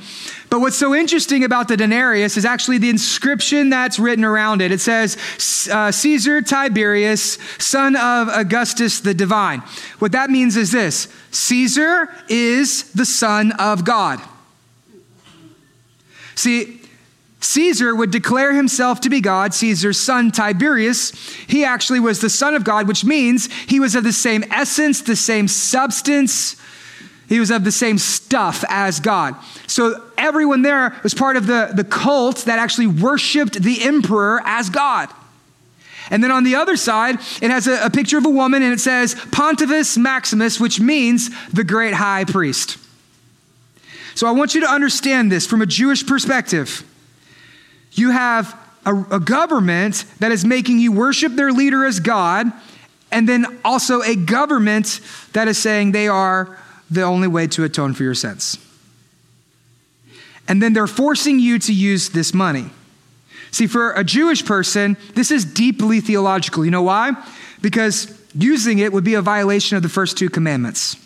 But 0.51 0.61
what's 0.61 0.77
so 0.77 0.95
interesting 0.95 1.45
about 1.45 1.69
the 1.69 1.77
denarius 1.77 2.37
is 2.37 2.45
actually 2.45 2.79
the 2.79 2.91
inscription 2.91 3.71
that's 3.71 4.01
written 4.01 4.25
around 4.25 4.61
it. 4.61 4.73
It 4.73 4.81
says, 4.81 5.17
uh, 5.71 5.93
Caesar 5.93 6.43
Tiberius, 6.43 7.39
son 7.59 7.95
of 7.95 8.29
Augustus 8.29 9.01
the 9.01 9.15
divine. 9.15 9.61
What 10.01 10.13
that 10.13 10.29
means 10.29 10.57
is 10.57 10.73
this 10.73 11.07
Caesar 11.31 12.13
is 12.29 12.91
the 12.93 13.07
son 13.07 13.53
of 13.53 13.85
God. 13.85 14.21
See, 16.35 16.80
Caesar 17.41 17.95
would 17.95 18.11
declare 18.11 18.53
himself 18.55 19.01
to 19.01 19.11
be 19.11 19.21
God, 19.21 19.55
Caesar's 19.55 19.99
son 19.99 20.31
Tiberius. 20.31 21.11
He 21.47 21.65
actually 21.65 22.01
was 22.01 22.21
the 22.21 22.31
son 22.31 22.55
of 22.55 22.65
God, 22.65 22.87
which 22.87 23.05
means 23.05 23.51
he 23.65 23.81
was 23.81 23.95
of 23.95 24.05
the 24.05 24.13
same 24.13 24.45
essence, 24.51 25.01
the 25.01 25.17
same 25.17 25.49
substance, 25.49 26.57
he 27.29 27.39
was 27.39 27.51
of 27.51 27.65
the 27.65 27.73
same 27.73 27.97
stuff 27.97 28.65
as 28.69 28.99
God. 28.99 29.37
So 29.69 30.05
everyone 30.19 30.63
there 30.63 30.97
was 31.05 31.15
part 31.15 31.37
of 31.37 31.47
the, 31.47 31.71
the 31.73 31.85
cult 31.85 32.39
that 32.47 32.59
actually 32.59 32.89
worshiped 32.89 33.63
the 33.63 33.83
emperor 33.83 34.43
as 34.45 34.69
God. 34.69 35.09
And 36.11 36.25
then 36.25 36.33
on 36.33 36.43
the 36.43 36.57
other 36.57 36.77
side, 36.77 37.21
it 37.41 37.53
has 37.53 37.69
a, 37.69 37.87
a 37.87 37.91
picture 37.91 38.19
of 38.19 38.27
a 38.27 38.31
woman 38.31 38.65
and 38.65 38.73
it 38.73 38.81
says 38.81 39.15
Pontifex 39.31 39.97
Maximus, 39.97 40.59
which 40.59 40.81
means 40.81 41.31
the 41.51 41.63
great 41.63 41.95
high 41.95 42.25
priest. 42.25 42.79
So 44.17 44.27
I 44.27 44.33
want 44.33 44.57
you 44.57 44.61
to 44.63 44.69
understand 44.69 45.31
this 45.31 45.47
from 45.47 45.63
a 45.63 45.67
Jewish 45.67 46.05
perspective. 46.05 46.85
You 48.01 48.11
have 48.13 48.59
a, 48.87 48.95
a 49.11 49.21
government 49.21 50.07
that 50.21 50.33
is 50.33 50.43
making 50.43 50.79
you 50.79 50.91
worship 50.91 51.35
their 51.35 51.53
leader 51.53 51.85
as 51.85 52.01
God, 52.01 52.51
and 53.13 53.29
then 53.29 53.59
also 53.63 54.01
a 54.01 54.17
government 54.17 55.01
that 55.35 55.49
is 55.49 55.59
saying 55.59 55.93
they 55.93 56.09
are 56.09 56.59
the 56.91 57.03
only 57.03 57.29
way 57.29 57.47
to 57.49 57.65
atone 57.65 57.93
for 57.93 58.03
your 58.03 58.15
sins. 58.15 58.59
And 60.49 60.63
then 60.63 60.73
they're 60.73 60.87
forcing 60.87 61.39
you 61.39 61.59
to 61.59 61.75
use 61.75 62.09
this 62.09 62.33
money. 62.33 62.71
See, 63.51 63.67
for 63.67 63.93
a 63.93 64.03
Jewish 64.03 64.45
person, 64.45 64.97
this 65.15 65.31
is 65.31 65.45
deeply 65.45 66.01
theological. 66.01 66.65
You 66.65 66.71
know 66.71 66.83
why? 66.83 67.13
Because 67.61 68.19
using 68.35 68.79
it 68.79 68.93
would 68.93 69.05
be 69.05 69.15
a 69.15 69.23
violation 69.23 69.77
of 69.77 69.83
the 69.83 69.89
first 69.89 70.17
two 70.17 70.31
commandments. 70.31 70.97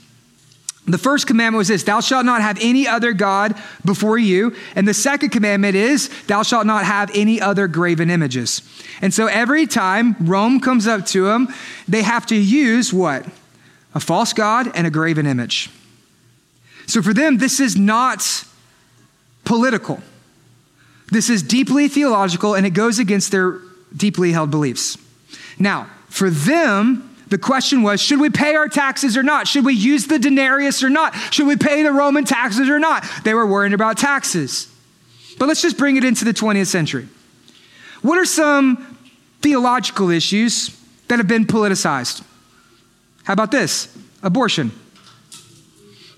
The 0.86 0.98
first 0.98 1.26
commandment 1.26 1.58
was 1.58 1.68
this 1.68 1.82
Thou 1.82 2.00
shalt 2.00 2.26
not 2.26 2.42
have 2.42 2.58
any 2.60 2.86
other 2.86 3.12
God 3.12 3.54
before 3.84 4.18
you. 4.18 4.54
And 4.76 4.86
the 4.86 4.94
second 4.94 5.30
commandment 5.30 5.76
is, 5.76 6.10
Thou 6.26 6.42
shalt 6.42 6.66
not 6.66 6.84
have 6.84 7.10
any 7.14 7.40
other 7.40 7.68
graven 7.68 8.10
images. 8.10 8.62
And 9.00 9.12
so 9.12 9.26
every 9.26 9.66
time 9.66 10.16
Rome 10.20 10.60
comes 10.60 10.86
up 10.86 11.06
to 11.06 11.24
them, 11.24 11.48
they 11.88 12.02
have 12.02 12.26
to 12.26 12.36
use 12.36 12.92
what? 12.92 13.26
a 13.94 14.00
false 14.00 14.32
God, 14.32 14.70
and 14.74 14.86
a 14.86 14.90
graven 14.90 15.26
image. 15.26 15.70
So 16.86 17.00
for 17.00 17.14
them, 17.14 17.38
this 17.38 17.60
is 17.60 17.76
not 17.76 18.44
political. 19.44 20.00
This 21.12 21.30
is 21.30 21.42
deeply 21.42 21.88
theological, 21.88 22.54
and 22.54 22.66
it 22.66 22.70
goes 22.70 22.98
against 22.98 23.30
their 23.30 23.60
deeply 23.96 24.32
held 24.32 24.50
beliefs. 24.50 24.98
Now, 25.58 25.88
for 26.08 26.28
them, 26.28 27.13
the 27.28 27.38
question 27.38 27.82
was 27.82 28.00
should 28.00 28.20
we 28.20 28.30
pay 28.30 28.54
our 28.54 28.68
taxes 28.68 29.16
or 29.16 29.22
not? 29.22 29.48
Should 29.48 29.64
we 29.64 29.74
use 29.74 30.06
the 30.06 30.18
denarius 30.18 30.82
or 30.82 30.90
not? 30.90 31.14
Should 31.32 31.46
we 31.46 31.56
pay 31.56 31.82
the 31.82 31.92
Roman 31.92 32.24
taxes 32.24 32.68
or 32.68 32.78
not? 32.78 33.04
They 33.24 33.34
were 33.34 33.46
worrying 33.46 33.72
about 33.72 33.98
taxes. 33.98 34.68
But 35.38 35.48
let's 35.48 35.62
just 35.62 35.78
bring 35.78 35.96
it 35.96 36.04
into 36.04 36.24
the 36.24 36.32
20th 36.32 36.66
century. 36.66 37.08
What 38.02 38.18
are 38.18 38.24
some 38.24 38.98
theological 39.40 40.10
issues 40.10 40.78
that 41.08 41.18
have 41.18 41.28
been 41.28 41.46
politicized? 41.46 42.22
How 43.24 43.32
about 43.32 43.50
this? 43.50 43.96
Abortion. 44.22 44.70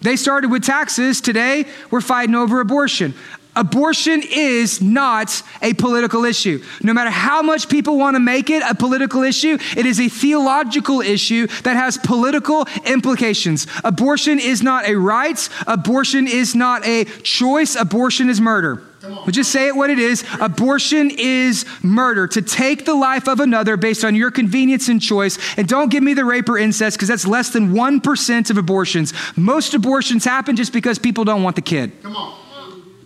They 0.02 0.16
started 0.16 0.50
with 0.50 0.64
taxes. 0.64 1.20
Today, 1.20 1.64
we're 1.90 2.00
fighting 2.00 2.34
over 2.34 2.60
abortion. 2.60 3.14
Abortion 3.56 4.22
is 4.30 4.80
not 4.80 5.42
a 5.62 5.72
political 5.74 6.24
issue. 6.24 6.62
No 6.82 6.92
matter 6.92 7.10
how 7.10 7.42
much 7.42 7.68
people 7.68 7.98
want 7.98 8.14
to 8.14 8.20
make 8.20 8.50
it 8.50 8.62
a 8.62 8.74
political 8.74 9.22
issue, 9.22 9.58
it 9.76 9.86
is 9.86 9.98
a 9.98 10.08
theological 10.08 11.00
issue 11.00 11.46
that 11.62 11.76
has 11.76 11.98
political 11.98 12.66
implications. 12.84 13.66
Abortion 13.82 14.38
is 14.38 14.62
not 14.62 14.86
a 14.86 14.94
right, 14.94 15.48
abortion 15.66 16.28
is 16.28 16.54
not 16.54 16.86
a 16.86 17.04
choice, 17.22 17.74
abortion 17.74 18.28
is 18.28 18.40
murder. 18.40 18.82
But 19.24 19.34
just 19.34 19.52
say 19.52 19.68
it 19.68 19.76
what 19.76 19.90
it 19.90 19.98
is. 19.98 20.24
Abortion 20.40 21.10
is 21.16 21.64
murder. 21.82 22.26
To 22.26 22.42
take 22.42 22.84
the 22.84 22.94
life 22.94 23.28
of 23.28 23.40
another 23.40 23.76
based 23.76 24.04
on 24.04 24.14
your 24.14 24.30
convenience 24.30 24.88
and 24.88 25.00
choice. 25.00 25.38
And 25.56 25.68
don't 25.68 25.90
give 25.90 26.02
me 26.02 26.14
the 26.14 26.24
rape 26.24 26.48
or 26.48 26.58
incest 26.58 26.96
because 26.96 27.08
that's 27.08 27.26
less 27.26 27.50
than 27.50 27.72
1% 27.72 28.50
of 28.50 28.58
abortions. 28.58 29.12
Most 29.36 29.74
abortions 29.74 30.24
happen 30.24 30.56
just 30.56 30.72
because 30.72 30.98
people 30.98 31.24
don't 31.24 31.42
want 31.42 31.56
the 31.56 31.62
kid. 31.62 31.92
Come 32.02 32.16
on. 32.16 32.45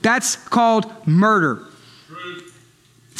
That's 0.03 0.37
called 0.37 0.91
murder. 1.07 1.67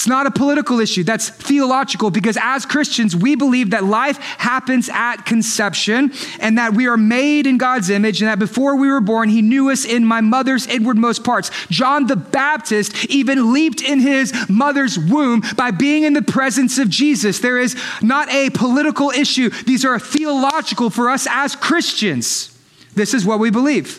It's 0.01 0.07
not 0.07 0.27
a 0.27 0.31
political 0.31 0.81
issue, 0.81 1.05
that's 1.05 1.29
theological 1.29 2.11
because 2.11 2.39
as 2.41 2.65
Christians, 2.65 3.15
we 3.15 3.35
believe 3.35 3.73
that 3.73 3.85
life 3.85 4.17
happens 4.17 4.89
at 4.91 5.27
conception 5.27 6.15
and 6.39 6.57
that 6.57 6.73
we 6.73 6.87
are 6.87 6.97
made 6.97 7.47
in 7.47 7.59
God's 7.59 7.91
image 7.91 8.23
and 8.23 8.31
that 8.31 8.39
before 8.39 8.77
we 8.77 8.89
were 8.89 9.03
born, 9.03 9.29
He 9.29 9.43
knew 9.43 9.69
us 9.69 9.85
in 9.85 10.07
my 10.07 10.23
mother's 10.23 10.67
inwardmost 10.67 11.23
parts. 11.23 11.51
John 11.69 12.07
the 12.07 12.17
Baptist 12.17 13.11
even 13.11 13.53
leaped 13.53 13.83
in 13.83 14.01
his 14.01 14.33
mother's 14.49 14.99
womb 14.99 15.43
by 15.55 15.71
being 15.71 16.05
in 16.05 16.15
the 16.15 16.23
presence 16.23 16.79
of 16.79 16.89
Jesus. 16.89 17.41
There 17.41 17.59
is 17.59 17.77
not 18.01 18.33
a 18.33 18.49
political 18.49 19.11
issue, 19.11 19.51
these 19.51 19.85
are 19.85 19.99
theological 19.99 20.89
for 20.89 21.11
us 21.11 21.27
as 21.29 21.55
Christians. 21.55 22.59
This 22.95 23.13
is 23.13 23.27
what 23.27 23.39
we 23.39 23.51
believe. 23.51 23.99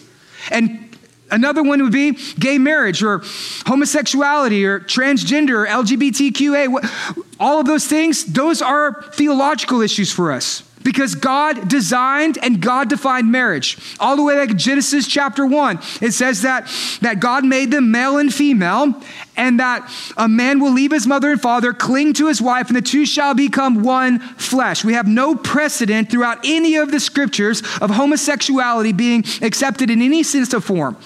And 0.50 0.91
Another 1.32 1.64
one 1.64 1.82
would 1.82 1.92
be 1.92 2.18
gay 2.40 2.58
marriage 2.58 3.02
or 3.02 3.22
homosexuality 3.66 4.66
or 4.66 4.80
transgender 4.82 5.64
or 5.64 5.68
LGBTQA. 5.68 7.26
All 7.40 7.60
of 7.60 7.66
those 7.66 7.88
things, 7.88 8.26
those 8.26 8.62
are 8.62 9.04
theological 9.14 9.82
issues 9.82 10.12
for 10.12 10.32
us 10.32 10.64
because 10.84 11.16
God 11.16 11.68
designed 11.68 12.38
and 12.42 12.62
God 12.62 12.90
defined 12.90 13.32
marriage. 13.32 13.78
All 14.00 14.16
the 14.16 14.24
way 14.24 14.36
back 14.36 14.52
in 14.52 14.58
Genesis 14.58 15.08
chapter 15.08 15.46
1, 15.46 15.80
it 16.02 16.12
says 16.12 16.42
that, 16.42 16.68
that 17.02 17.20
God 17.20 17.46
made 17.46 17.72
them 17.72 17.92
male 17.92 18.18
and 18.18 18.34
female, 18.34 19.02
and 19.38 19.60
that 19.60 19.90
a 20.18 20.28
man 20.28 20.60
will 20.60 20.72
leave 20.72 20.92
his 20.92 21.08
mother 21.08 21.32
and 21.32 21.42
father, 21.42 21.74
cling 21.74 22.14
to 22.14 22.28
his 22.28 22.42
wife, 22.42 22.68
and 22.68 22.76
the 22.76 22.82
two 22.82 23.06
shall 23.06 23.34
become 23.34 23.84
one 23.84 24.20
flesh. 24.20 24.84
We 24.84 24.94
have 24.94 25.08
no 25.08 25.36
precedent 25.36 26.12
throughout 26.12 26.40
any 26.44 26.76
of 26.76 26.92
the 26.92 27.00
scriptures 27.00 27.62
of 27.82 27.90
homosexuality 27.90 28.94
being 28.94 29.24
accepted 29.42 29.90
in 29.90 30.02
any 30.02 30.24
sense 30.24 30.54
of 30.54 30.64
form. 30.64 30.98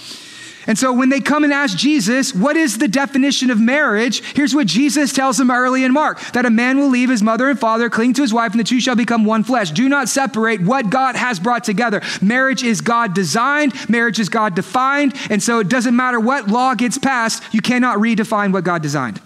And 0.68 0.78
so 0.78 0.92
when 0.92 1.10
they 1.10 1.20
come 1.20 1.44
and 1.44 1.54
ask 1.54 1.78
Jesus, 1.78 2.34
what 2.34 2.58
is 2.58 2.78
the 2.78 2.88
definition 2.88 3.50
of 3.50 3.60
marriage? 3.60 4.22
Here's 4.34 4.56
what 4.56 4.68
Jesus 4.68 5.14
tells 5.14 5.38
them 5.38 5.52
early 5.52 5.84
in 5.84 5.94
Mark 5.94 6.20
that 6.34 6.46
a 6.46 6.50
man 6.50 6.80
will 6.80 6.90
leave 6.90 7.10
his 7.10 7.22
mother 7.22 7.50
and 7.50 7.60
father, 7.60 7.90
cling 7.90 8.14
to 8.14 8.22
his 8.22 8.34
wife, 8.34 8.52
and 8.52 8.60
the 8.60 8.64
two 8.64 8.80
shall 8.80 8.96
become 8.96 9.26
one 9.26 9.44
flesh. 9.44 9.72
Do 9.72 9.88
not 9.88 10.10
separate 10.10 10.62
what 10.62 10.90
God 10.90 11.16
has 11.16 11.40
brought 11.40 11.64
together. 11.64 12.02
Marriage 12.22 12.64
is 12.64 12.82
God 12.82 13.14
designed, 13.14 13.74
marriage 13.90 14.20
is 14.20 14.30
God 14.30 14.56
defined. 14.56 15.14
And 15.30 15.42
so 15.42 15.60
it 15.60 15.70
doesn't 15.70 15.96
matter 15.96 16.20
what 16.20 16.48
law 16.48 16.74
gets 16.74 16.98
passed, 16.98 17.44
you 17.54 17.62
cannot 17.62 18.00
redefine 18.00 18.52
what 18.52 18.64
God 18.64 18.82
designed. 18.82 19.22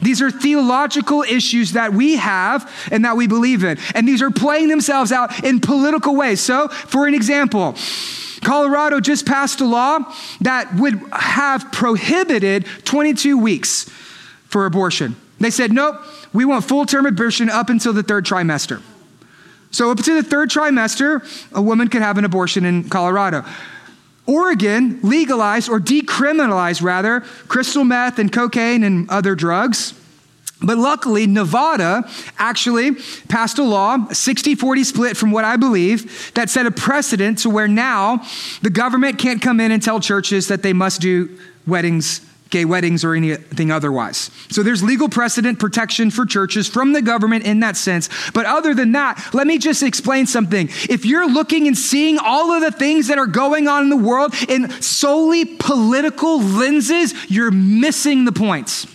These 0.00 0.20
are 0.20 0.30
theological 0.30 1.22
issues 1.22 1.72
that 1.72 1.92
we 1.92 2.16
have 2.16 2.70
and 2.90 3.04
that 3.04 3.16
we 3.16 3.28
believe 3.28 3.62
in. 3.62 3.78
And 3.94 4.06
these 4.06 4.20
are 4.20 4.30
playing 4.30 4.68
themselves 4.68 5.12
out 5.12 5.44
in 5.44 5.60
political 5.60 6.16
ways. 6.16 6.40
So, 6.40 6.68
for 6.68 7.06
an 7.06 7.14
example, 7.14 7.76
Colorado 8.42 9.00
just 9.00 9.24
passed 9.24 9.60
a 9.60 9.64
law 9.64 10.00
that 10.40 10.74
would 10.74 11.00
have 11.12 11.70
prohibited 11.72 12.66
22 12.84 13.38
weeks 13.38 13.88
for 14.46 14.66
abortion. 14.66 15.16
They 15.38 15.50
said, 15.50 15.72
nope, 15.72 15.96
we 16.32 16.44
want 16.44 16.64
full 16.64 16.86
term 16.86 17.06
abortion 17.06 17.48
up 17.48 17.68
until 17.68 17.92
the 17.92 18.02
third 18.02 18.24
trimester. 18.24 18.82
So, 19.70 19.90
up 19.90 19.98
to 19.98 20.14
the 20.14 20.22
third 20.22 20.50
trimester, 20.50 21.24
a 21.52 21.62
woman 21.62 21.88
could 21.88 22.02
have 22.02 22.18
an 22.18 22.26
abortion 22.26 22.66
in 22.66 22.90
Colorado. 22.90 23.44
Oregon 24.26 25.00
legalized 25.02 25.70
or 25.70 25.80
decriminalized, 25.80 26.82
rather, 26.82 27.20
crystal 27.48 27.82
meth 27.82 28.18
and 28.18 28.30
cocaine 28.30 28.84
and 28.84 29.08
other 29.08 29.34
drugs. 29.34 29.94
But 30.62 30.78
luckily, 30.78 31.26
Nevada 31.26 32.08
actually 32.38 32.92
passed 33.28 33.58
a 33.58 33.62
law, 33.64 34.06
a 34.10 34.14
60 34.14 34.54
40 34.54 34.84
split 34.84 35.16
from 35.16 35.30
what 35.30 35.44
I 35.44 35.56
believe, 35.56 36.32
that 36.34 36.50
set 36.50 36.66
a 36.66 36.70
precedent 36.70 37.38
to 37.38 37.50
where 37.50 37.68
now 37.68 38.24
the 38.62 38.70
government 38.70 39.18
can't 39.18 39.42
come 39.42 39.60
in 39.60 39.72
and 39.72 39.82
tell 39.82 40.00
churches 40.00 40.48
that 40.48 40.62
they 40.62 40.72
must 40.72 41.00
do 41.00 41.38
weddings, 41.66 42.20
gay 42.50 42.64
weddings, 42.64 43.04
or 43.04 43.14
anything 43.14 43.70
otherwise. 43.70 44.30
So 44.50 44.62
there's 44.62 44.82
legal 44.82 45.08
precedent 45.08 45.58
protection 45.58 46.10
for 46.10 46.26
churches 46.26 46.68
from 46.68 46.92
the 46.92 47.02
government 47.02 47.44
in 47.44 47.60
that 47.60 47.76
sense. 47.76 48.08
But 48.32 48.46
other 48.46 48.74
than 48.74 48.92
that, 48.92 49.30
let 49.32 49.46
me 49.46 49.58
just 49.58 49.82
explain 49.82 50.26
something. 50.26 50.68
If 50.88 51.04
you're 51.04 51.28
looking 51.28 51.66
and 51.66 51.76
seeing 51.76 52.18
all 52.18 52.52
of 52.52 52.60
the 52.60 52.70
things 52.70 53.08
that 53.08 53.18
are 53.18 53.26
going 53.26 53.68
on 53.68 53.84
in 53.84 53.90
the 53.90 53.96
world 53.96 54.34
in 54.48 54.70
solely 54.82 55.44
political 55.44 56.40
lenses, 56.40 57.14
you're 57.30 57.50
missing 57.50 58.24
the 58.24 58.32
points. 58.32 58.86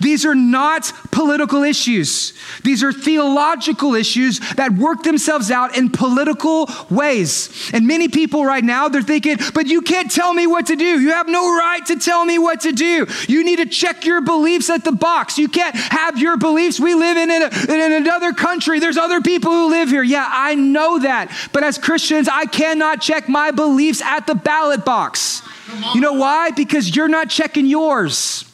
These 0.00 0.24
are 0.24 0.34
not 0.34 0.92
political 1.10 1.62
issues. 1.62 2.32
These 2.64 2.82
are 2.82 2.92
theological 2.92 3.94
issues 3.94 4.38
that 4.54 4.72
work 4.72 5.02
themselves 5.02 5.50
out 5.50 5.76
in 5.76 5.90
political 5.90 6.68
ways. 6.90 7.70
And 7.72 7.86
many 7.86 8.08
people 8.08 8.44
right 8.44 8.64
now, 8.64 8.88
they're 8.88 9.02
thinking, 9.02 9.36
but 9.54 9.66
you 9.66 9.82
can't 9.82 10.10
tell 10.10 10.32
me 10.32 10.46
what 10.46 10.66
to 10.66 10.76
do. 10.76 11.00
You 11.00 11.12
have 11.12 11.28
no 11.28 11.56
right 11.56 11.84
to 11.86 11.98
tell 11.98 12.24
me 12.24 12.38
what 12.38 12.62
to 12.62 12.72
do. 12.72 13.06
You 13.28 13.44
need 13.44 13.56
to 13.56 13.66
check 13.66 14.04
your 14.04 14.20
beliefs 14.20 14.70
at 14.70 14.84
the 14.84 14.92
box. 14.92 15.38
You 15.38 15.48
can't 15.48 15.76
have 15.76 16.18
your 16.18 16.36
beliefs. 16.36 16.80
We 16.80 16.94
live 16.94 17.16
in, 17.16 17.30
a, 17.30 17.72
in 17.72 17.92
another 17.92 18.32
country. 18.32 18.80
There's 18.80 18.96
other 18.96 19.20
people 19.20 19.52
who 19.52 19.68
live 19.68 19.90
here. 19.90 20.02
Yeah, 20.02 20.28
I 20.30 20.54
know 20.54 21.00
that. 21.00 21.30
But 21.52 21.62
as 21.62 21.78
Christians, 21.78 22.28
I 22.28 22.46
cannot 22.46 23.00
check 23.00 23.28
my 23.28 23.50
beliefs 23.50 24.00
at 24.00 24.26
the 24.26 24.34
ballot 24.34 24.84
box. 24.84 25.42
You 25.94 26.00
know 26.00 26.14
why? 26.14 26.50
Because 26.50 26.94
you're 26.94 27.08
not 27.08 27.30
checking 27.30 27.66
yours. 27.66 28.44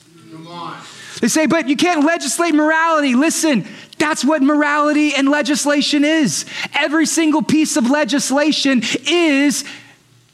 They 1.20 1.28
say, 1.28 1.46
but 1.46 1.68
you 1.68 1.76
can't 1.76 2.04
legislate 2.04 2.54
morality. 2.54 3.14
Listen, 3.14 3.66
that's 3.98 4.24
what 4.24 4.42
morality 4.42 5.14
and 5.14 5.28
legislation 5.28 6.04
is. 6.04 6.44
Every 6.74 7.06
single 7.06 7.42
piece 7.42 7.76
of 7.76 7.88
legislation 7.90 8.82
is 9.06 9.64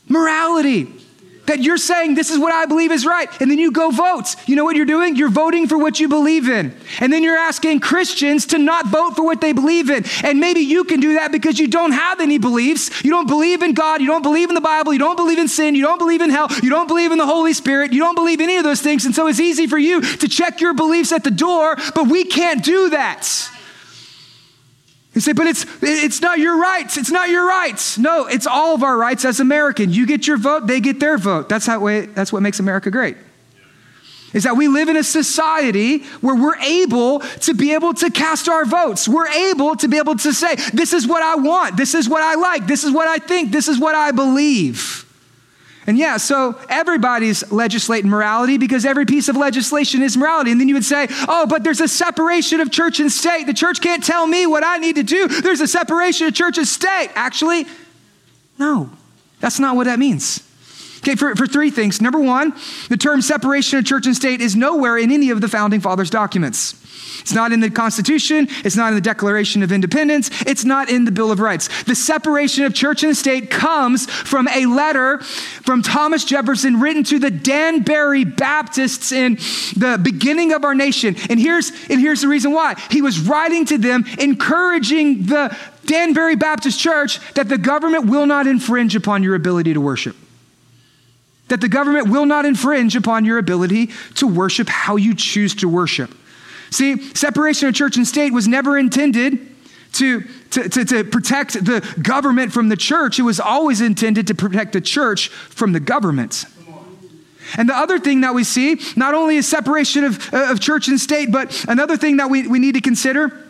morality 0.08 1.01
that 1.46 1.60
you're 1.60 1.76
saying 1.76 2.14
this 2.14 2.30
is 2.30 2.38
what 2.38 2.52
I 2.52 2.66
believe 2.66 2.92
is 2.92 3.04
right, 3.04 3.28
and 3.40 3.50
then 3.50 3.58
you 3.58 3.72
go 3.72 3.90
vote. 3.90 4.36
You 4.46 4.56
know 4.56 4.64
what 4.64 4.76
you're 4.76 4.86
doing? 4.86 5.16
You're 5.16 5.30
voting 5.30 5.66
for 5.66 5.76
what 5.76 5.98
you 5.98 6.08
believe 6.08 6.48
in. 6.48 6.74
And 7.00 7.12
then 7.12 7.22
you're 7.22 7.36
asking 7.36 7.80
Christians 7.80 8.46
to 8.46 8.58
not 8.58 8.86
vote 8.86 9.16
for 9.16 9.24
what 9.24 9.40
they 9.40 9.52
believe 9.52 9.90
in. 9.90 10.04
And 10.22 10.38
maybe 10.40 10.60
you 10.60 10.84
can 10.84 11.00
do 11.00 11.14
that 11.14 11.32
because 11.32 11.58
you 11.58 11.68
don't 11.68 11.92
have 11.92 12.20
any 12.20 12.38
beliefs. 12.38 13.04
You 13.04 13.10
don't 13.10 13.26
believe 13.26 13.62
in 13.62 13.74
God. 13.74 14.00
You 14.00 14.06
don't 14.06 14.22
believe 14.22 14.48
in 14.48 14.54
the 14.54 14.60
Bible. 14.60 14.92
You 14.92 14.98
don't 14.98 15.16
believe 15.16 15.38
in 15.38 15.48
sin. 15.48 15.74
You 15.74 15.82
don't 15.82 15.98
believe 15.98 16.20
in 16.20 16.30
hell. 16.30 16.48
You 16.62 16.70
don't 16.70 16.88
believe 16.88 17.12
in 17.12 17.18
the 17.18 17.26
Holy 17.26 17.52
Spirit. 17.52 17.92
You 17.92 18.00
don't 18.00 18.14
believe 18.14 18.40
any 18.40 18.56
of 18.56 18.64
those 18.64 18.80
things. 18.80 19.04
And 19.04 19.14
so 19.14 19.26
it's 19.26 19.40
easy 19.40 19.66
for 19.66 19.78
you 19.78 20.00
to 20.00 20.28
check 20.28 20.60
your 20.60 20.74
beliefs 20.74 21.12
at 21.12 21.24
the 21.24 21.30
door, 21.30 21.76
but 21.94 22.08
we 22.08 22.24
can't 22.24 22.64
do 22.64 22.90
that. 22.90 23.28
You 25.14 25.20
say, 25.20 25.32
but 25.32 25.46
it's, 25.46 25.66
it's 25.82 26.22
not 26.22 26.38
your 26.38 26.58
rights. 26.58 26.96
It's 26.96 27.10
not 27.10 27.28
your 27.28 27.46
rights. 27.46 27.98
No, 27.98 28.26
it's 28.26 28.46
all 28.46 28.74
of 28.74 28.82
our 28.82 28.96
rights 28.96 29.24
as 29.24 29.40
American. 29.40 29.90
You 29.90 30.06
get 30.06 30.26
your 30.26 30.38
vote, 30.38 30.66
they 30.66 30.80
get 30.80 31.00
their 31.00 31.18
vote. 31.18 31.48
That's, 31.48 31.66
how 31.66 31.80
way, 31.80 32.06
that's 32.06 32.32
what 32.32 32.42
makes 32.42 32.60
America 32.60 32.90
great. 32.90 33.16
Is 34.32 34.44
that 34.44 34.56
we 34.56 34.68
live 34.68 34.88
in 34.88 34.96
a 34.96 35.04
society 35.04 36.04
where 36.22 36.34
we're 36.34 36.56
able 36.56 37.20
to 37.20 37.52
be 37.52 37.74
able 37.74 37.92
to 37.92 38.10
cast 38.10 38.48
our 38.48 38.64
votes. 38.64 39.06
We're 39.06 39.28
able 39.28 39.76
to 39.76 39.88
be 39.88 39.98
able 39.98 40.16
to 40.16 40.32
say, 40.32 40.54
this 40.72 40.94
is 40.94 41.06
what 41.06 41.22
I 41.22 41.34
want. 41.34 41.76
This 41.76 41.94
is 41.94 42.08
what 42.08 42.22
I 42.22 42.36
like. 42.36 42.66
This 42.66 42.82
is 42.82 42.92
what 42.92 43.06
I 43.06 43.18
think. 43.18 43.52
This 43.52 43.68
is 43.68 43.78
what 43.78 43.94
I 43.94 44.12
believe. 44.12 45.04
And 45.86 45.98
yeah, 45.98 46.16
so 46.16 46.58
everybody's 46.68 47.50
legislating 47.50 48.08
morality 48.08 48.56
because 48.56 48.84
every 48.84 49.04
piece 49.04 49.28
of 49.28 49.36
legislation 49.36 50.02
is 50.02 50.16
morality. 50.16 50.52
And 50.52 50.60
then 50.60 50.68
you 50.68 50.74
would 50.74 50.84
say, 50.84 51.08
oh, 51.26 51.46
but 51.48 51.64
there's 51.64 51.80
a 51.80 51.88
separation 51.88 52.60
of 52.60 52.70
church 52.70 53.00
and 53.00 53.10
state. 53.10 53.44
The 53.44 53.54
church 53.54 53.80
can't 53.80 54.02
tell 54.02 54.26
me 54.26 54.46
what 54.46 54.64
I 54.64 54.78
need 54.78 54.96
to 54.96 55.02
do. 55.02 55.26
There's 55.26 55.60
a 55.60 55.66
separation 55.66 56.28
of 56.28 56.34
church 56.34 56.56
and 56.56 56.68
state. 56.68 57.10
Actually, 57.14 57.66
no, 58.58 58.90
that's 59.40 59.58
not 59.58 59.74
what 59.74 59.84
that 59.84 59.98
means. 59.98 60.48
Okay, 61.02 61.16
for, 61.16 61.34
for 61.34 61.48
three 61.48 61.70
things. 61.70 62.00
Number 62.00 62.20
one, 62.20 62.54
the 62.88 62.96
term 62.96 63.22
separation 63.22 63.76
of 63.76 63.84
church 63.84 64.06
and 64.06 64.14
state 64.14 64.40
is 64.40 64.54
nowhere 64.54 64.96
in 64.96 65.10
any 65.10 65.30
of 65.30 65.40
the 65.40 65.48
founding 65.48 65.80
fathers' 65.80 66.10
documents. 66.10 66.78
It's 67.20 67.32
not 67.32 67.50
in 67.50 67.58
the 67.58 67.70
Constitution. 67.70 68.46
It's 68.64 68.76
not 68.76 68.88
in 68.90 68.94
the 68.94 69.00
Declaration 69.00 69.64
of 69.64 69.72
Independence. 69.72 70.30
It's 70.46 70.64
not 70.64 70.88
in 70.88 71.04
the 71.04 71.10
Bill 71.10 71.32
of 71.32 71.40
Rights. 71.40 71.82
The 71.84 71.96
separation 71.96 72.64
of 72.64 72.72
church 72.72 73.02
and 73.02 73.16
state 73.16 73.50
comes 73.50 74.06
from 74.08 74.46
a 74.46 74.66
letter 74.66 75.18
from 75.18 75.82
Thomas 75.82 76.24
Jefferson 76.24 76.78
written 76.78 77.02
to 77.04 77.18
the 77.18 77.32
Danbury 77.32 78.24
Baptists 78.24 79.10
in 79.10 79.34
the 79.76 80.00
beginning 80.00 80.52
of 80.52 80.64
our 80.64 80.74
nation. 80.74 81.16
And 81.28 81.40
here's, 81.40 81.72
and 81.90 82.00
here's 82.00 82.20
the 82.20 82.28
reason 82.28 82.52
why. 82.52 82.76
He 82.90 83.02
was 83.02 83.18
writing 83.18 83.64
to 83.66 83.78
them, 83.78 84.04
encouraging 84.20 85.26
the 85.26 85.56
Danbury 85.84 86.36
Baptist 86.36 86.78
Church 86.78 87.18
that 87.34 87.48
the 87.48 87.58
government 87.58 88.06
will 88.06 88.26
not 88.26 88.46
infringe 88.46 88.94
upon 88.94 89.24
your 89.24 89.34
ability 89.34 89.74
to 89.74 89.80
worship 89.80 90.16
that 91.52 91.60
the 91.60 91.68
government 91.68 92.08
will 92.08 92.24
not 92.24 92.46
infringe 92.46 92.96
upon 92.96 93.26
your 93.26 93.36
ability 93.36 93.90
to 94.14 94.26
worship 94.26 94.70
how 94.70 94.96
you 94.96 95.14
choose 95.14 95.54
to 95.56 95.68
worship. 95.68 96.10
See, 96.70 96.96
separation 97.12 97.68
of 97.68 97.74
church 97.74 97.98
and 97.98 98.08
state 98.08 98.32
was 98.32 98.48
never 98.48 98.78
intended 98.78 99.54
to, 99.92 100.22
to, 100.22 100.68
to, 100.70 100.84
to, 100.86 101.04
protect 101.04 101.52
the 101.52 101.86
government 102.00 102.54
from 102.54 102.70
the 102.70 102.76
church. 102.76 103.18
It 103.18 103.24
was 103.24 103.38
always 103.38 103.82
intended 103.82 104.28
to 104.28 104.34
protect 104.34 104.72
the 104.72 104.80
church 104.80 105.28
from 105.28 105.74
the 105.74 105.80
government. 105.80 106.46
And 107.58 107.68
the 107.68 107.76
other 107.76 107.98
thing 107.98 108.22
that 108.22 108.34
we 108.34 108.44
see, 108.44 108.80
not 108.96 109.12
only 109.12 109.36
is 109.36 109.46
separation 109.46 110.04
of, 110.04 110.32
uh, 110.32 110.52
of 110.52 110.58
church 110.58 110.88
and 110.88 110.98
state, 110.98 111.30
but 111.30 111.66
another 111.68 111.98
thing 111.98 112.16
that 112.16 112.30
we, 112.30 112.48
we 112.48 112.60
need 112.60 112.76
to 112.76 112.80
consider 112.80 113.46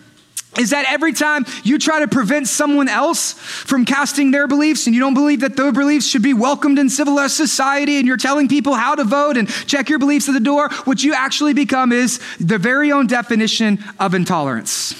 is 0.58 0.70
that 0.70 0.84
every 0.88 1.12
time 1.12 1.46
you 1.64 1.78
try 1.78 2.00
to 2.00 2.08
prevent 2.08 2.46
someone 2.46 2.88
else 2.88 3.32
from 3.32 3.84
casting 3.84 4.30
their 4.30 4.46
beliefs 4.46 4.86
and 4.86 4.94
you 4.94 5.00
don't 5.00 5.14
believe 5.14 5.40
that 5.40 5.56
their 5.56 5.72
beliefs 5.72 6.06
should 6.06 6.22
be 6.22 6.34
welcomed 6.34 6.78
in 6.78 6.90
civilized 6.90 7.34
society 7.34 7.96
and 7.96 8.06
you're 8.06 8.18
telling 8.18 8.48
people 8.48 8.74
how 8.74 8.94
to 8.94 9.04
vote 9.04 9.36
and 9.36 9.48
check 9.66 9.88
your 9.88 9.98
beliefs 9.98 10.28
at 10.28 10.32
the 10.32 10.40
door, 10.40 10.68
what 10.84 11.02
you 11.02 11.14
actually 11.14 11.54
become 11.54 11.90
is 11.90 12.20
the 12.38 12.58
very 12.58 12.92
own 12.92 13.06
definition 13.06 13.82
of 13.98 14.14
intolerance. 14.14 14.94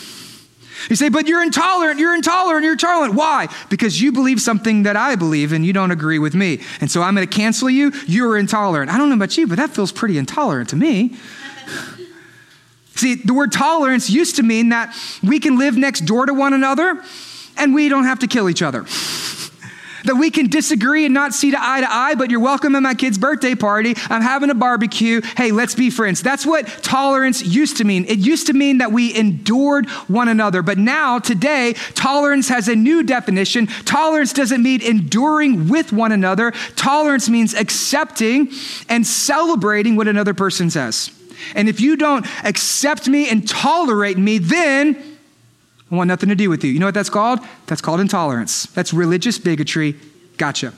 You 0.88 0.96
say, 0.96 1.11
but 1.11 1.28
you're 1.28 1.42
intolerant, 1.42 2.00
you're 2.00 2.14
intolerant, 2.14 2.64
you're 2.64 2.72
intolerant. 2.72 3.14
Why? 3.14 3.48
Because 3.68 4.00
you 4.00 4.11
believe 4.11 4.40
something 4.40 4.84
that 4.84 4.96
I 4.96 5.16
believe 5.16 5.53
and 5.53 5.64
you 5.64 5.72
don't 5.72 5.90
agree 5.90 6.18
with 6.18 6.34
me. 6.34 6.61
And 6.80 6.90
so 6.90 7.03
I'm 7.03 7.14
going 7.14 7.26
to 7.26 7.32
cancel 7.32 7.70
you. 7.70 7.92
You're 8.07 8.36
intolerant. 8.36 8.90
I 8.90 8.98
don't 8.98 9.09
know 9.09 9.14
about 9.14 9.36
you, 9.36 9.46
but 9.46 9.59
that 9.59 9.70
feels 9.70 9.92
pretty 9.92 10.18
intolerant 10.18 10.70
to 10.70 10.76
me. 10.76 11.14
See, 12.95 13.14
the 13.14 13.34
word 13.34 13.53
tolerance 13.53 14.11
used 14.11 14.36
to 14.36 14.43
mean 14.43 14.68
that 14.70 14.95
we 15.22 15.40
can 15.40 15.59
live 15.59 15.76
next 15.76 16.01
door 16.01 16.26
to 16.26 16.34
one 16.34 16.53
another 16.53 17.03
and 17.57 17.74
we 17.74 17.88
don't 17.88 18.05
have 18.05 18.20
to 18.20 18.26
kill 18.26 18.49
each 18.49 18.62
other. 18.62 18.86
that 20.05 20.16
we 20.16 20.30
can 20.30 20.49
disagree 20.49 21.05
and 21.05 21.14
not 21.14 21.32
see 21.32 21.51
to 21.51 21.57
eye 21.61 21.80
to 21.80 21.90
eye, 21.90 22.14
but 22.14 22.30
you're 22.30 22.40
welcome 22.40 22.74
at 22.74 22.82
my 22.82 22.95
kid's 22.95 23.18
birthday 23.18 23.55
party. 23.55 23.95
I'm 24.09 24.22
having 24.22 24.51
a 24.51 24.55
barbecue. 24.55 25.20
Hey, 25.36 25.53
let's 25.53 25.74
be 25.74 25.90
friends. 25.90 26.22
That's 26.22 26.47
what 26.47 26.66
tolerance 26.82 27.43
used 27.45 27.78
to 27.78 27.84
mean. 27.84 28.05
It 28.07 28.18
used 28.18 28.47
to 28.49 28.53
mean 28.53 28.78
that 28.78 28.93
we 28.93 29.14
endured 29.14 29.88
one 30.09 30.28
another. 30.28 30.62
But 30.62 30.78
now, 30.78 31.18
today, 31.18 31.74
tolerance 31.95 32.49
has 32.49 32.68
a 32.68 32.76
new 32.76 33.03
definition. 33.03 33.66
Tolerance 33.66 34.32
doesn't 34.32 34.62
mean 34.62 34.82
enduring 34.82 35.68
with 35.68 35.93
one 35.93 36.12
another, 36.12 36.53
tolerance 36.76 37.28
means 37.28 37.55
accepting 37.55 38.51
and 38.88 39.07
celebrating 39.07 39.97
what 39.97 40.09
another 40.09 40.34
person 40.34 40.70
says. 40.70 41.11
And 41.55 41.68
if 41.68 41.80
you 41.80 41.97
don't 41.97 42.26
accept 42.45 43.09
me 43.09 43.28
and 43.28 43.47
tolerate 43.49 44.18
me, 44.18 44.38
then 44.38 45.18
I 45.90 45.95
want 45.95 46.09
nothing 46.09 46.28
to 46.30 46.34
do 46.34 46.49
with 46.49 46.64
you. 46.64 46.70
You 46.70 46.78
know 46.78 46.86
what 46.86 46.95
that's 46.95 47.11
called? 47.11 47.40
That's 47.66 47.80
called 47.80 48.01
intolerance. 48.01 48.66
That's 48.66 48.95
religious 48.95 49.38
bigotry. 49.38 49.97
Gotcha. 50.38 50.72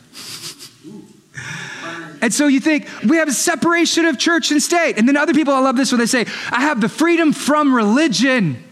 And 2.21 2.33
so 2.33 2.47
you 2.47 2.59
think 2.59 2.89
we 3.07 3.19
have 3.19 3.29
a 3.29 3.33
separation 3.33 4.07
of 4.07 4.19
church 4.19 4.51
and 4.51 4.63
state. 4.63 4.97
And 4.97 5.07
then 5.07 5.17
other 5.17 5.35
people, 5.35 5.53
I 5.53 5.61
love 5.61 5.77
this 5.77 5.93
when 5.93 5.99
they 5.99 6.07
say, 6.07 6.27
I 6.51 6.63
have 6.63 6.81
the 6.81 6.89
freedom 6.89 7.33
from 7.33 7.75
religion. 7.75 8.65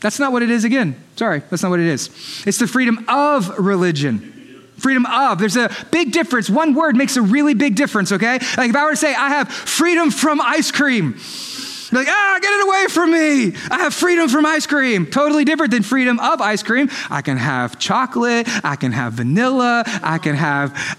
That's 0.00 0.18
not 0.18 0.30
what 0.30 0.42
it 0.42 0.50
is 0.50 0.64
again. 0.64 1.02
Sorry, 1.16 1.40
that's 1.50 1.62
not 1.62 1.70
what 1.70 1.80
it 1.80 1.86
is. 1.86 2.08
It's 2.46 2.58
the 2.58 2.68
freedom 2.68 3.04
of 3.08 3.58
religion. 3.58 4.35
Freedom 4.78 5.06
of. 5.06 5.38
There's 5.38 5.56
a 5.56 5.70
big 5.90 6.12
difference. 6.12 6.50
One 6.50 6.74
word 6.74 6.96
makes 6.96 7.16
a 7.16 7.22
really 7.22 7.54
big 7.54 7.76
difference, 7.76 8.12
okay? 8.12 8.38
Like 8.56 8.70
if 8.70 8.76
I 8.76 8.84
were 8.84 8.90
to 8.90 8.96
say, 8.96 9.14
I 9.14 9.30
have 9.30 9.48
freedom 9.48 10.10
from 10.10 10.40
ice 10.40 10.70
cream. 10.70 11.18
Like, 11.92 12.08
ah, 12.08 12.38
get 12.42 12.52
it 12.52 12.66
away 12.66 12.86
from 12.88 13.12
me. 13.12 13.56
I 13.70 13.78
have 13.78 13.94
freedom 13.94 14.28
from 14.28 14.44
ice 14.44 14.66
cream. 14.66 15.06
Totally 15.06 15.44
different 15.44 15.70
than 15.70 15.82
freedom 15.82 16.18
of 16.18 16.40
ice 16.40 16.62
cream. 16.62 16.90
I 17.10 17.22
can 17.22 17.36
have 17.36 17.78
chocolate. 17.78 18.48
I 18.64 18.76
can 18.76 18.92
have 18.92 19.14
vanilla. 19.14 19.84
I 20.02 20.18
can 20.18 20.34
have 20.34 20.98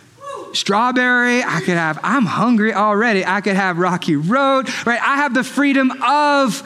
strawberry. 0.54 1.44
I 1.44 1.60
could 1.60 1.76
have, 1.76 2.00
I'm 2.04 2.26
hungry 2.26 2.74
already. 2.74 3.26
I 3.26 3.42
could 3.42 3.56
have 3.56 3.78
Rocky 3.78 4.16
Road, 4.16 4.70
right? 4.86 5.02
I 5.02 5.18
have 5.18 5.34
the 5.34 5.44
freedom 5.44 5.92
of 6.02 6.64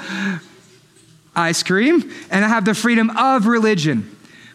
ice 1.36 1.64
cream 1.64 2.12
and 2.30 2.43
I 2.45 2.47
have 2.47 2.66
the 2.66 2.74
freedom 2.74 3.09
of 3.12 3.47
religion 3.47 4.11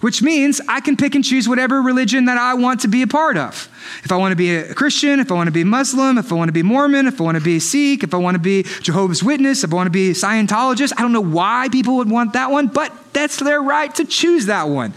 which 0.06 0.22
means 0.22 0.60
I 0.68 0.78
can 0.78 0.96
pick 0.96 1.16
and 1.16 1.24
choose 1.24 1.48
whatever 1.48 1.82
religion 1.82 2.26
that 2.26 2.38
I 2.38 2.54
want 2.54 2.82
to 2.82 2.86
be 2.86 3.02
a 3.02 3.08
part 3.08 3.36
of. 3.36 3.68
If 4.04 4.12
I 4.12 4.16
want 4.16 4.30
to 4.30 4.36
be 4.36 4.54
a 4.54 4.72
Christian, 4.72 5.18
if 5.18 5.32
I 5.32 5.34
want 5.34 5.48
to 5.48 5.52
be 5.52 5.64
Muslim, 5.64 6.16
if 6.16 6.30
I 6.30 6.36
want 6.36 6.46
to 6.46 6.52
be 6.52 6.62
Mormon, 6.62 7.08
if 7.08 7.20
I 7.20 7.24
want 7.24 7.36
to 7.36 7.42
be 7.42 7.58
Sikh, 7.58 8.04
if 8.04 8.14
I 8.14 8.16
want 8.16 8.36
to 8.36 8.38
be 8.38 8.62
Jehovah's 8.82 9.24
Witness, 9.24 9.64
if 9.64 9.72
I 9.72 9.74
want 9.74 9.88
to 9.88 9.90
be 9.90 10.10
Scientologist, 10.10 10.92
I 10.96 11.02
don't 11.02 11.12
know 11.12 11.20
why 11.20 11.68
people 11.72 11.96
would 11.96 12.08
want 12.08 12.34
that 12.34 12.52
one, 12.52 12.68
but 12.68 12.92
that's 13.14 13.40
their 13.40 13.60
right 13.60 13.92
to 13.96 14.04
choose 14.04 14.46
that 14.46 14.68
one. 14.68 14.94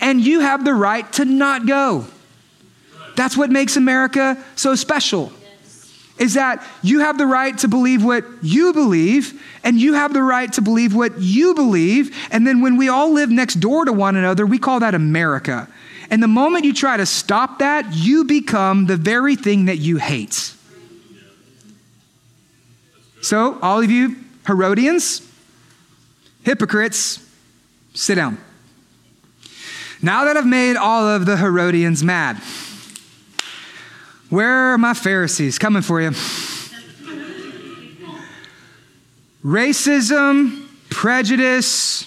And 0.00 0.22
you 0.22 0.40
have 0.40 0.64
the 0.64 0.72
right 0.72 1.12
to 1.12 1.26
not 1.26 1.66
go. 1.66 2.06
That's 3.16 3.36
what 3.36 3.50
makes 3.50 3.76
America 3.76 4.42
so 4.56 4.74
special 4.74 5.34
is 6.20 6.34
that 6.34 6.64
you 6.82 7.00
have 7.00 7.16
the 7.16 7.26
right 7.26 7.56
to 7.58 7.66
believe 7.66 8.04
what 8.04 8.24
you 8.42 8.72
believe, 8.74 9.42
and 9.64 9.80
you 9.80 9.94
have 9.94 10.12
the 10.12 10.22
right 10.22 10.52
to 10.52 10.60
believe 10.60 10.94
what 10.94 11.18
you 11.18 11.54
believe. 11.54 12.14
And 12.30 12.46
then 12.46 12.60
when 12.60 12.76
we 12.76 12.90
all 12.90 13.10
live 13.12 13.30
next 13.30 13.54
door 13.54 13.86
to 13.86 13.92
one 13.92 14.16
another, 14.16 14.44
we 14.44 14.58
call 14.58 14.80
that 14.80 14.94
America. 14.94 15.66
And 16.10 16.22
the 16.22 16.28
moment 16.28 16.66
you 16.66 16.74
try 16.74 16.98
to 16.98 17.06
stop 17.06 17.60
that, 17.60 17.94
you 17.94 18.24
become 18.24 18.84
the 18.84 18.98
very 18.98 19.34
thing 19.34 19.64
that 19.64 19.78
you 19.78 19.96
hate. 19.96 20.54
So, 23.22 23.58
all 23.60 23.82
of 23.82 23.90
you 23.90 24.16
Herodians, 24.46 25.22
hypocrites, 26.42 27.24
sit 27.94 28.16
down. 28.16 28.38
Now 30.02 30.24
that 30.24 30.36
I've 30.36 30.46
made 30.46 30.76
all 30.76 31.06
of 31.06 31.26
the 31.26 31.36
Herodians 31.36 32.02
mad, 32.02 32.40
where 34.30 34.72
are 34.72 34.78
my 34.78 34.94
Pharisees? 34.94 35.58
Coming 35.58 35.82
for 35.82 36.00
you. 36.00 36.10
Racism, 39.44 40.66
prejudice, 40.90 42.06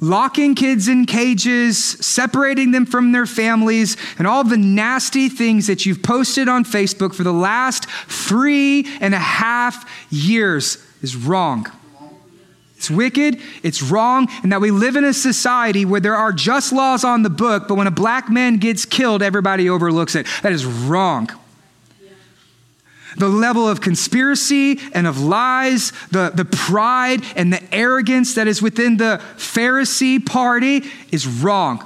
locking 0.00 0.54
kids 0.54 0.88
in 0.88 1.06
cages, 1.06 1.78
separating 1.78 2.70
them 2.70 2.86
from 2.86 3.12
their 3.12 3.26
families, 3.26 3.96
and 4.18 4.26
all 4.26 4.44
the 4.44 4.56
nasty 4.56 5.28
things 5.28 5.66
that 5.66 5.86
you've 5.86 6.02
posted 6.02 6.48
on 6.48 6.64
Facebook 6.64 7.14
for 7.14 7.22
the 7.22 7.32
last 7.32 7.88
three 8.08 8.86
and 9.00 9.14
a 9.14 9.18
half 9.18 9.88
years 10.10 10.78
is 11.02 11.16
wrong. 11.16 11.66
It's 12.84 12.90
wicked, 12.90 13.40
it's 13.62 13.80
wrong, 13.80 14.28
and 14.42 14.52
that 14.52 14.60
we 14.60 14.70
live 14.70 14.94
in 14.94 15.04
a 15.04 15.14
society 15.14 15.86
where 15.86 16.00
there 16.00 16.16
are 16.16 16.34
just 16.34 16.70
laws 16.70 17.02
on 17.02 17.22
the 17.22 17.30
book, 17.30 17.66
but 17.66 17.76
when 17.76 17.86
a 17.86 17.90
black 17.90 18.28
man 18.28 18.58
gets 18.58 18.84
killed, 18.84 19.22
everybody 19.22 19.70
overlooks 19.70 20.14
it. 20.14 20.26
That 20.42 20.52
is 20.52 20.66
wrong. 20.66 21.30
The 23.16 23.28
level 23.28 23.66
of 23.66 23.80
conspiracy 23.80 24.80
and 24.92 25.06
of 25.06 25.18
lies, 25.18 25.92
the, 26.10 26.30
the 26.34 26.44
pride 26.44 27.22
and 27.36 27.50
the 27.50 27.74
arrogance 27.74 28.34
that 28.34 28.48
is 28.48 28.60
within 28.60 28.98
the 28.98 29.22
Pharisee 29.36 30.24
party 30.24 30.82
is 31.10 31.26
wrong. 31.26 31.78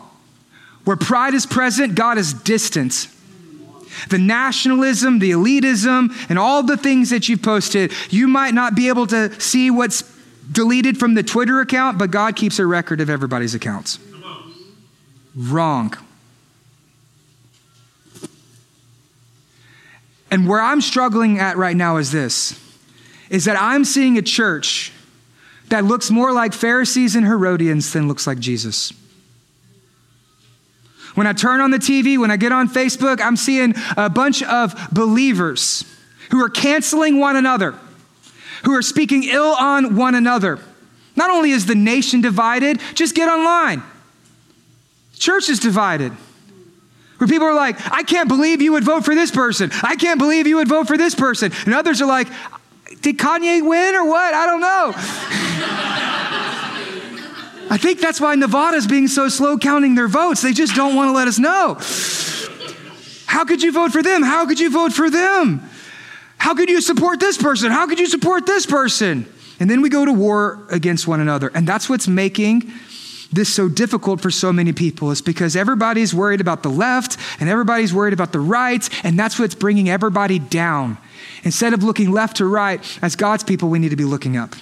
Where 0.85 0.97
pride 0.97 1.35
is 1.35 1.47
present, 1.47 1.95
God 1.95 2.19
is 2.19 2.33
distant. 2.33 3.07
The 4.09 4.19
nationalism, 4.19 5.21
the 5.21 5.31
elitism, 5.31 6.11
and 6.29 6.41
all 6.41 6.65
the 6.65 6.77
things 6.77 7.11
that 7.11 7.29
you've 7.29 7.43
posted, 7.43 7.93
you 8.11 8.27
might 8.27 8.55
not 8.55 8.75
be 8.75 8.89
able 8.89 9.07
to 9.09 9.41
see 9.41 9.71
what's 9.71 10.18
deleted 10.59 10.99
from 10.99 11.15
the 11.15 11.23
Twitter 11.23 11.61
account, 11.61 11.99
but 11.99 12.11
God 12.11 12.35
keeps 12.35 12.59
a 12.59 12.67
record 12.67 13.01
of 13.01 13.09
everybody's 13.09 13.55
accounts. 13.55 14.01
Wrong. 15.37 15.97
And 20.33 20.49
where 20.49 20.61
I'm 20.61 20.81
struggling 20.81 21.39
at 21.39 21.57
right 21.57 21.77
now 21.77 21.99
is 21.99 22.11
this 22.11 22.59
is 23.31 23.45
that 23.45 23.57
I'm 23.57 23.85
seeing 23.85 24.19
a 24.19 24.23
church 24.23 24.91
that 25.69 25.85
looks 25.85 26.11
more 26.11 26.33
like 26.33 26.53
Pharisees 26.53 27.15
and 27.15 27.25
Herodians 27.25 27.93
than 27.93 28.09
looks 28.09 28.27
like 28.27 28.41
Jesus. 28.41 28.93
When 31.15 31.29
I 31.29 31.35
turn 31.35 31.61
on 31.61 31.71
the 31.71 31.79
TV, 31.79 32.19
when 32.19 32.33
I 32.33 32.37
get 32.37 32.51
on 32.51 32.69
Facebook, 32.69 33.21
I'm 33.21 33.37
seeing 33.37 33.75
a 33.97 34.11
bunch 34.11 34.43
of 34.43 34.75
believers 34.91 35.85
who 36.33 36.43
are 36.43 36.49
canceling 36.49 37.21
one 37.21 37.37
another 37.37 37.77
who 38.65 38.75
are 38.75 38.83
speaking 38.83 39.25
ill 39.25 39.55
on 39.59 39.97
one 39.97 40.15
another. 40.15 40.59
Not 41.17 41.31
only 41.31 41.51
is 41.51 41.67
the 41.67 41.75
nation 41.75 42.21
divided, 42.21 42.81
just 42.95 43.15
get 43.15 43.29
online. 43.29 43.83
Church 45.19 45.49
is 45.49 45.59
divided. 45.59 46.13
Where 47.19 47.27
people 47.27 47.49
are 47.49 47.55
like, 47.55 47.77
I 47.93 48.05
can't 48.05 48.29
believe 48.29 48.63
you 48.63 48.73
would 48.73 48.85
vote 48.85 49.05
for 49.05 49.15
this 49.15 49.33
person. 49.33 49.71
I 49.83 49.97
can't 49.97 50.21
believe 50.21 50.47
you 50.47 50.57
would 50.57 50.69
vote 50.69 50.87
for 50.87 50.97
this 50.97 51.17
person. 51.17 51.53
And 51.65 51.75
others 51.75 52.01
are 52.01 52.07
like, 52.07 52.29
did 53.01 53.19
Kanye 53.19 53.67
win 53.67 53.95
or 53.97 54.07
what? 54.09 54.35
I 54.35 54.47
don't 54.47 54.61
know. 54.61 54.93
I 57.71 57.77
think 57.77 58.01
that's 58.01 58.21
why 58.21 58.35
Nevada's 58.37 58.87
being 58.87 59.09
so 59.09 59.29
slow 59.29 59.59
counting 59.59 59.95
their 59.95 60.09
votes. 60.09 60.41
They 60.41 60.53
just 60.53 60.75
don't 60.75 60.95
want 60.95 61.09
to 61.09 61.13
let 61.13 61.29
us 61.29 61.39
know. 61.39 61.77
How 63.27 63.45
could 63.45 63.63
you 63.63 63.73
vote 63.73 63.93
for 63.93 64.03
them? 64.03 64.23
How 64.23 64.47
could 64.47 64.59
you 64.59 64.71
vote 64.71 64.93
for 64.93 65.11
them? 65.11 65.69
How 66.39 66.55
could 66.55 66.71
you 66.71 66.81
support 66.81 67.21
this 67.21 67.37
person? 67.37 67.71
How 67.71 67.87
could 67.87 67.99
you 67.99 68.07
support 68.07 68.47
this 68.47 68.65
person? 68.65 69.27
And 69.61 69.69
then 69.69 69.83
we 69.83 69.89
go 69.89 70.05
to 70.05 70.13
war 70.13 70.65
against 70.71 71.07
one 71.07 71.21
another. 71.21 71.51
And 71.55 71.67
that's 71.67 71.89
what's 71.89 72.09
making 72.09 72.73
this 73.33 73.53
so 73.53 73.69
difficult 73.69 74.21
for 74.21 74.31
so 74.31 74.53
many 74.53 74.73
people 74.73 75.11
is 75.11 75.21
because 75.21 75.55
everybody's 75.55 76.15
worried 76.15 76.41
about 76.41 76.63
the 76.63 76.71
left 76.71 77.19
and 77.41 77.49
everybody's 77.49 77.93
worried 77.93 78.15
about 78.15 78.33
the 78.33 78.41
right, 78.41 78.89
and 79.05 79.19
that's 79.19 79.39
what's 79.39 79.55
bringing 79.55 79.89
everybody 79.91 80.39
down. 80.39 80.97
Instead 81.43 81.75
of 81.75 81.83
looking 81.83 82.11
left 82.11 82.39
to 82.39 82.47
right, 82.47 82.81
as 83.03 83.17
God's 83.17 83.45
people, 83.45 83.69
we 83.69 83.79
need 83.79 83.91
to 83.91 83.97
be 83.97 84.05
looking 84.05 84.37
up. 84.37 84.55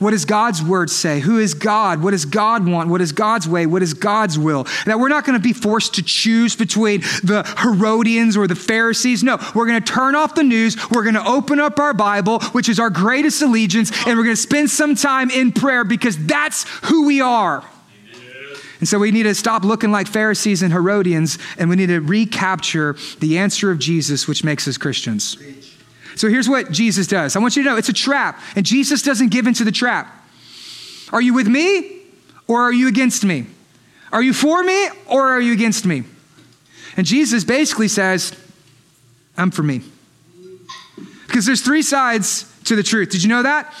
What 0.00 0.12
does 0.12 0.24
God's 0.24 0.62
word 0.62 0.88
say? 0.88 1.20
Who 1.20 1.38
is 1.38 1.52
God? 1.52 2.02
What 2.02 2.12
does 2.12 2.24
God 2.24 2.66
want? 2.66 2.88
What 2.88 3.02
is 3.02 3.12
God's 3.12 3.46
way? 3.46 3.66
What 3.66 3.82
is 3.82 3.92
God's 3.92 4.38
will? 4.38 4.66
That 4.86 4.98
we're 4.98 5.10
not 5.10 5.26
going 5.26 5.38
to 5.38 5.42
be 5.42 5.52
forced 5.52 5.96
to 5.96 6.02
choose 6.02 6.56
between 6.56 7.02
the 7.22 7.44
Herodians 7.58 8.34
or 8.34 8.46
the 8.46 8.54
Pharisees. 8.54 9.22
No, 9.22 9.38
we're 9.54 9.66
going 9.66 9.80
to 9.80 9.92
turn 9.92 10.14
off 10.14 10.34
the 10.34 10.42
news. 10.42 10.90
We're 10.90 11.02
going 11.02 11.16
to 11.16 11.26
open 11.26 11.60
up 11.60 11.78
our 11.78 11.92
Bible, 11.92 12.40
which 12.52 12.70
is 12.70 12.80
our 12.80 12.88
greatest 12.88 13.42
allegiance, 13.42 13.90
and 14.06 14.16
we're 14.16 14.24
going 14.24 14.36
to 14.36 14.40
spend 14.40 14.70
some 14.70 14.94
time 14.94 15.30
in 15.30 15.52
prayer 15.52 15.84
because 15.84 16.16
that's 16.26 16.64
who 16.86 17.04
we 17.04 17.20
are. 17.20 17.62
And 18.78 18.88
so 18.88 18.98
we 18.98 19.10
need 19.10 19.24
to 19.24 19.34
stop 19.34 19.64
looking 19.64 19.90
like 19.92 20.06
Pharisees 20.06 20.62
and 20.62 20.72
Herodians, 20.72 21.36
and 21.58 21.68
we 21.68 21.76
need 21.76 21.88
to 21.88 22.00
recapture 22.00 22.96
the 23.18 23.36
answer 23.36 23.70
of 23.70 23.78
Jesus, 23.78 24.26
which 24.26 24.42
makes 24.44 24.66
us 24.66 24.78
Christians. 24.78 25.36
So 26.16 26.28
here's 26.28 26.48
what 26.48 26.70
Jesus 26.70 27.06
does. 27.06 27.36
I 27.36 27.38
want 27.38 27.56
you 27.56 27.62
to 27.62 27.70
know 27.70 27.76
it's 27.76 27.88
a 27.88 27.94
trap, 27.94 28.40
and 28.56 28.64
Jesus 28.64 29.02
doesn't 29.02 29.28
give 29.28 29.46
into 29.46 29.64
the 29.64 29.72
trap. 29.72 30.16
Are 31.12 31.20
you 31.20 31.34
with 31.34 31.48
me 31.48 32.02
or 32.46 32.62
are 32.62 32.72
you 32.72 32.88
against 32.88 33.24
me? 33.24 33.46
Are 34.12 34.22
you 34.22 34.32
for 34.32 34.62
me 34.62 34.88
or 35.06 35.28
are 35.28 35.40
you 35.40 35.52
against 35.52 35.86
me? 35.86 36.04
And 36.96 37.06
Jesus 37.06 37.44
basically 37.44 37.88
says, 37.88 38.34
I'm 39.36 39.50
for 39.50 39.62
me. 39.62 39.82
Because 41.26 41.46
there's 41.46 41.62
three 41.62 41.82
sides 41.82 42.52
to 42.64 42.76
the 42.76 42.82
truth. 42.82 43.10
Did 43.10 43.22
you 43.22 43.28
know 43.28 43.42
that? 43.42 43.72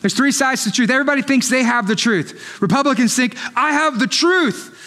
There's 0.00 0.14
three 0.14 0.32
sides 0.32 0.62
to 0.64 0.70
the 0.70 0.76
truth. 0.76 0.90
Everybody 0.90 1.22
thinks 1.22 1.48
they 1.48 1.64
have 1.64 1.88
the 1.88 1.96
truth. 1.96 2.60
Republicans 2.62 3.16
think, 3.16 3.36
I 3.56 3.72
have 3.72 3.98
the 3.98 4.06
truth. 4.06 4.77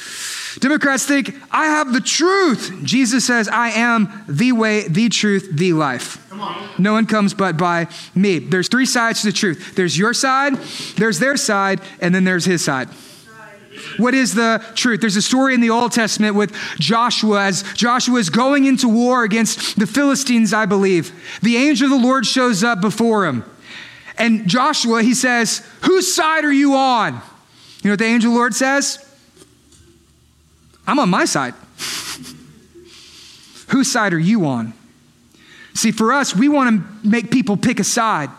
Democrats 0.60 1.06
think, 1.06 1.36
I 1.52 1.66
have 1.66 1.94
the 1.94 2.02
truth. 2.02 2.80
Jesus 2.84 3.26
says, 3.26 3.48
I 3.48 3.70
am 3.70 4.26
the 4.28 4.52
way, 4.52 4.88
the 4.88 5.10
truth, 5.10 5.50
the 5.54 5.74
life. 5.74 6.18
No 6.78 6.94
one 6.94 7.06
comes 7.06 7.34
but 7.34 7.58
by 7.58 7.88
me. 8.16 8.40
There's 8.40 8.68
three 8.68 8.86
sides 8.86 9.22
to 9.22 9.28
the 9.28 9.34
truth 9.34 9.76
there's 9.76 9.98
your 9.98 10.14
side, 10.14 10.56
there's 10.96 11.20
their 11.20 11.38
side, 11.38 11.82
and 12.00 12.14
then 12.14 12.24
there's 12.24 12.46
his 12.46 12.64
side. 12.64 12.90
What 13.98 14.14
is 14.14 14.34
the 14.34 14.64
truth? 14.76 15.02
There's 15.02 15.16
a 15.16 15.22
story 15.22 15.54
in 15.54 15.62
the 15.62 15.70
Old 15.70 15.92
Testament 15.92 16.36
with 16.36 16.54
Joshua 16.80 17.46
as 17.46 17.64
Joshua 17.74 18.20
is 18.20 18.30
going 18.30 18.66
into 18.66 18.88
war 18.88 19.24
against 19.24 19.80
the 19.80 19.88
Philistines, 19.88 20.54
I 20.54 20.66
believe. 20.66 21.12
The 21.42 21.58
angel 21.58 21.86
of 21.86 22.02
the 22.02 22.08
Lord 22.08 22.26
shows 22.26 22.64
up 22.64 22.82
before 22.82 23.26
him. 23.26 23.44
And 24.18 24.48
Joshua, 24.48 25.04
he 25.04 25.14
says, 25.14 25.66
Whose 25.82 26.14
side 26.14 26.46
are 26.46 26.52
you 26.52 26.76
on? 26.76 27.14
You 27.14 27.20
know 27.86 27.92
what 27.92 28.00
the 28.00 28.06
angel 28.06 28.30
of 28.30 28.34
the 28.34 28.40
Lord 28.40 28.54
says? 28.54 29.04
I'm 30.92 31.00
on 31.00 31.10
my 31.10 31.24
side. 31.24 31.54
Whose 33.70 33.90
side 33.90 34.14
are 34.14 34.20
you 34.20 34.46
on? 34.46 34.74
See, 35.74 35.94
for 35.94 36.12
us, 36.12 36.36
we 36.36 36.50
want 36.50 36.70
to 36.70 37.08
make 37.08 37.32
people 37.32 37.56
pick 37.56 37.80
a 37.80 37.86
side. 37.86 38.30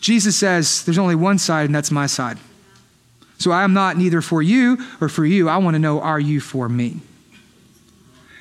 Jesus 0.00 0.36
says 0.36 0.84
there's 0.84 0.98
only 0.98 1.16
one 1.16 1.38
side, 1.38 1.66
and 1.66 1.74
that's 1.74 1.90
my 1.90 2.06
side. 2.06 2.38
So 3.38 3.50
I 3.50 3.64
am 3.64 3.72
not 3.72 3.96
neither 3.96 4.22
for 4.22 4.42
you 4.42 4.78
or 5.00 5.08
for 5.08 5.26
you. 5.26 5.48
I 5.48 5.56
want 5.56 5.74
to 5.74 5.80
know, 5.80 6.00
are 6.00 6.20
you 6.20 6.40
for 6.40 6.68
me? 6.68 7.00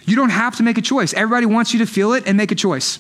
You 0.06 0.16
don't 0.16 0.30
have 0.30 0.58
to 0.58 0.64
make 0.64 0.78
a 0.78 0.84
choice. 0.84 1.12
Everybody 1.16 1.48
wants 1.48 1.74
you 1.74 1.80
to 1.80 1.88
feel 1.88 2.14
it 2.14 2.28
and 2.28 2.38
make 2.38 2.52
a 2.52 2.56
choice. 2.56 3.00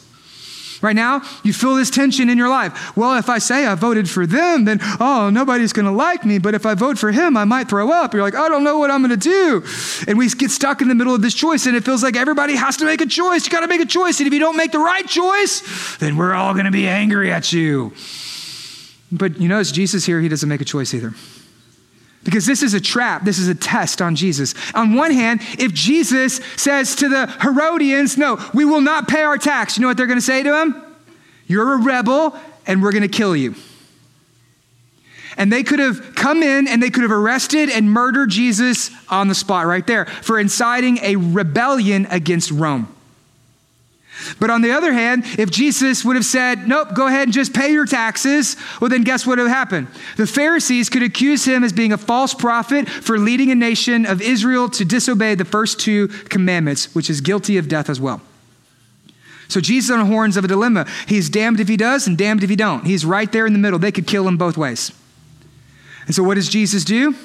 Right 0.82 0.95
now, 0.95 1.21
you 1.43 1.53
feel 1.53 1.76
this 1.76 1.89
tension 1.89 2.30
in 2.30 2.38
your 2.38 2.49
life. 2.49 2.95
Well, 2.97 3.17
if 3.17 3.30
I 3.30 3.38
say 3.38 3.65
I 3.65 3.76
voted 3.76 4.09
for 4.09 4.26
them, 4.26 4.65
then, 4.65 4.80
oh, 4.99 5.30
nobody's 5.32 5.73
going 5.73 5.86
to 5.86 5.91
like 5.91 6.26
me. 6.26 6.38
But 6.38 6.53
if 6.53 6.65
I 6.65 6.73
vote 6.76 6.97
for 6.97 7.11
him, 7.11 7.38
I 7.38 7.45
might 7.45 7.69
throw 7.69 7.91
up. 7.91 8.13
You're 8.13 8.23
like, 8.23 8.36
I 8.36 8.49
don't 8.49 8.63
know 8.63 8.78
what 8.78 8.91
I'm 8.91 9.01
going 9.01 9.17
to 9.17 9.30
do. 9.30 9.63
And 10.07 10.17
we 10.17 10.30
get 10.30 10.51
stuck 10.51 10.82
in 10.82 10.88
the 10.88 10.95
middle 10.95 11.15
of 11.15 11.21
this 11.21 11.34
choice, 11.34 11.65
and 11.65 11.76
it 11.76 11.84
feels 11.84 12.03
like 12.03 12.15
everybody 12.15 12.55
has 12.55 12.78
to 12.78 12.86
make 12.86 13.01
a 13.01 13.05
choice. 13.05 13.45
You 13.45 13.51
got 13.51 13.61
to 13.61 13.67
make 13.67 13.82
a 13.82 13.86
choice. 13.86 14.19
And 14.19 14.28
if 14.28 14.34
you 14.34 14.39
don't 14.39 14.57
make 14.57 14.71
the 14.71 14.80
right 14.80 15.07
choice, 15.07 15.97
then 15.97 16.17
we're 16.17 16.34
all 16.34 16.53
going 16.53 16.65
to 16.65 16.71
be 16.71 16.88
angry 16.88 17.32
at 17.32 17.53
you. 17.53 17.93
But 19.11 19.39
you 19.39 19.47
notice 19.47 19.71
Jesus 19.71 20.05
here, 20.05 20.19
he 20.19 20.28
doesn't 20.28 20.49
make 20.49 20.61
a 20.61 20.65
choice 20.65 20.93
either. 20.93 21.13
Because 22.26 22.45
this 22.45 22.63
is 22.63 22.73
a 22.73 22.82
trap. 22.82 23.23
This 23.23 23.38
is 23.38 23.47
a 23.47 23.55
test 23.55 24.01
on 24.01 24.15
Jesus. 24.15 24.55
On 24.73 24.95
one 24.95 25.11
hand, 25.11 25.41
if 25.59 25.71
Jesus 25.73 26.41
says 26.57 26.95
to 26.95 27.07
the 27.07 27.28
Herodians, 27.39 28.17
no, 28.17 28.43
we 28.53 28.65
will 28.65 28.82
not 28.82 29.07
pay 29.07 29.21
our 29.21 29.38
tax, 29.38 29.78
you 29.78 29.82
know 29.82 29.88
what 29.88 29.95
they're 29.95 30.07
going 30.07 30.17
to 30.17 30.26
say 30.26 30.43
to 30.43 30.61
him? 30.61 30.84
You're 31.47 31.76
a 31.76 31.78
rebel 31.78 32.38
and 32.65 32.82
we're 32.82 32.91
going 32.91 33.03
to 33.03 33.07
kill 33.07 33.36
you. 33.36 33.55
And 35.38 35.51
they 35.51 35.63
could 35.63 35.80
have 35.80 36.15
come 36.15 36.41
in 36.41 36.67
and 36.67 36.82
they 36.82 36.89
could 36.89 37.03
have 37.03 37.11
arrested 37.11 37.69
and 37.69 37.91
murdered 37.91 38.30
Jesus 38.30 38.89
on 39.09 39.28
the 39.28 39.36
spot 39.36 39.67
right 39.67 39.86
there 39.86 40.05
for 40.05 40.39
inciting 40.39 40.97
a 41.03 41.17
rebellion 41.17 42.07
against 42.09 42.51
Rome. 42.51 42.94
But 44.39 44.49
on 44.49 44.61
the 44.61 44.72
other 44.72 44.93
hand, 44.93 45.24
if 45.38 45.51
Jesus 45.51 46.05
would 46.05 46.16
have 46.16 46.26
said, 46.26 46.68
Nope, 46.68 46.93
go 46.93 47.07
ahead 47.07 47.24
and 47.24 47.34
just 47.34 47.53
pay 47.53 47.72
your 47.72 47.86
taxes, 47.86 48.55
well, 48.80 48.89
then 48.89 49.03
guess 49.03 49.26
what 49.26 49.38
would 49.38 49.47
have 49.47 49.55
happened? 49.55 49.88
The 50.18 50.28
Pharisees 50.28 50.89
could 50.89 51.03
accuse 51.03 51.45
him 51.45 51.63
as 51.63 51.74
being 51.74 51.91
a 51.91 51.97
false 51.97 52.34
prophet 52.34 52.88
for 52.88 53.18
leading 53.18 53.51
a 53.51 53.55
nation 53.55 54.05
of 54.05 54.22
Israel 54.22 54.70
to 54.70 54.86
disobey 54.86 55.36
the 55.36 55.45
first 55.45 55.80
two 55.80 56.07
commandments, 56.07 56.93
which 56.95 57.09
is 57.09 57.22
guilty 57.22 57.57
of 57.57 57.68
death 57.68 57.89
as 57.89 57.99
well. 57.99 58.22
So 59.47 59.61
Jesus 59.61 59.91
on 59.91 59.99
the 59.99 60.05
horns 60.05 60.38
of 60.38 60.45
a 60.45 60.47
dilemma. 60.47 60.88
He's 61.07 61.30
damned 61.30 61.59
if 61.59 61.68
he 61.68 61.78
does 61.78 62.07
and 62.07 62.18
damned 62.18 62.43
if 62.43 62.49
he 62.49 62.55
don't. 62.55 62.86
He's 62.86 63.05
right 63.05 63.32
there 63.32 63.45
in 63.45 63.53
the 63.53 63.59
middle. 63.59 63.80
They 63.80 63.91
could 63.91 64.07
kill 64.07 64.28
him 64.28 64.38
both 64.38 64.57
ways. 64.57 64.91
And 66.07 66.16
so 66.16 66.24
what 66.24 66.36
does 66.36 66.49
Jesus 66.49 66.84
do? 66.84 67.16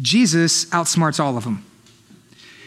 Jesus 0.00 0.66
outsmarts 0.66 1.20
all 1.20 1.36
of 1.36 1.44
them. 1.44 1.64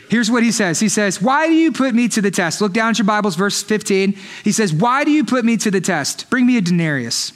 Here's 0.09 0.29
what 0.29 0.43
he 0.43 0.51
says 0.51 0.79
He 0.79 0.89
says, 0.89 1.21
Why 1.21 1.47
do 1.47 1.53
you 1.53 1.71
put 1.71 1.93
me 1.93 2.07
to 2.09 2.21
the 2.21 2.31
test? 2.31 2.61
Look 2.61 2.73
down 2.73 2.91
at 2.91 2.97
your 2.97 3.05
Bibles, 3.05 3.35
verse 3.35 3.63
15. 3.63 4.17
He 4.43 4.51
says, 4.51 4.73
Why 4.73 5.03
do 5.03 5.11
you 5.11 5.23
put 5.23 5.45
me 5.45 5.57
to 5.57 5.71
the 5.71 5.81
test? 5.81 6.29
Bring 6.29 6.45
me 6.45 6.57
a 6.57 6.61
denarius. 6.61 7.33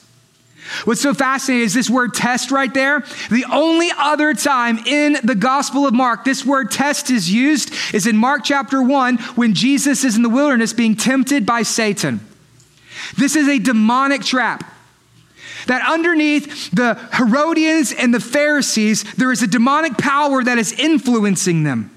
What's 0.85 1.01
so 1.01 1.13
fascinating 1.13 1.65
is 1.65 1.73
this 1.73 1.89
word 1.89 2.13
test 2.13 2.51
right 2.51 2.71
there. 2.71 3.03
The 3.31 3.45
only 3.51 3.89
other 3.97 4.33
time 4.33 4.77
in 4.79 5.17
the 5.23 5.33
Gospel 5.35 5.87
of 5.87 5.93
Mark 5.93 6.23
this 6.23 6.45
word 6.45 6.69
test 6.69 7.09
is 7.09 7.31
used 7.31 7.73
is 7.93 8.05
in 8.05 8.15
Mark 8.15 8.43
chapter 8.43 8.81
1 8.81 9.17
when 9.35 9.55
Jesus 9.55 10.03
is 10.03 10.15
in 10.15 10.21
the 10.21 10.29
wilderness 10.29 10.73
being 10.73 10.95
tempted 10.95 11.45
by 11.45 11.63
Satan. 11.63 12.19
This 13.17 13.35
is 13.35 13.47
a 13.47 13.57
demonic 13.57 14.23
trap. 14.23 14.63
That 15.67 15.87
underneath 15.89 16.71
the 16.71 16.95
Herodians 17.13 17.91
and 17.91 18.13
the 18.13 18.19
Pharisees, 18.19 19.03
there 19.15 19.31
is 19.31 19.41
a 19.41 19.47
demonic 19.47 19.97
power 19.97 20.43
that 20.43 20.57
is 20.57 20.71
influencing 20.73 21.63
them. 21.63 21.91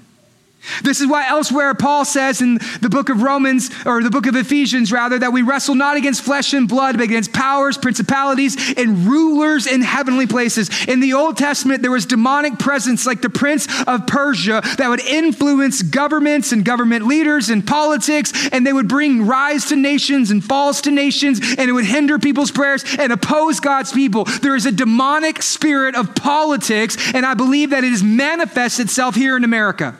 This 0.81 1.01
is 1.01 1.07
why 1.07 1.27
elsewhere 1.27 1.73
Paul 1.73 2.05
says 2.05 2.41
in 2.41 2.59
the 2.81 2.89
book 2.89 3.09
of 3.09 3.21
Romans, 3.21 3.69
or 3.85 4.01
the 4.01 4.09
book 4.09 4.27
of 4.27 4.35
Ephesians 4.35 4.91
rather, 4.91 5.19
that 5.19 5.33
we 5.33 5.41
wrestle 5.41 5.75
not 5.75 5.97
against 5.97 6.23
flesh 6.23 6.53
and 6.53 6.67
blood, 6.67 6.97
but 6.97 7.03
against 7.03 7.33
powers, 7.33 7.77
principalities, 7.77 8.55
and 8.77 9.05
rulers 9.05 9.67
in 9.67 9.81
heavenly 9.81 10.27
places. 10.27 10.69
In 10.87 10.99
the 10.99 11.13
Old 11.13 11.37
Testament, 11.37 11.81
there 11.81 11.91
was 11.91 12.05
demonic 12.05 12.59
presence 12.59 13.05
like 13.05 13.21
the 13.21 13.29
prince 13.29 13.67
of 13.87 14.07
Persia 14.07 14.61
that 14.77 14.89
would 14.89 15.01
influence 15.01 15.81
governments 15.81 16.51
and 16.51 16.63
government 16.63 17.07
leaders 17.07 17.49
and 17.49 17.65
politics, 17.65 18.31
and 18.51 18.65
they 18.65 18.73
would 18.73 18.87
bring 18.87 19.25
rise 19.25 19.65
to 19.65 19.75
nations 19.75 20.31
and 20.31 20.43
falls 20.43 20.81
to 20.81 20.91
nations, 20.91 21.39
and 21.57 21.69
it 21.69 21.73
would 21.73 21.85
hinder 21.85 22.19
people's 22.19 22.51
prayers 22.51 22.83
and 22.97 23.11
oppose 23.11 23.59
God's 23.59 23.91
people. 23.91 24.25
There 24.25 24.55
is 24.55 24.65
a 24.65 24.71
demonic 24.71 25.41
spirit 25.41 25.95
of 25.95 26.15
politics, 26.15 26.97
and 27.13 27.25
I 27.25 27.33
believe 27.33 27.71
that 27.71 27.83
it 27.83 27.91
has 27.91 28.03
manifests 28.03 28.79
itself 28.79 29.15
here 29.15 29.35
in 29.35 29.43
America. 29.43 29.97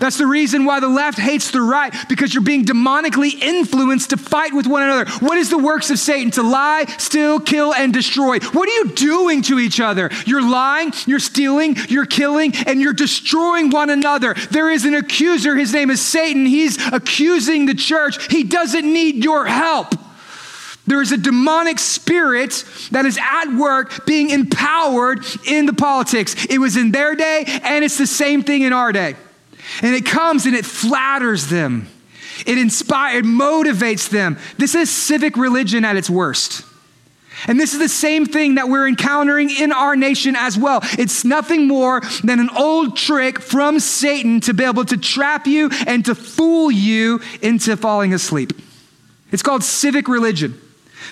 That's 0.00 0.18
the 0.18 0.26
reason 0.26 0.64
why 0.64 0.80
the 0.80 0.88
left 0.88 1.18
hates 1.18 1.50
the 1.50 1.60
right, 1.60 1.94
because 2.08 2.34
you're 2.34 2.42
being 2.42 2.64
demonically 2.64 3.40
influenced 3.40 4.10
to 4.10 4.16
fight 4.16 4.52
with 4.52 4.66
one 4.66 4.82
another. 4.82 5.10
What 5.20 5.38
is 5.38 5.50
the 5.50 5.58
works 5.58 5.90
of 5.90 5.98
Satan? 5.98 6.30
To 6.32 6.42
lie, 6.42 6.84
steal, 6.98 7.40
kill, 7.40 7.74
and 7.74 7.92
destroy. 7.92 8.38
What 8.38 8.68
are 8.68 8.72
you 8.72 8.90
doing 8.90 9.42
to 9.42 9.58
each 9.58 9.80
other? 9.80 10.10
You're 10.26 10.48
lying, 10.48 10.92
you're 11.06 11.20
stealing, 11.20 11.76
you're 11.88 12.06
killing, 12.06 12.54
and 12.66 12.80
you're 12.80 12.92
destroying 12.92 13.70
one 13.70 13.90
another. 13.90 14.34
There 14.50 14.70
is 14.70 14.84
an 14.84 14.94
accuser. 14.94 15.56
His 15.56 15.72
name 15.72 15.90
is 15.90 16.00
Satan. 16.00 16.46
He's 16.46 16.78
accusing 16.92 17.66
the 17.66 17.74
church. 17.74 18.32
He 18.32 18.44
doesn't 18.44 18.84
need 18.84 19.24
your 19.24 19.46
help. 19.46 19.94
There 20.86 21.00
is 21.00 21.12
a 21.12 21.16
demonic 21.16 21.78
spirit 21.78 22.64
that 22.90 23.06
is 23.06 23.18
at 23.18 23.56
work 23.56 24.04
being 24.04 24.30
empowered 24.30 25.24
in 25.46 25.64
the 25.66 25.72
politics. 25.72 26.44
It 26.50 26.58
was 26.58 26.76
in 26.76 26.92
their 26.92 27.14
day, 27.14 27.44
and 27.62 27.84
it's 27.84 27.96
the 27.96 28.06
same 28.06 28.42
thing 28.42 28.62
in 28.62 28.72
our 28.74 28.92
day. 28.92 29.16
And 29.82 29.94
it 29.94 30.06
comes 30.06 30.46
and 30.46 30.54
it 30.54 30.64
flatters 30.64 31.48
them. 31.48 31.88
It 32.46 32.58
inspires, 32.58 33.20
it 33.20 33.24
motivates 33.24 34.08
them. 34.08 34.38
This 34.58 34.74
is 34.74 34.90
civic 34.90 35.36
religion 35.36 35.84
at 35.84 35.96
its 35.96 36.10
worst. 36.10 36.64
And 37.46 37.58
this 37.58 37.74
is 37.74 37.80
the 37.80 37.88
same 37.88 38.26
thing 38.26 38.54
that 38.54 38.68
we're 38.68 38.88
encountering 38.88 39.50
in 39.50 39.72
our 39.72 39.96
nation 39.96 40.36
as 40.36 40.56
well. 40.56 40.80
It's 40.98 41.24
nothing 41.24 41.66
more 41.66 42.00
than 42.22 42.40
an 42.40 42.48
old 42.56 42.96
trick 42.96 43.40
from 43.40 43.80
Satan 43.80 44.40
to 44.40 44.54
be 44.54 44.64
able 44.64 44.84
to 44.86 44.96
trap 44.96 45.46
you 45.46 45.70
and 45.86 46.04
to 46.06 46.14
fool 46.14 46.70
you 46.70 47.20
into 47.42 47.76
falling 47.76 48.14
asleep. 48.14 48.52
It's 49.32 49.42
called 49.42 49.64
civic 49.64 50.08
religion 50.08 50.60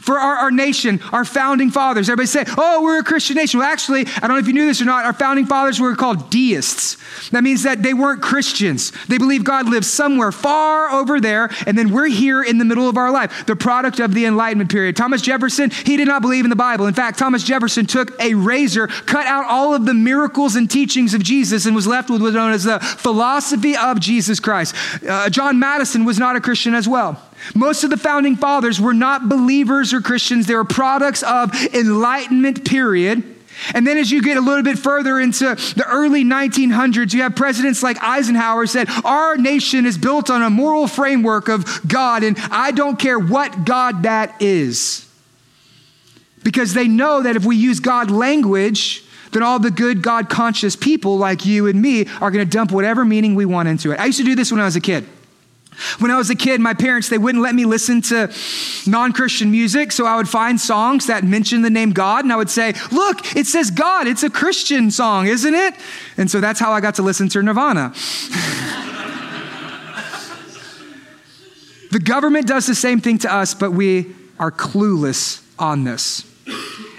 for 0.00 0.18
our, 0.18 0.36
our 0.36 0.50
nation, 0.50 1.00
our 1.12 1.24
founding 1.24 1.70
fathers. 1.70 2.08
Everybody 2.08 2.26
say, 2.26 2.44
oh, 2.56 2.82
we're 2.82 3.00
a 3.00 3.04
Christian 3.04 3.36
nation. 3.36 3.60
Well, 3.60 3.68
actually, 3.68 4.06
I 4.16 4.20
don't 4.20 4.30
know 4.30 4.38
if 4.38 4.46
you 4.46 4.52
knew 4.52 4.66
this 4.66 4.80
or 4.80 4.84
not, 4.84 5.04
our 5.04 5.12
founding 5.12 5.46
fathers 5.46 5.80
were 5.80 5.94
called 5.94 6.30
deists. 6.30 6.96
That 7.30 7.44
means 7.44 7.62
that 7.62 7.82
they 7.82 7.94
weren't 7.94 8.22
Christians. 8.22 8.92
They 9.06 9.18
believe 9.18 9.44
God 9.44 9.68
lives 9.68 9.86
somewhere 9.86 10.32
far 10.32 10.90
over 10.90 11.20
there, 11.20 11.50
and 11.66 11.76
then 11.76 11.92
we're 11.92 12.08
here 12.08 12.42
in 12.42 12.58
the 12.58 12.64
middle 12.64 12.88
of 12.88 12.96
our 12.96 13.10
life, 13.10 13.46
the 13.46 13.56
product 13.56 14.00
of 14.00 14.14
the 14.14 14.24
Enlightenment 14.24 14.70
period. 14.70 14.96
Thomas 14.96 15.22
Jefferson, 15.22 15.70
he 15.70 15.96
did 15.96 16.08
not 16.08 16.22
believe 16.22 16.44
in 16.44 16.50
the 16.50 16.56
Bible. 16.56 16.86
In 16.86 16.94
fact, 16.94 17.18
Thomas 17.18 17.42
Jefferson 17.42 17.86
took 17.86 18.18
a 18.20 18.34
razor, 18.34 18.86
cut 18.86 19.26
out 19.26 19.44
all 19.46 19.74
of 19.74 19.86
the 19.86 19.94
miracles 19.94 20.56
and 20.56 20.70
teachings 20.70 21.14
of 21.14 21.22
Jesus, 21.22 21.66
and 21.66 21.74
was 21.74 21.86
left 21.86 22.10
with 22.10 22.22
what's 22.22 22.34
known 22.34 22.52
as 22.52 22.64
the 22.64 22.80
philosophy 22.80 23.76
of 23.76 24.00
Jesus 24.00 24.40
Christ. 24.40 24.74
Uh, 25.06 25.28
John 25.30 25.58
Madison 25.58 26.04
was 26.04 26.18
not 26.18 26.36
a 26.36 26.40
Christian 26.40 26.74
as 26.74 26.88
well. 26.88 27.20
Most 27.54 27.84
of 27.84 27.90
the 27.90 27.96
founding 27.96 28.36
fathers 28.36 28.80
were 28.80 28.94
not 28.94 29.28
believers 29.28 29.92
or 29.92 30.00
Christians. 30.00 30.46
They 30.46 30.54
were 30.54 30.64
products 30.64 31.22
of 31.22 31.54
enlightenment 31.74 32.64
period. 32.64 33.24
And 33.74 33.86
then 33.86 33.98
as 33.98 34.10
you 34.10 34.22
get 34.22 34.36
a 34.36 34.40
little 34.40 34.62
bit 34.64 34.78
further 34.78 35.20
into 35.20 35.44
the 35.44 35.84
early 35.86 36.24
1900s, 36.24 37.12
you 37.12 37.22
have 37.22 37.36
presidents 37.36 37.82
like 37.82 38.02
Eisenhower 38.02 38.66
said, 38.66 38.88
our 39.04 39.36
nation 39.36 39.86
is 39.86 39.98
built 39.98 40.30
on 40.30 40.42
a 40.42 40.50
moral 40.50 40.86
framework 40.86 41.48
of 41.48 41.86
God, 41.86 42.22
and 42.24 42.36
I 42.50 42.72
don't 42.72 42.98
care 42.98 43.18
what 43.18 43.64
God 43.64 44.04
that 44.04 44.40
is. 44.40 45.08
Because 46.42 46.74
they 46.74 46.88
know 46.88 47.22
that 47.22 47.36
if 47.36 47.44
we 47.44 47.56
use 47.56 47.78
God 47.78 48.10
language, 48.10 49.04
then 49.30 49.42
all 49.42 49.58
the 49.58 49.70
good 49.70 50.02
God 50.02 50.28
conscious 50.28 50.74
people 50.74 51.16
like 51.16 51.46
you 51.46 51.66
and 51.66 51.80
me 51.80 52.06
are 52.20 52.30
going 52.30 52.44
to 52.44 52.50
dump 52.50 52.72
whatever 52.72 53.04
meaning 53.04 53.34
we 53.34 53.44
want 53.44 53.68
into 53.68 53.92
it. 53.92 54.00
I 54.00 54.06
used 54.06 54.18
to 54.18 54.24
do 54.24 54.34
this 54.34 54.50
when 54.50 54.60
I 54.60 54.64
was 54.64 54.76
a 54.76 54.80
kid. 54.80 55.06
When 55.98 56.10
I 56.10 56.16
was 56.16 56.30
a 56.30 56.34
kid, 56.34 56.60
my 56.60 56.74
parents, 56.74 57.08
they 57.08 57.18
wouldn't 57.18 57.42
let 57.42 57.54
me 57.54 57.64
listen 57.64 58.02
to 58.02 58.32
non 58.86 59.12
Christian 59.12 59.50
music, 59.50 59.92
so 59.92 60.06
I 60.06 60.16
would 60.16 60.28
find 60.28 60.60
songs 60.60 61.06
that 61.06 61.24
mention 61.24 61.62
the 61.62 61.70
name 61.70 61.92
God, 61.92 62.24
and 62.24 62.32
I 62.32 62.36
would 62.36 62.50
say, 62.50 62.74
Look, 62.90 63.36
it 63.36 63.46
says 63.46 63.70
God. 63.70 64.06
It's 64.06 64.22
a 64.22 64.30
Christian 64.30 64.90
song, 64.90 65.26
isn't 65.26 65.54
it? 65.54 65.74
And 66.16 66.30
so 66.30 66.40
that's 66.40 66.60
how 66.60 66.72
I 66.72 66.80
got 66.80 66.94
to 66.96 67.02
listen 67.02 67.28
to 67.30 67.42
Nirvana. 67.42 67.90
the 71.90 72.00
government 72.00 72.46
does 72.46 72.66
the 72.66 72.74
same 72.74 73.00
thing 73.00 73.18
to 73.18 73.32
us, 73.32 73.54
but 73.54 73.70
we 73.72 74.14
are 74.38 74.50
clueless 74.50 75.42
on 75.58 75.84
this. 75.84 76.26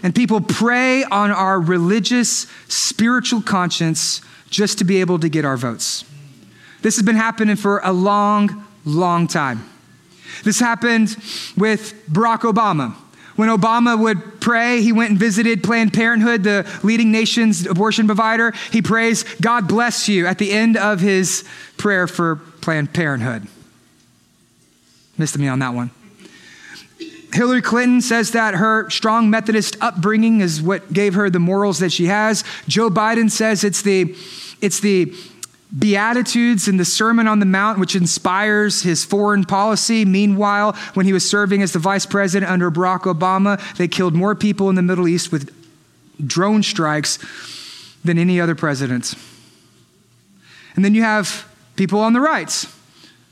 And 0.04 0.14
people 0.14 0.42
prey 0.42 1.04
on 1.06 1.32
our 1.32 1.60
religious, 1.60 2.48
spiritual 2.68 3.42
conscience 3.42 4.22
just 4.50 4.78
to 4.78 4.84
be 4.84 5.00
able 5.00 5.20
to 5.20 5.30
get 5.30 5.46
our 5.46 5.58
votes. 5.58 6.06
This 6.82 6.98
has 6.98 7.06
been 7.06 7.16
happening 7.16 7.56
for 7.56 7.80
a 7.84 7.94
long, 7.94 8.66
long 8.86 9.28
time. 9.28 9.70
This 10.44 10.60
happened 10.60 11.10
with 11.58 11.94
Barack 12.12 12.40
Obama. 12.40 12.96
When 13.36 13.50
Obama 13.50 13.98
would 14.00 14.42
pray, 14.42 14.82
he 14.82 14.92
went 14.92 15.12
and 15.12 15.20
visited 15.20 15.64
Planned 15.64 15.94
Parenthood, 15.94 16.44
the 16.44 16.70
leading 16.84 17.12
nation's 17.12 17.66
abortion 17.66 18.06
provider. 18.06 18.54
He 18.72 18.82
prays, 18.82 19.24
God 19.42 19.68
bless 19.68 20.08
you, 20.08 20.28
at 20.28 20.38
the 20.38 20.52
end 20.52 20.78
of 20.78 21.00
his 21.00 21.44
prayer 21.78 22.06
for 22.06 22.36
Planned 22.62 22.94
Parenthood. 22.94 23.48
Missed 25.18 25.38
me 25.38 25.48
on 25.48 25.60
that 25.60 25.74
one. 25.74 25.90
Hillary 27.34 27.64
Clinton 27.64 28.02
says 28.02 28.32
that 28.32 28.54
her 28.56 28.88
strong 28.92 29.32
Methodist 29.32 29.76
upbringing 29.82 30.42
is 30.42 30.62
what 30.62 30.94
gave 30.94 31.16
her 31.16 31.32
the 31.32 31.40
morals 31.40 31.80
that 31.80 31.92
she 31.92 32.06
has. 32.06 32.44
Joe 32.68 32.92
Biden 32.92 33.32
says 33.32 33.64
it's 33.64 33.82
the, 33.82 34.16
it's 34.62 34.80
the 34.80 35.16
Beatitudes 35.78 36.68
in 36.68 36.78
the 36.78 36.86
Sermon 36.86 37.28
on 37.28 37.40
the 37.40 37.46
Mount, 37.46 37.80
which 37.80 37.96
inspires 37.96 38.84
his 38.84 39.04
foreign 39.04 39.44
policy. 39.44 40.06
Meanwhile, 40.06 40.74
when 40.94 41.06
he 41.06 41.14
was 41.14 41.28
serving 41.28 41.64
as 41.64 41.74
the 41.74 41.80
vice 41.80 42.06
president 42.06 42.52
under 42.52 42.70
Barack 42.70 43.02
Obama, 43.02 43.60
they 43.78 43.88
killed 43.88 44.14
more 44.14 44.36
people 44.36 44.70
in 44.70 44.76
the 44.76 44.84
Middle 44.84 45.08
East 45.08 45.32
with 45.32 45.52
drone 46.26 46.62
strikes 46.62 47.18
than 48.06 48.20
any 48.20 48.40
other 48.40 48.54
president. 48.54 49.16
And 50.76 50.86
then 50.86 50.94
you 50.94 51.02
have 51.02 51.50
people 51.76 52.00
on 52.00 52.14
the 52.14 52.22
right 52.22 52.66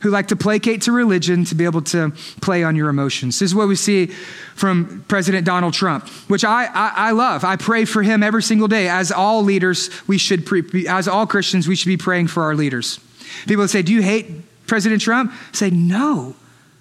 who 0.02 0.10
like 0.10 0.28
to 0.30 0.36
placate 0.36 0.84
to 0.84 0.92
religion 0.92 1.46
to 1.46 1.56
be 1.56 1.66
able 1.66 1.82
to 1.82 2.12
play 2.42 2.64
on 2.64 2.76
your 2.76 2.90
emotions. 2.90 3.40
This 3.40 3.52
is 3.52 3.56
what 3.56 3.68
we 3.68 3.76
see 3.76 4.08
from 4.56 5.06
President 5.08 5.46
Donald 5.46 5.74
Trump, 5.74 6.08
which 6.28 6.44
I, 6.44 6.66
I, 6.66 6.94
I 6.96 7.12
love. 7.12 7.44
I 7.44 7.56
pray 7.56 7.86
for 7.86 8.04
him 8.04 8.24
every 8.24 8.44
single 8.44 8.68
day. 8.68 8.90
As 8.90 9.12
all 9.12 9.44
leaders, 9.44 9.90
we 10.08 10.18
should, 10.18 10.46
pre, 10.46 10.88
as 10.88 11.08
all 11.08 11.28
Christians, 11.28 11.68
we 11.68 11.76
should 11.76 11.88
be 11.88 11.98
praying 11.98 12.28
for 12.28 12.44
our 12.44 12.56
leaders. 12.56 13.00
People 13.48 13.68
say, 13.68 13.82
Do 13.82 13.94
you 13.94 14.02
hate 14.02 14.28
President 14.68 15.02
Trump? 15.02 15.32
I 15.32 15.56
say, 15.56 15.70
No. 15.70 16.36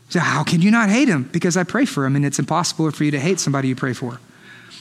So, 0.08 0.18
how 0.18 0.42
can 0.42 0.60
you 0.60 0.70
not 0.70 0.88
hate 0.88 1.08
him? 1.08 1.24
Because 1.30 1.56
I 1.56 1.62
pray 1.62 1.84
for 1.84 2.04
him, 2.04 2.16
and 2.16 2.26
it's 2.26 2.40
impossible 2.40 2.90
for 2.90 3.04
you 3.04 3.12
to 3.12 3.20
hate 3.20 3.38
somebody 3.38 3.68
you 3.68 3.76
pray 3.76 3.92
for. 3.92 4.18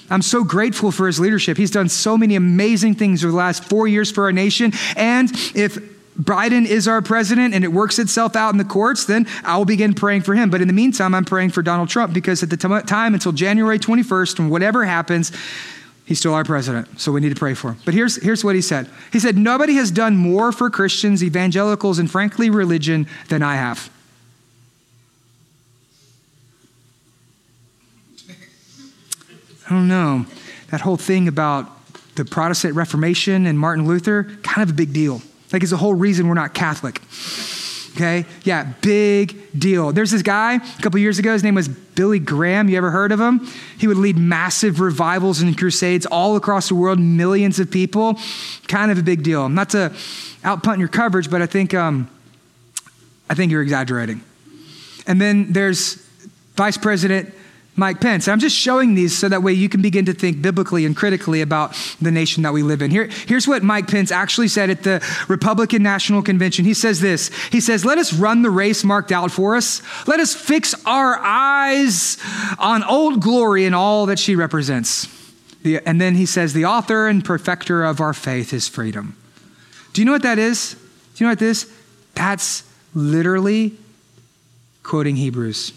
I'm 0.09 0.23
so 0.23 0.43
grateful 0.43 0.91
for 0.91 1.05
his 1.05 1.19
leadership. 1.19 1.55
He's 1.55 1.69
done 1.69 1.87
so 1.87 2.17
many 2.17 2.35
amazing 2.35 2.95
things 2.95 3.23
over 3.23 3.31
the 3.31 3.37
last 3.37 3.63
four 3.63 3.87
years 3.87 4.11
for 4.11 4.23
our 4.23 4.31
nation. 4.31 4.73
And 4.95 5.29
if 5.53 5.77
Biden 6.19 6.65
is 6.65 6.87
our 6.87 7.01
president 7.01 7.53
and 7.53 7.63
it 7.63 7.69
works 7.69 7.97
itself 7.97 8.35
out 8.35 8.53
in 8.53 8.57
the 8.57 8.65
courts, 8.65 9.05
then 9.05 9.25
I 9.43 9.57
will 9.57 9.65
begin 9.65 9.93
praying 9.93 10.21
for 10.21 10.35
him. 10.35 10.49
But 10.49 10.61
in 10.61 10.67
the 10.67 10.73
meantime, 10.73 11.15
I'm 11.15 11.23
praying 11.23 11.51
for 11.51 11.61
Donald 11.61 11.87
Trump 11.89 12.13
because 12.13 12.43
at 12.43 12.49
the 12.49 12.57
time 12.57 13.13
until 13.13 13.31
January 13.31 13.79
21st, 13.79 14.39
and 14.39 14.51
whatever 14.51 14.83
happens, 14.83 15.31
he's 16.05 16.19
still 16.19 16.33
our 16.33 16.43
president. 16.43 16.99
So 16.99 17.13
we 17.13 17.21
need 17.21 17.29
to 17.29 17.39
pray 17.39 17.53
for 17.53 17.69
him. 17.69 17.77
But 17.85 17.93
here's, 17.93 18.21
here's 18.21 18.43
what 18.43 18.55
he 18.55 18.61
said 18.61 18.89
He 19.13 19.19
said, 19.19 19.37
Nobody 19.37 19.75
has 19.75 19.91
done 19.91 20.17
more 20.17 20.51
for 20.51 20.69
Christians, 20.69 21.23
evangelicals, 21.23 21.99
and 21.99 22.11
frankly, 22.11 22.49
religion 22.49 23.07
than 23.29 23.41
I 23.41 23.55
have. 23.55 23.89
I 29.69 29.73
don't 29.73 29.87
know. 29.87 30.25
That 30.71 30.81
whole 30.81 30.97
thing 30.97 31.27
about 31.27 31.69
the 32.15 32.25
Protestant 32.25 32.75
Reformation 32.75 33.45
and 33.45 33.57
Martin 33.57 33.87
Luther, 33.87 34.23
kind 34.41 34.67
of 34.67 34.71
a 34.71 34.73
big 34.75 34.91
deal. 34.91 35.21
Like, 35.51 35.63
it's 35.63 35.71
the 35.71 35.77
whole 35.77 35.93
reason 35.93 36.27
we're 36.27 36.35
not 36.35 36.53
Catholic. 36.53 37.01
Okay? 37.95 38.25
Yeah, 38.43 38.71
big 38.81 39.37
deal. 39.57 39.91
There's 39.91 40.11
this 40.11 40.21
guy 40.21 40.55
a 40.55 40.81
couple 40.81 40.99
years 40.99 41.19
ago, 41.19 41.33
his 41.33 41.43
name 41.43 41.55
was 41.55 41.67
Billy 41.67 42.19
Graham. 42.19 42.69
You 42.69 42.77
ever 42.77 42.91
heard 42.91 43.11
of 43.11 43.19
him? 43.19 43.45
He 43.77 43.87
would 43.87 43.97
lead 43.97 44.17
massive 44.17 44.79
revivals 44.79 45.41
and 45.41 45.57
crusades 45.57 46.05
all 46.05 46.35
across 46.35 46.69
the 46.69 46.75
world, 46.75 46.99
millions 46.99 47.59
of 47.59 47.69
people. 47.69 48.17
Kind 48.67 48.91
of 48.91 48.97
a 48.97 49.03
big 49.03 49.23
deal. 49.23 49.49
Not 49.49 49.71
to 49.71 49.91
outpunt 50.43 50.79
your 50.79 50.87
coverage, 50.87 51.29
but 51.29 51.41
I 51.41 51.45
think, 51.45 51.73
um, 51.73 52.09
I 53.29 53.33
think 53.33 53.51
you're 53.51 53.61
exaggerating. 53.61 54.21
And 55.07 55.19
then 55.19 55.51
there's 55.51 55.95
Vice 56.55 56.77
President 56.77 57.33
Mike 57.79 58.01
Pence. 58.01 58.27
I'm 58.27 58.39
just 58.39 58.55
showing 58.55 58.93
these 58.93 59.17
so 59.17 59.29
that 59.29 59.41
way 59.41 59.53
you 59.53 59.69
can 59.69 59.81
begin 59.81 60.05
to 60.05 60.13
think 60.13 60.41
biblically 60.41 60.85
and 60.85 60.95
critically 60.95 61.41
about 61.41 61.75
the 61.99 62.11
nation 62.11 62.43
that 62.43 62.53
we 62.53 62.61
live 62.61 62.81
in. 62.81 62.91
Here, 62.91 63.09
here's 63.27 63.47
what 63.47 63.63
Mike 63.63 63.87
Pence 63.87 64.11
actually 64.11 64.49
said 64.49 64.69
at 64.69 64.83
the 64.83 65.03
Republican 65.27 65.81
National 65.81 66.21
Convention. 66.21 66.65
He 66.65 66.73
says 66.73 66.99
this 66.99 67.29
He 67.51 67.61
says, 67.61 67.85
Let 67.85 67.97
us 67.97 68.13
run 68.13 68.41
the 68.41 68.49
race 68.49 68.83
marked 68.83 69.11
out 69.11 69.31
for 69.31 69.55
us. 69.55 69.81
Let 70.07 70.19
us 70.19 70.35
fix 70.35 70.75
our 70.85 71.17
eyes 71.17 72.17
on 72.59 72.83
old 72.83 73.21
glory 73.21 73.65
and 73.65 73.73
all 73.73 74.05
that 74.07 74.19
she 74.19 74.35
represents. 74.35 75.07
The, 75.63 75.79
and 75.87 75.99
then 75.99 76.15
he 76.15 76.25
says, 76.25 76.53
The 76.53 76.65
author 76.65 77.07
and 77.07 77.23
perfecter 77.23 77.83
of 77.83 78.01
our 78.01 78.13
faith 78.13 78.53
is 78.53 78.67
freedom. 78.67 79.15
Do 79.93 80.01
you 80.01 80.05
know 80.05 80.11
what 80.11 80.23
that 80.23 80.37
is? 80.37 80.75
Do 81.15 81.23
you 81.23 81.25
know 81.25 81.31
what 81.31 81.39
this? 81.39 81.71
That's 82.13 82.63
literally 82.93 83.77
quoting 84.83 85.15
Hebrews. 85.15 85.73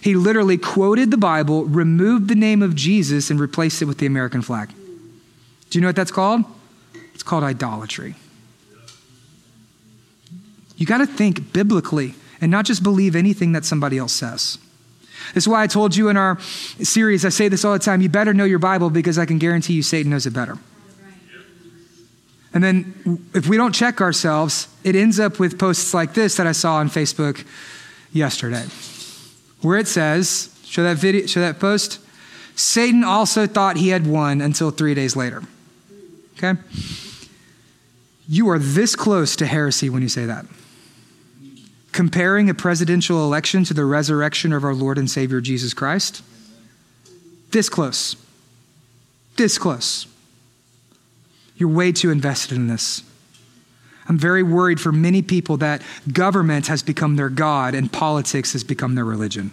He 0.00 0.14
literally 0.14 0.58
quoted 0.58 1.10
the 1.10 1.16
Bible, 1.16 1.64
removed 1.64 2.28
the 2.28 2.34
name 2.34 2.62
of 2.62 2.74
Jesus, 2.74 3.30
and 3.30 3.40
replaced 3.40 3.82
it 3.82 3.86
with 3.86 3.98
the 3.98 4.06
American 4.06 4.42
flag. 4.42 4.70
Do 5.70 5.78
you 5.78 5.80
know 5.80 5.88
what 5.88 5.96
that's 5.96 6.12
called? 6.12 6.44
It's 7.14 7.22
called 7.22 7.44
idolatry. 7.44 8.14
You 10.76 10.86
got 10.86 10.98
to 10.98 11.06
think 11.06 11.52
biblically 11.52 12.14
and 12.40 12.50
not 12.50 12.64
just 12.64 12.82
believe 12.82 13.16
anything 13.16 13.52
that 13.52 13.64
somebody 13.64 13.98
else 13.98 14.12
says. 14.12 14.58
This 15.34 15.44
is 15.44 15.48
why 15.48 15.64
I 15.64 15.66
told 15.66 15.96
you 15.96 16.08
in 16.08 16.16
our 16.16 16.38
series, 16.40 17.24
I 17.24 17.30
say 17.30 17.48
this 17.48 17.64
all 17.64 17.72
the 17.72 17.80
time 17.80 18.00
you 18.00 18.08
better 18.08 18.32
know 18.32 18.44
your 18.44 18.60
Bible 18.60 18.88
because 18.88 19.18
I 19.18 19.26
can 19.26 19.38
guarantee 19.38 19.74
you 19.74 19.82
Satan 19.82 20.10
knows 20.10 20.26
it 20.26 20.32
better. 20.32 20.56
And 22.54 22.62
then 22.62 23.28
if 23.34 23.48
we 23.48 23.56
don't 23.56 23.74
check 23.74 24.00
ourselves, 24.00 24.68
it 24.84 24.94
ends 24.94 25.18
up 25.18 25.38
with 25.40 25.58
posts 25.58 25.92
like 25.92 26.14
this 26.14 26.36
that 26.36 26.46
I 26.46 26.52
saw 26.52 26.76
on 26.76 26.88
Facebook 26.88 27.44
yesterday 28.12 28.64
where 29.62 29.78
it 29.78 29.88
says, 29.88 30.56
show 30.64 30.82
that 30.82 30.96
video, 30.96 31.26
show 31.26 31.40
that 31.40 31.58
post. 31.58 32.00
Satan 32.54 33.04
also 33.04 33.46
thought 33.46 33.76
he 33.76 33.88
had 33.90 34.06
won 34.06 34.40
until 34.40 34.70
three 34.70 34.94
days 34.94 35.14
later. 35.16 35.42
Okay? 36.36 36.60
You 38.28 38.48
are 38.50 38.58
this 38.58 38.94
close 38.94 39.36
to 39.36 39.46
heresy 39.46 39.88
when 39.88 40.02
you 40.02 40.08
say 40.08 40.26
that. 40.26 40.44
Comparing 41.92 42.50
a 42.50 42.54
presidential 42.54 43.24
election 43.24 43.64
to 43.64 43.74
the 43.74 43.84
resurrection 43.84 44.52
of 44.52 44.64
our 44.64 44.74
Lord 44.74 44.98
and 44.98 45.10
Savior 45.10 45.40
Jesus 45.40 45.74
Christ. 45.74 46.22
This 47.50 47.68
close. 47.68 48.16
This 49.36 49.56
close. 49.56 50.06
You're 51.56 51.70
way 51.70 51.90
too 51.92 52.10
invested 52.10 52.56
in 52.56 52.68
this. 52.68 53.02
I'm 54.08 54.18
very 54.18 54.42
worried 54.42 54.80
for 54.80 54.90
many 54.90 55.20
people 55.22 55.58
that 55.58 55.82
government 56.12 56.66
has 56.68 56.82
become 56.82 57.16
their 57.16 57.28
God 57.28 57.74
and 57.74 57.92
politics 57.92 58.52
has 58.52 58.64
become 58.64 58.94
their 58.94 59.04
religion. 59.04 59.50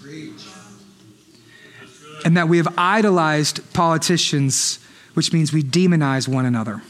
And 2.23 2.37
that 2.37 2.47
we 2.47 2.57
have 2.57 2.73
idolized 2.77 3.73
politicians, 3.73 4.79
which 5.13 5.33
means 5.33 5.51
we 5.51 5.61
demonize 5.61 6.27
one 6.27 6.45
another 6.45 6.81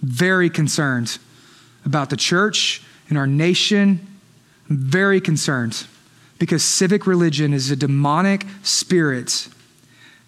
very 0.00 0.48
concerned 0.48 1.18
about 1.84 2.10
the 2.10 2.16
church 2.16 2.82
and 3.08 3.18
our 3.18 3.26
nation. 3.26 4.06
I'm 4.68 4.76
very 4.76 5.20
concerned 5.20 5.86
because 6.38 6.62
civic 6.62 7.06
religion 7.06 7.52
is 7.52 7.70
a 7.70 7.76
demonic 7.76 8.44
spirit 8.62 9.48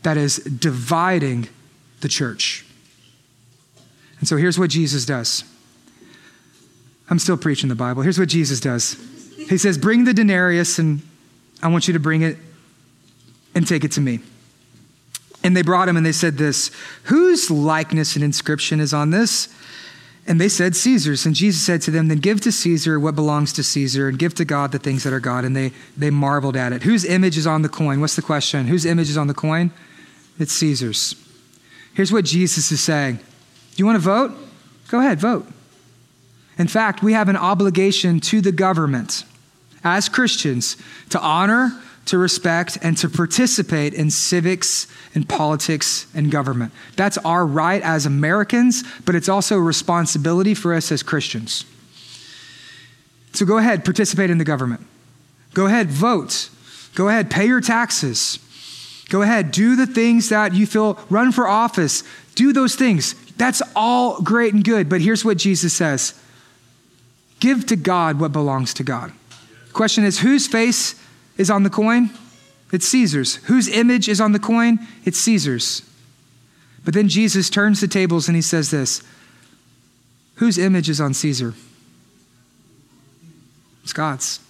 that 0.03 0.16
is 0.16 0.36
dividing 0.36 1.49
the 2.01 2.09
church. 2.09 2.64
And 4.18 4.26
so 4.26 4.36
here's 4.36 4.59
what 4.59 4.70
Jesus 4.70 5.05
does. 5.05 5.45
I'm 7.11 7.19
still 7.19 7.37
preaching 7.37 7.69
the 7.69 7.75
Bible. 7.75 8.03
Here's 8.03 8.19
what 8.19 8.29
Jesus 8.29 8.61
does 8.61 8.95
He 9.37 9.59
says, 9.59 9.77
Bring 9.77 10.05
the 10.05 10.15
denarius, 10.15 10.79
and 10.79 11.03
I 11.63 11.69
want 11.69 11.89
you 11.89 11.95
to 11.95 12.01
bring 12.01 12.23
it 12.23 12.39
and 13.55 13.67
take 13.67 13.85
it 13.85 13.93
to 13.93 14.01
me. 14.01 14.21
And 15.43 15.57
they 15.57 15.63
brought 15.63 15.89
him 15.89 15.97
and 15.97 16.05
they 16.05 16.13
said 16.13 16.39
this 16.39 16.71
Whose 17.05 17.51
likeness 17.51 18.15
and 18.15 18.25
inscription 18.25 18.81
is 18.81 18.95
on 18.95 19.11
this? 19.11 19.49
And 20.27 20.41
they 20.41 20.49
said, 20.49 20.77
Caesar's. 20.77 21.27
And 21.27 21.35
Jesus 21.35 21.63
said 21.63 21.83
to 21.83 21.91
them, 21.91 22.09
Then 22.09 22.19
give 22.19 22.41
to 22.43 22.53
Caesar 22.53 23.01
what 23.01 23.15
belongs 23.15 23.53
to 23.55 23.65
Caesar, 23.65 24.09
and 24.09 24.19
give 24.19 24.35
to 24.35 24.45
God 24.45 24.71
the 24.71 24.79
things 24.79 25.03
that 25.03 25.13
are 25.13 25.21
God. 25.21 25.45
And 25.45 25.57
they, 25.57 25.73
they 25.97 26.11
marveled 26.11 26.57
at 26.57 26.73
it. 26.73 26.83
Whose 26.83 27.05
image 27.05 27.37
is 27.37 27.47
on 27.47 27.63
the 27.63 27.69
coin? 27.69 28.01
What's 28.01 28.17
the 28.17 28.23
question? 28.23 28.67
Whose 28.67 28.85
image 28.85 29.11
is 29.11 29.17
on 29.17 29.27
the 29.27 29.35
coin? 29.35 29.73
It's 30.39 30.53
Caesar's. 30.53 31.15
Here's 31.95 32.13
what 32.13 32.25
Jesus 32.25 32.71
is 32.71 32.81
saying 32.81 33.17
Do 33.17 33.25
you 33.77 33.87
want 33.87 33.97
to 33.97 34.01
vote? 34.01 34.33
Go 34.89 35.01
ahead, 35.01 35.19
vote. 35.19 35.47
In 36.61 36.69
fact, 36.69 37.03
we 37.03 37.15
have 37.15 37.31
an 37.31 37.39
obligation 37.39 38.21
to 38.21 38.43
the 38.43 38.53
government 38.53 39.25
as 39.83 40.11
Christians 40.11 40.77
to 41.09 41.19
honor, 41.19 41.73
to 42.05 42.19
respect, 42.19 42.77
and 42.83 42.99
to 42.99 43.09
participate 43.09 43.95
in 43.95 44.11
civics 44.11 44.87
and 45.15 45.27
politics 45.27 46.07
and 46.15 46.31
government. 46.31 46.71
That's 46.97 47.17
our 47.17 47.47
right 47.47 47.81
as 47.81 48.05
Americans, 48.05 48.85
but 49.07 49.15
it's 49.15 49.27
also 49.27 49.57
a 49.57 49.63
responsibility 49.63 50.53
for 50.53 50.75
us 50.75 50.93
as 50.93 51.03
Christians. 51.03 51.65
So 53.33 53.47
go 53.47 53.57
ahead, 53.57 53.83
participate 53.83 54.29
in 54.29 54.37
the 54.37 54.45
government. 54.45 54.87
Go 55.55 55.65
ahead, 55.65 55.89
vote. 55.89 56.51
Go 56.95 57.09
ahead, 57.09 57.31
pay 57.31 57.47
your 57.47 57.63
taxes. 57.63 58.39
Go 59.09 59.23
ahead, 59.23 59.51
do 59.51 59.77
the 59.77 59.87
things 59.87 60.29
that 60.29 60.53
you 60.53 60.67
feel, 60.67 60.99
run 61.09 61.33
for 61.33 61.49
office, 61.49 62.05
do 62.35 62.53
those 62.53 62.75
things. 62.75 63.15
That's 63.39 63.63
all 63.75 64.21
great 64.21 64.53
and 64.53 64.63
good, 64.63 64.91
but 64.91 65.01
here's 65.01 65.25
what 65.25 65.39
Jesus 65.39 65.73
says 65.73 66.21
Give 67.41 67.66
to 67.66 67.76
God 67.76 68.20
what 68.20 68.32
belongs 68.32 68.72
to 68.74 68.84
God. 68.84 69.12
question 69.72 70.05
is 70.05 70.20
whose 70.20 70.47
face 70.47 70.95
is 71.36 71.51
on 71.51 71.62
the 71.62 71.70
coin? 71.70 72.11
It's 72.72 72.86
Caesar's. 72.88 73.36
Whose 73.47 73.68
image 73.68 74.09
is 74.09 74.20
on 74.20 74.32
the 74.32 74.38
coin? 74.38 74.78
It's 75.05 75.18
Caesar's. 75.18 75.82
But 76.84 76.95
then 76.95 77.09
Jesus 77.09 77.51
turns 77.51 77.80
the 77.80 77.88
tables 77.88 78.28
and 78.28 78.36
he 78.36 78.43
says 78.43 78.70
this 78.70 79.03
Whose 80.36 80.59
image 80.59 80.88
is 80.88 81.01
on 81.01 81.14
Caesar? 81.14 81.55
It's 83.82 83.93
God's. 83.93 84.41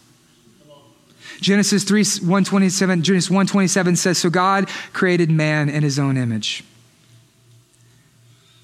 Genesis 1.40 1.84
3 1.84 2.04
127 2.20 3.02
Genesis 3.02 3.30
127 3.30 3.96
says 3.96 4.18
so 4.18 4.28
God 4.28 4.68
created 4.92 5.30
man 5.30 5.70
in 5.70 5.82
his 5.82 5.98
own 5.98 6.16
image. 6.16 6.62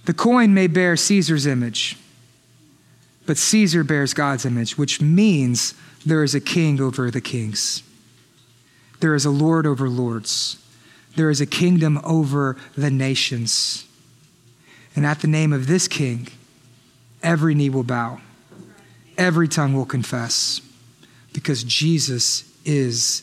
The 0.05 0.13
coin 0.13 0.53
may 0.53 0.67
bear 0.67 0.97
Caesar's 0.97 1.47
image, 1.47 1.97
but 3.27 3.37
Caesar 3.37 3.85
bears 3.85 4.15
God's 4.15 4.45
image, 4.47 4.79
which 4.79 5.01
means 5.01 5.75
there 6.05 6.23
is 6.23 6.35
a 6.35 6.41
king 6.41 6.81
over 6.81 7.11
the 7.11 7.21
kings. 7.21 7.83
There 9.01 9.15
is 9.15 9.25
a 9.25 9.31
Lord 9.31 9.67
over 9.67 9.89
lords. 9.89 10.57
There 11.17 11.31
is 11.31 11.41
a 11.41 11.47
kingdom 11.47 12.01
over 12.05 12.57
the 12.77 12.91
nations. 12.91 13.87
And 14.95 15.05
at 15.05 15.21
the 15.21 15.29
name 15.29 15.53
of 15.53 15.67
this 15.67 15.89
king, 15.89 16.29
every 17.23 17.55
knee 17.55 17.71
will 17.71 17.83
bow, 17.83 18.21
every 19.19 19.49
tongue 19.49 19.75
will 19.75 19.85
confess, 19.85 20.61
because 21.33 21.65
Jesus 21.65 22.51
is 22.65 23.23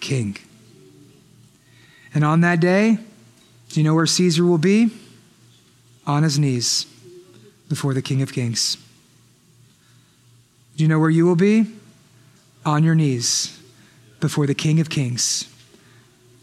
king. 0.00 0.36
And 2.14 2.24
on 2.24 2.42
that 2.42 2.60
day, 2.60 2.98
do 3.70 3.80
you 3.80 3.84
know 3.84 3.94
where 3.94 4.06
Caesar 4.06 4.44
will 4.44 4.58
be? 4.58 4.90
On 6.06 6.22
his 6.22 6.38
knees 6.38 6.86
before 7.68 7.94
the 7.94 8.02
King 8.02 8.22
of 8.22 8.32
Kings. 8.32 8.76
Do 10.76 10.84
you 10.84 10.88
know 10.88 10.98
where 10.98 11.10
you 11.10 11.26
will 11.26 11.36
be? 11.36 11.66
On 12.64 12.82
your 12.82 12.94
knees 12.94 13.60
before 14.20 14.46
the 14.46 14.54
King 14.54 14.80
of 14.80 14.88
Kings. 14.88 15.48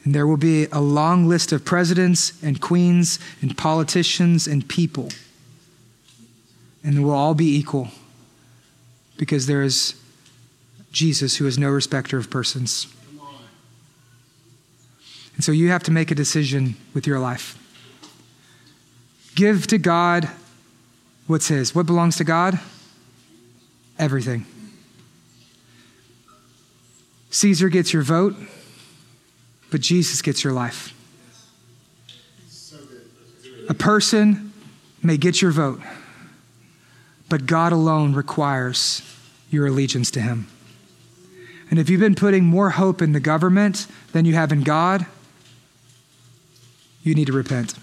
And 0.03 0.15
there 0.15 0.25
will 0.25 0.37
be 0.37 0.65
a 0.71 0.79
long 0.79 1.27
list 1.27 1.51
of 1.51 1.65
presidents 1.65 2.41
and 2.43 2.59
queens 2.59 3.19
and 3.41 3.57
politicians 3.57 4.47
and 4.47 4.67
people. 4.67 5.09
And 6.83 7.03
we'll 7.03 7.13
all 7.13 7.35
be 7.35 7.55
equal 7.57 7.89
because 9.17 9.45
there 9.45 9.61
is 9.61 9.95
Jesus 10.91 11.37
who 11.37 11.45
is 11.45 11.57
no 11.57 11.69
respecter 11.69 12.17
of 12.17 12.29
persons. 12.29 12.87
And 15.35 15.43
so 15.43 15.51
you 15.51 15.69
have 15.69 15.83
to 15.83 15.91
make 15.91 16.11
a 16.11 16.15
decision 16.15 16.75
with 16.93 17.07
your 17.07 17.19
life. 17.19 17.57
Give 19.35 19.65
to 19.67 19.77
God 19.77 20.29
what's 21.27 21.47
His. 21.47 21.73
What 21.73 21.85
belongs 21.85 22.17
to 22.17 22.23
God? 22.23 22.59
Everything. 24.01 24.47
Caesar 27.29 27.69
gets 27.69 27.93
your 27.93 28.01
vote, 28.01 28.35
but 29.69 29.79
Jesus 29.79 30.21
gets 30.23 30.43
your 30.43 30.51
life. 30.51 30.93
A 33.69 33.73
person 33.75 34.51
may 35.03 35.17
get 35.17 35.41
your 35.41 35.51
vote, 35.51 35.79
but 37.29 37.45
God 37.45 37.71
alone 37.71 38.13
requires 38.13 39.03
your 39.51 39.67
allegiance 39.67 40.09
to 40.11 40.19
Him. 40.19 40.47
And 41.69 41.79
if 41.79 41.89
you've 41.89 42.01
been 42.01 42.15
putting 42.15 42.43
more 42.43 42.71
hope 42.71 43.01
in 43.01 43.13
the 43.13 43.19
government 43.19 43.85
than 44.13 44.25
you 44.25 44.33
have 44.33 44.51
in 44.51 44.63
God, 44.63 45.05
you 47.03 47.13
need 47.13 47.27
to 47.27 47.33
repent. 47.33 47.75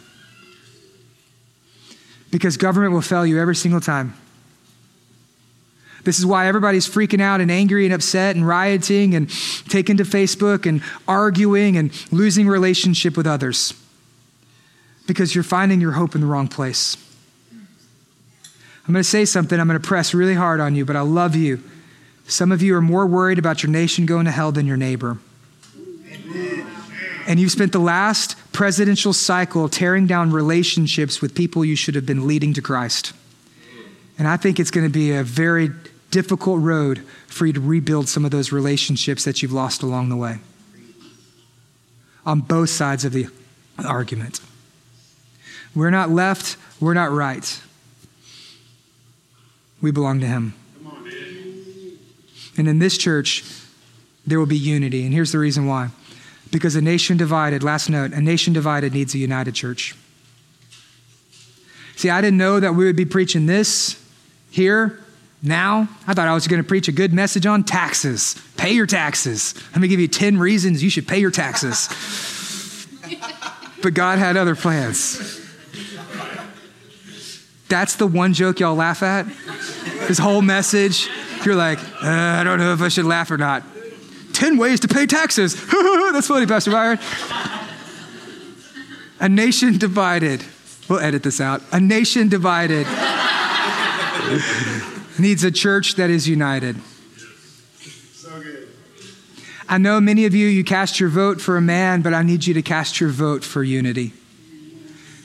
Because 2.31 2.57
government 2.57 2.93
will 2.93 3.03
fail 3.03 3.25
you 3.25 3.39
every 3.39 3.57
single 3.57 3.81
time. 3.81 4.15
This 6.09 6.19
is 6.19 6.25
why 6.25 6.47
everybody's 6.47 6.89
freaking 6.89 7.21
out 7.21 7.43
and 7.43 7.51
angry 7.51 7.85
and 7.85 7.93
upset 7.93 8.35
and 8.35 8.49
rioting 8.49 9.15
and 9.15 9.29
taking 9.69 9.99
to 9.99 10.05
Facebook 10.05 10.65
and 10.65 10.81
arguing 11.07 11.77
and 11.77 11.93
losing 12.11 12.49
relationship 12.49 13.15
with 13.15 13.27
others. 13.27 13.75
Because 15.07 15.35
you're 15.35 15.45
finding 15.45 15.83
your 15.83 15.93
hope 15.93 16.15
in 16.15 16.23
the 16.23 16.27
wrong 16.27 16.49
place. 16.49 16.97
I'm 17.53 18.95
going 18.95 19.03
to 19.03 19.05
say 19.05 19.27
something, 19.27 19.61
I'm 19.61 19.69
going 19.69 19.79
to 19.79 19.87
press 19.87 20.15
really 20.15 20.33
hard 20.33 20.61
on 20.61 20.75
you, 20.75 20.87
but 20.87 20.97
I 20.97 21.03
love 21.03 21.37
you. 21.37 21.63
Some 22.27 22.53
of 22.53 22.63
you 22.63 22.75
are 22.75 22.81
more 22.81 23.07
worried 23.07 23.39
about 23.39 23.63
your 23.63 23.71
nation 23.71 24.07
going 24.07 24.25
to 24.25 24.31
hell 24.31 24.51
than 24.51 24.67
your 24.67 24.79
neighbor. 24.79 25.19
And 27.27 27.39
you've 27.39 27.53
spent 27.53 27.73
the 27.73 27.81
last 27.81 28.35
presidential 28.53 29.13
cycle 29.13 29.69
tearing 29.69 30.07
down 30.07 30.31
relationships 30.31 31.21
with 31.21 31.35
people 31.35 31.67
you 31.67 31.77
should 31.77 31.97
have 31.97 32.07
been 32.07 32.27
leading 32.27 32.55
to 32.55 32.63
Christ. 32.63 33.13
And 34.19 34.27
I 34.27 34.39
think 34.39 34.59
it's 34.59 34.71
going 34.71 34.87
to 34.87 34.93
be 34.93 35.13
a 35.13 35.23
very 35.23 35.71
difficult 36.11 36.61
road 36.61 37.01
for 37.27 37.47
you 37.47 37.53
to 37.53 37.61
rebuild 37.61 38.09
some 38.09 38.25
of 38.25 38.31
those 38.31 38.53
relationships 38.53 39.25
that 39.25 39.43
you've 39.43 39.53
lost 39.53 39.83
along 39.83 40.09
the 40.09 40.17
way. 40.17 40.39
On 42.25 42.41
both 42.41 42.71
sides 42.71 43.05
of 43.05 43.13
the 43.13 43.29
argument. 43.85 44.41
We're 45.75 45.91
not 45.91 46.11
left, 46.11 46.57
we're 46.81 46.95
not 46.95 47.13
right. 47.13 47.61
We 49.81 49.91
belong 49.91 50.21
to 50.21 50.27
Him. 50.27 50.55
and 52.57 52.67
in 52.67 52.79
this 52.81 52.99
church, 52.99 53.45
there 54.27 54.39
will 54.39 54.47
be 54.47 54.57
unity. 54.57 55.05
And 55.05 55.15
here's 55.15 55.33
the 55.33 55.39
reason 55.39 55.67
why. 55.67 55.91
Because 56.51 56.75
a 56.75 56.83
nation 56.83 57.17
divided, 57.17 57.63
last 57.63 57.89
note, 57.89 58.13
a 58.13 58.21
nation 58.21 58.53
divided 58.53 58.95
needs 58.95 59.15
a 59.15 59.19
united 59.19 59.55
church. 59.55 59.95
See, 61.97 62.11
I 62.11 62.21
didn't 62.21 62.39
know 62.39 62.59
that 62.61 62.75
we 62.75 62.85
would 62.85 62.97
be 62.97 63.05
preaching 63.05 63.47
this 63.47 64.03
here 64.51 65.01
now, 65.43 65.89
I 66.07 66.15
thought 66.15 66.27
I 66.27 66.35
was 66.35 66.49
going 66.49 66.61
to 66.61 66.67
preach 66.67 66.89
a 66.89 66.93
good 66.93 67.13
message 67.13 67.47
on 67.47 67.63
taxes. 67.63 68.35
Pay 68.57 68.73
your 68.73 68.87
taxes. 68.87 69.55
Let 69.73 69.81
me 69.81 69.89
give 69.89 70.01
you 70.01 70.09
10 70.09 70.37
reasons 70.39 70.83
you 70.83 70.91
should 70.91 71.07
pay 71.07 71.19
your 71.19 71.31
taxes. 71.31 71.89
but 73.83 73.95
God 73.95 74.19
had 74.19 74.37
other 74.37 74.57
plans. 74.57 75.37
That's 77.69 77.97
the 77.97 78.07
one 78.07 78.35
joke 78.35 78.59
y'all 78.59 78.75
laugh 78.75 79.03
at. 79.03 79.27
This 80.09 80.19
whole 80.19 80.43
message, 80.43 81.09
you're 81.45 81.55
like, 81.55 81.79
uh, 82.03 82.09
I 82.09 82.43
don't 82.43 82.59
know 82.59 82.73
if 82.73 82.81
I 82.81 82.89
should 82.89 83.05
laugh 83.05 83.31
or 83.31 83.37
not. 83.37 83.63
10 84.33 84.57
ways 84.57 84.81
to 84.81 84.89
pay 84.89 85.07
taxes. 85.07 85.55
That's 86.13 86.27
funny, 86.27 86.47
Pastor 86.47 86.73
Byron. 86.73 86.99
A 89.21 89.29
nation 89.29 89.79
divided. 89.79 90.45
We'll 90.89 91.01
edit 91.01 91.23
this 91.23 91.41
out. 91.41 91.63
A 91.71 91.79
nation 91.79 92.29
divided 92.29 92.87
needs 95.19 95.45
a 95.45 95.51
church 95.51 95.97
that 95.97 96.11
is 96.11 96.29
united. 96.29 96.77
So 98.13 98.41
good. 98.41 98.69
I 99.69 99.79
know 99.79 100.01
many 100.01 100.25
of 100.25 100.35
you, 100.35 100.47
you 100.47 100.65
cast 100.65 100.99
your 100.99 101.09
vote 101.09 101.41
for 101.41 101.57
a 101.57 101.61
man, 101.61 102.03
but 102.03 102.15
I 102.15 102.23
need 102.23 102.47
you 102.47 102.55
to 102.55 102.63
cast 102.63 103.01
your 103.01 103.11
vote 103.11 103.45
for 103.45 103.63
unity. 103.63 104.13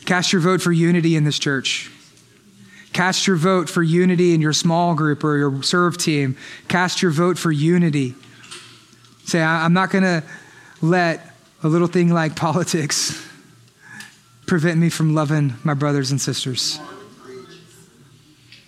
Cast 0.06 0.34
your 0.34 0.42
vote 0.42 0.62
for 0.62 0.72
unity 0.72 1.16
in 1.16 1.24
this 1.24 1.40
church. 1.40 1.90
Cast 2.92 3.26
your 3.26 3.38
vote 3.38 3.70
for 3.70 3.82
unity 3.82 4.34
in 4.34 4.42
your 4.42 4.54
small 4.54 4.94
group 4.94 5.24
or 5.24 5.38
your 5.38 5.64
serve 5.64 5.98
team. 5.98 6.38
Cast 6.68 7.02
your 7.02 7.12
vote 7.12 7.38
for 7.38 7.52
unity. 7.52 8.14
Say, 9.26 9.42
I'm 9.42 9.74
not 9.74 9.90
going 9.90 10.04
to 10.04 10.24
let 10.82 11.26
a 11.64 11.68
little 11.68 11.88
thing 11.88 12.10
like 12.10 12.36
politics 12.36 13.26
prevent 14.46 14.78
me 14.78 14.90
from 14.90 15.16
loving 15.16 15.56
my 15.64 15.74
brothers 15.74 16.12
and 16.12 16.20
sisters. 16.20 16.80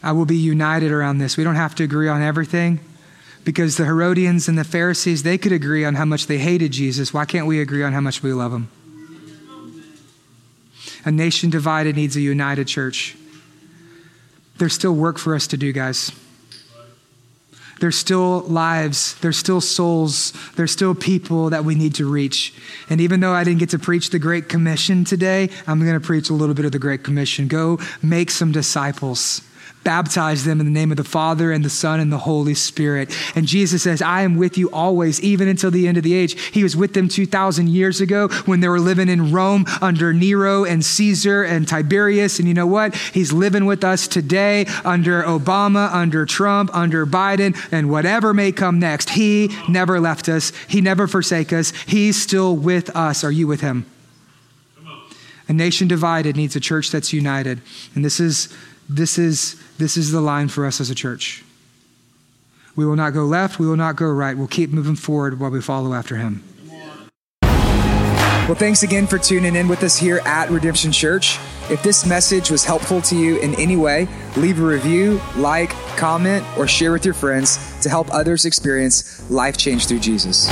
I 0.06 0.12
will 0.12 0.26
be 0.26 0.38
united 0.38 0.92
around 0.92 1.18
this. 1.18 1.36
We 1.36 1.44
don't 1.44 1.56
have 1.56 1.74
to 1.76 1.84
agree 1.84 2.08
on 2.08 2.22
everything 2.22 2.80
because 3.44 3.76
the 3.76 3.86
Herodians 3.86 4.48
and 4.48 4.56
the 4.56 4.64
Pharisees, 4.64 5.24
they 5.24 5.40
could 5.40 5.52
agree 5.52 5.84
on 5.84 5.96
how 5.96 6.06
much 6.06 6.28
they 6.28 6.38
hated 6.38 6.72
Jesus. 6.72 7.12
Why 7.12 7.26
can't 7.26 7.48
we 7.48 7.60
agree 7.60 7.84
on 7.84 7.92
how 7.92 8.02
much 8.02 8.22
we 8.22 8.32
love 8.32 8.54
him? 8.54 8.70
A 11.06 11.12
nation 11.12 11.50
divided 11.50 11.96
needs 11.96 12.16
a 12.16 12.22
united 12.22 12.68
church. 12.68 13.18
There's 14.60 14.74
still 14.74 14.94
work 14.94 15.18
for 15.18 15.34
us 15.34 15.48
to 15.48 15.58
do, 15.58 15.74
guys. 15.74 16.12
There's 17.80 17.98
still 17.98 18.42
lives, 18.42 19.16
there's 19.20 19.38
still 19.38 19.60
souls, 19.60 20.34
there's 20.56 20.72
still 20.72 20.94
people 20.94 21.50
that 21.50 21.66
we 21.66 21.74
need 21.74 21.96
to 21.96 22.10
reach. 22.10 22.54
And 22.92 23.02
even 23.02 23.22
though 23.22 23.34
I 23.34 23.44
didn't 23.44 23.60
get 23.60 23.72
to 23.72 23.80
preach 23.80 24.12
the 24.12 24.20
Great 24.20 24.50
Commission 24.50 25.04
today, 25.04 25.50
I'm 25.66 25.80
going 25.80 26.00
to 26.00 26.06
preach 26.06 26.30
a 26.30 26.34
little 26.34 26.56
bit 26.56 26.66
of 26.66 26.72
the 26.72 26.80
Great 26.80 27.04
Commission. 27.04 27.48
Go 27.48 27.80
make 28.04 28.30
some 28.30 28.52
disciples 28.52 29.42
baptize 29.86 30.44
them 30.44 30.60
in 30.60 30.66
the 30.66 30.72
name 30.72 30.92
of 30.92 30.98
the 30.98 31.04
Father 31.06 31.54
and 31.54 31.64
the 31.64 31.70
Son 31.70 32.02
and 32.02 32.12
the 32.12 32.18
Holy 32.18 32.56
Spirit. 32.56 33.16
And 33.36 33.46
Jesus 33.46 33.84
says, 33.84 34.02
I 34.02 34.24
am 34.24 34.36
with 34.36 34.58
you 34.58 34.70
always, 34.72 35.22
even 35.22 35.48
until 35.48 35.72
the 35.72 35.88
end 35.88 35.96
of 35.96 36.04
the 36.04 36.14
age. 36.14 36.38
He 36.52 36.64
was 36.64 36.76
with 36.76 36.94
them 36.94 37.08
2,000 37.08 37.70
years 37.70 38.02
ago 38.02 38.28
when 38.46 38.60
they 38.60 38.68
were 38.68 38.80
living 38.80 39.08
in 39.08 39.32
Rome 39.32 39.66
under 39.82 40.12
Nero 40.12 40.66
and 40.66 40.84
Caesar 40.84 41.44
and 41.44 41.66
Tiberius. 41.66 42.40
And 42.40 42.48
you 42.48 42.54
know 42.54 42.68
what? 42.68 42.96
He's 42.96 43.32
living 43.32 43.66
with 43.66 43.86
us 43.86 44.08
today 44.08 44.66
under 44.84 45.24
Obama, 45.24 45.94
under 45.94 46.26
Trump, 46.26 46.76
under 46.76 47.06
Biden, 47.06 47.56
and 47.72 47.90
whatever 47.90 48.34
may 48.34 48.52
come 48.52 48.80
next. 48.80 49.12
He 49.12 49.56
never 49.70 50.02
left 50.02 50.28
us, 50.28 50.52
He 50.68 50.82
never 50.82 51.08
forsake 51.08 51.54
us. 51.54 51.72
He's 51.86 52.22
still 52.22 52.58
with 52.58 52.94
us. 52.96 53.24
Are 53.24 53.32
you 53.32 53.48
with 53.48 53.62
Him? 53.62 53.86
A 55.48 55.54
nation 55.54 55.88
divided 55.88 56.36
needs 56.36 56.56
a 56.56 56.60
church 56.60 56.90
that's 56.90 57.14
united. 57.14 57.62
And 57.94 58.04
this 58.04 58.20
is 58.20 58.52
this 58.90 59.18
is, 59.18 59.62
this 59.78 59.98
is 59.98 60.12
the 60.12 60.22
line 60.22 60.48
for 60.48 60.66
us 60.66 60.80
as 60.80 60.90
a 60.90 60.96
church. 60.96 61.44
We 62.76 62.86
will 62.86 62.96
not 62.96 63.14
go 63.14 63.26
left, 63.26 63.60
we 63.60 63.68
will 63.68 63.78
not 63.78 63.96
go 63.96 64.10
right. 64.10 64.38
We'll 64.38 64.48
keep 64.48 64.72
moving 64.72 64.96
forward 64.96 65.40
while 65.40 65.50
we 65.52 65.62
follow 65.62 65.94
after 65.94 66.18
him. 66.18 66.44
Well, 68.48 68.54
thanks 68.54 68.84
again 68.84 69.08
for 69.08 69.18
tuning 69.18 69.56
in 69.56 69.68
with 69.68 69.82
us 69.82 69.98
here 69.98 70.22
at 70.24 70.52
Redemption 70.52 70.92
Church. 70.92 71.40
If 71.72 71.82
this 71.82 72.06
message 72.06 72.52
was 72.52 72.64
helpful 72.64 73.02
to 73.02 73.16
you 73.16 73.40
in 73.40 73.56
any 73.56 73.76
way, 73.76 74.08
leave 74.38 74.60
a 74.60 74.64
review, 74.64 75.20
like, 75.36 75.72
comment, 75.98 76.46
or 76.56 76.68
share 76.68 76.92
with 76.92 77.06
your 77.06 77.16
friends 77.16 77.58
to 77.82 77.90
help 77.90 78.08
others 78.14 78.46
experience 78.46 79.28
life 79.32 79.58
change 79.58 79.88
through 79.88 80.00
Jesus. 80.00 80.48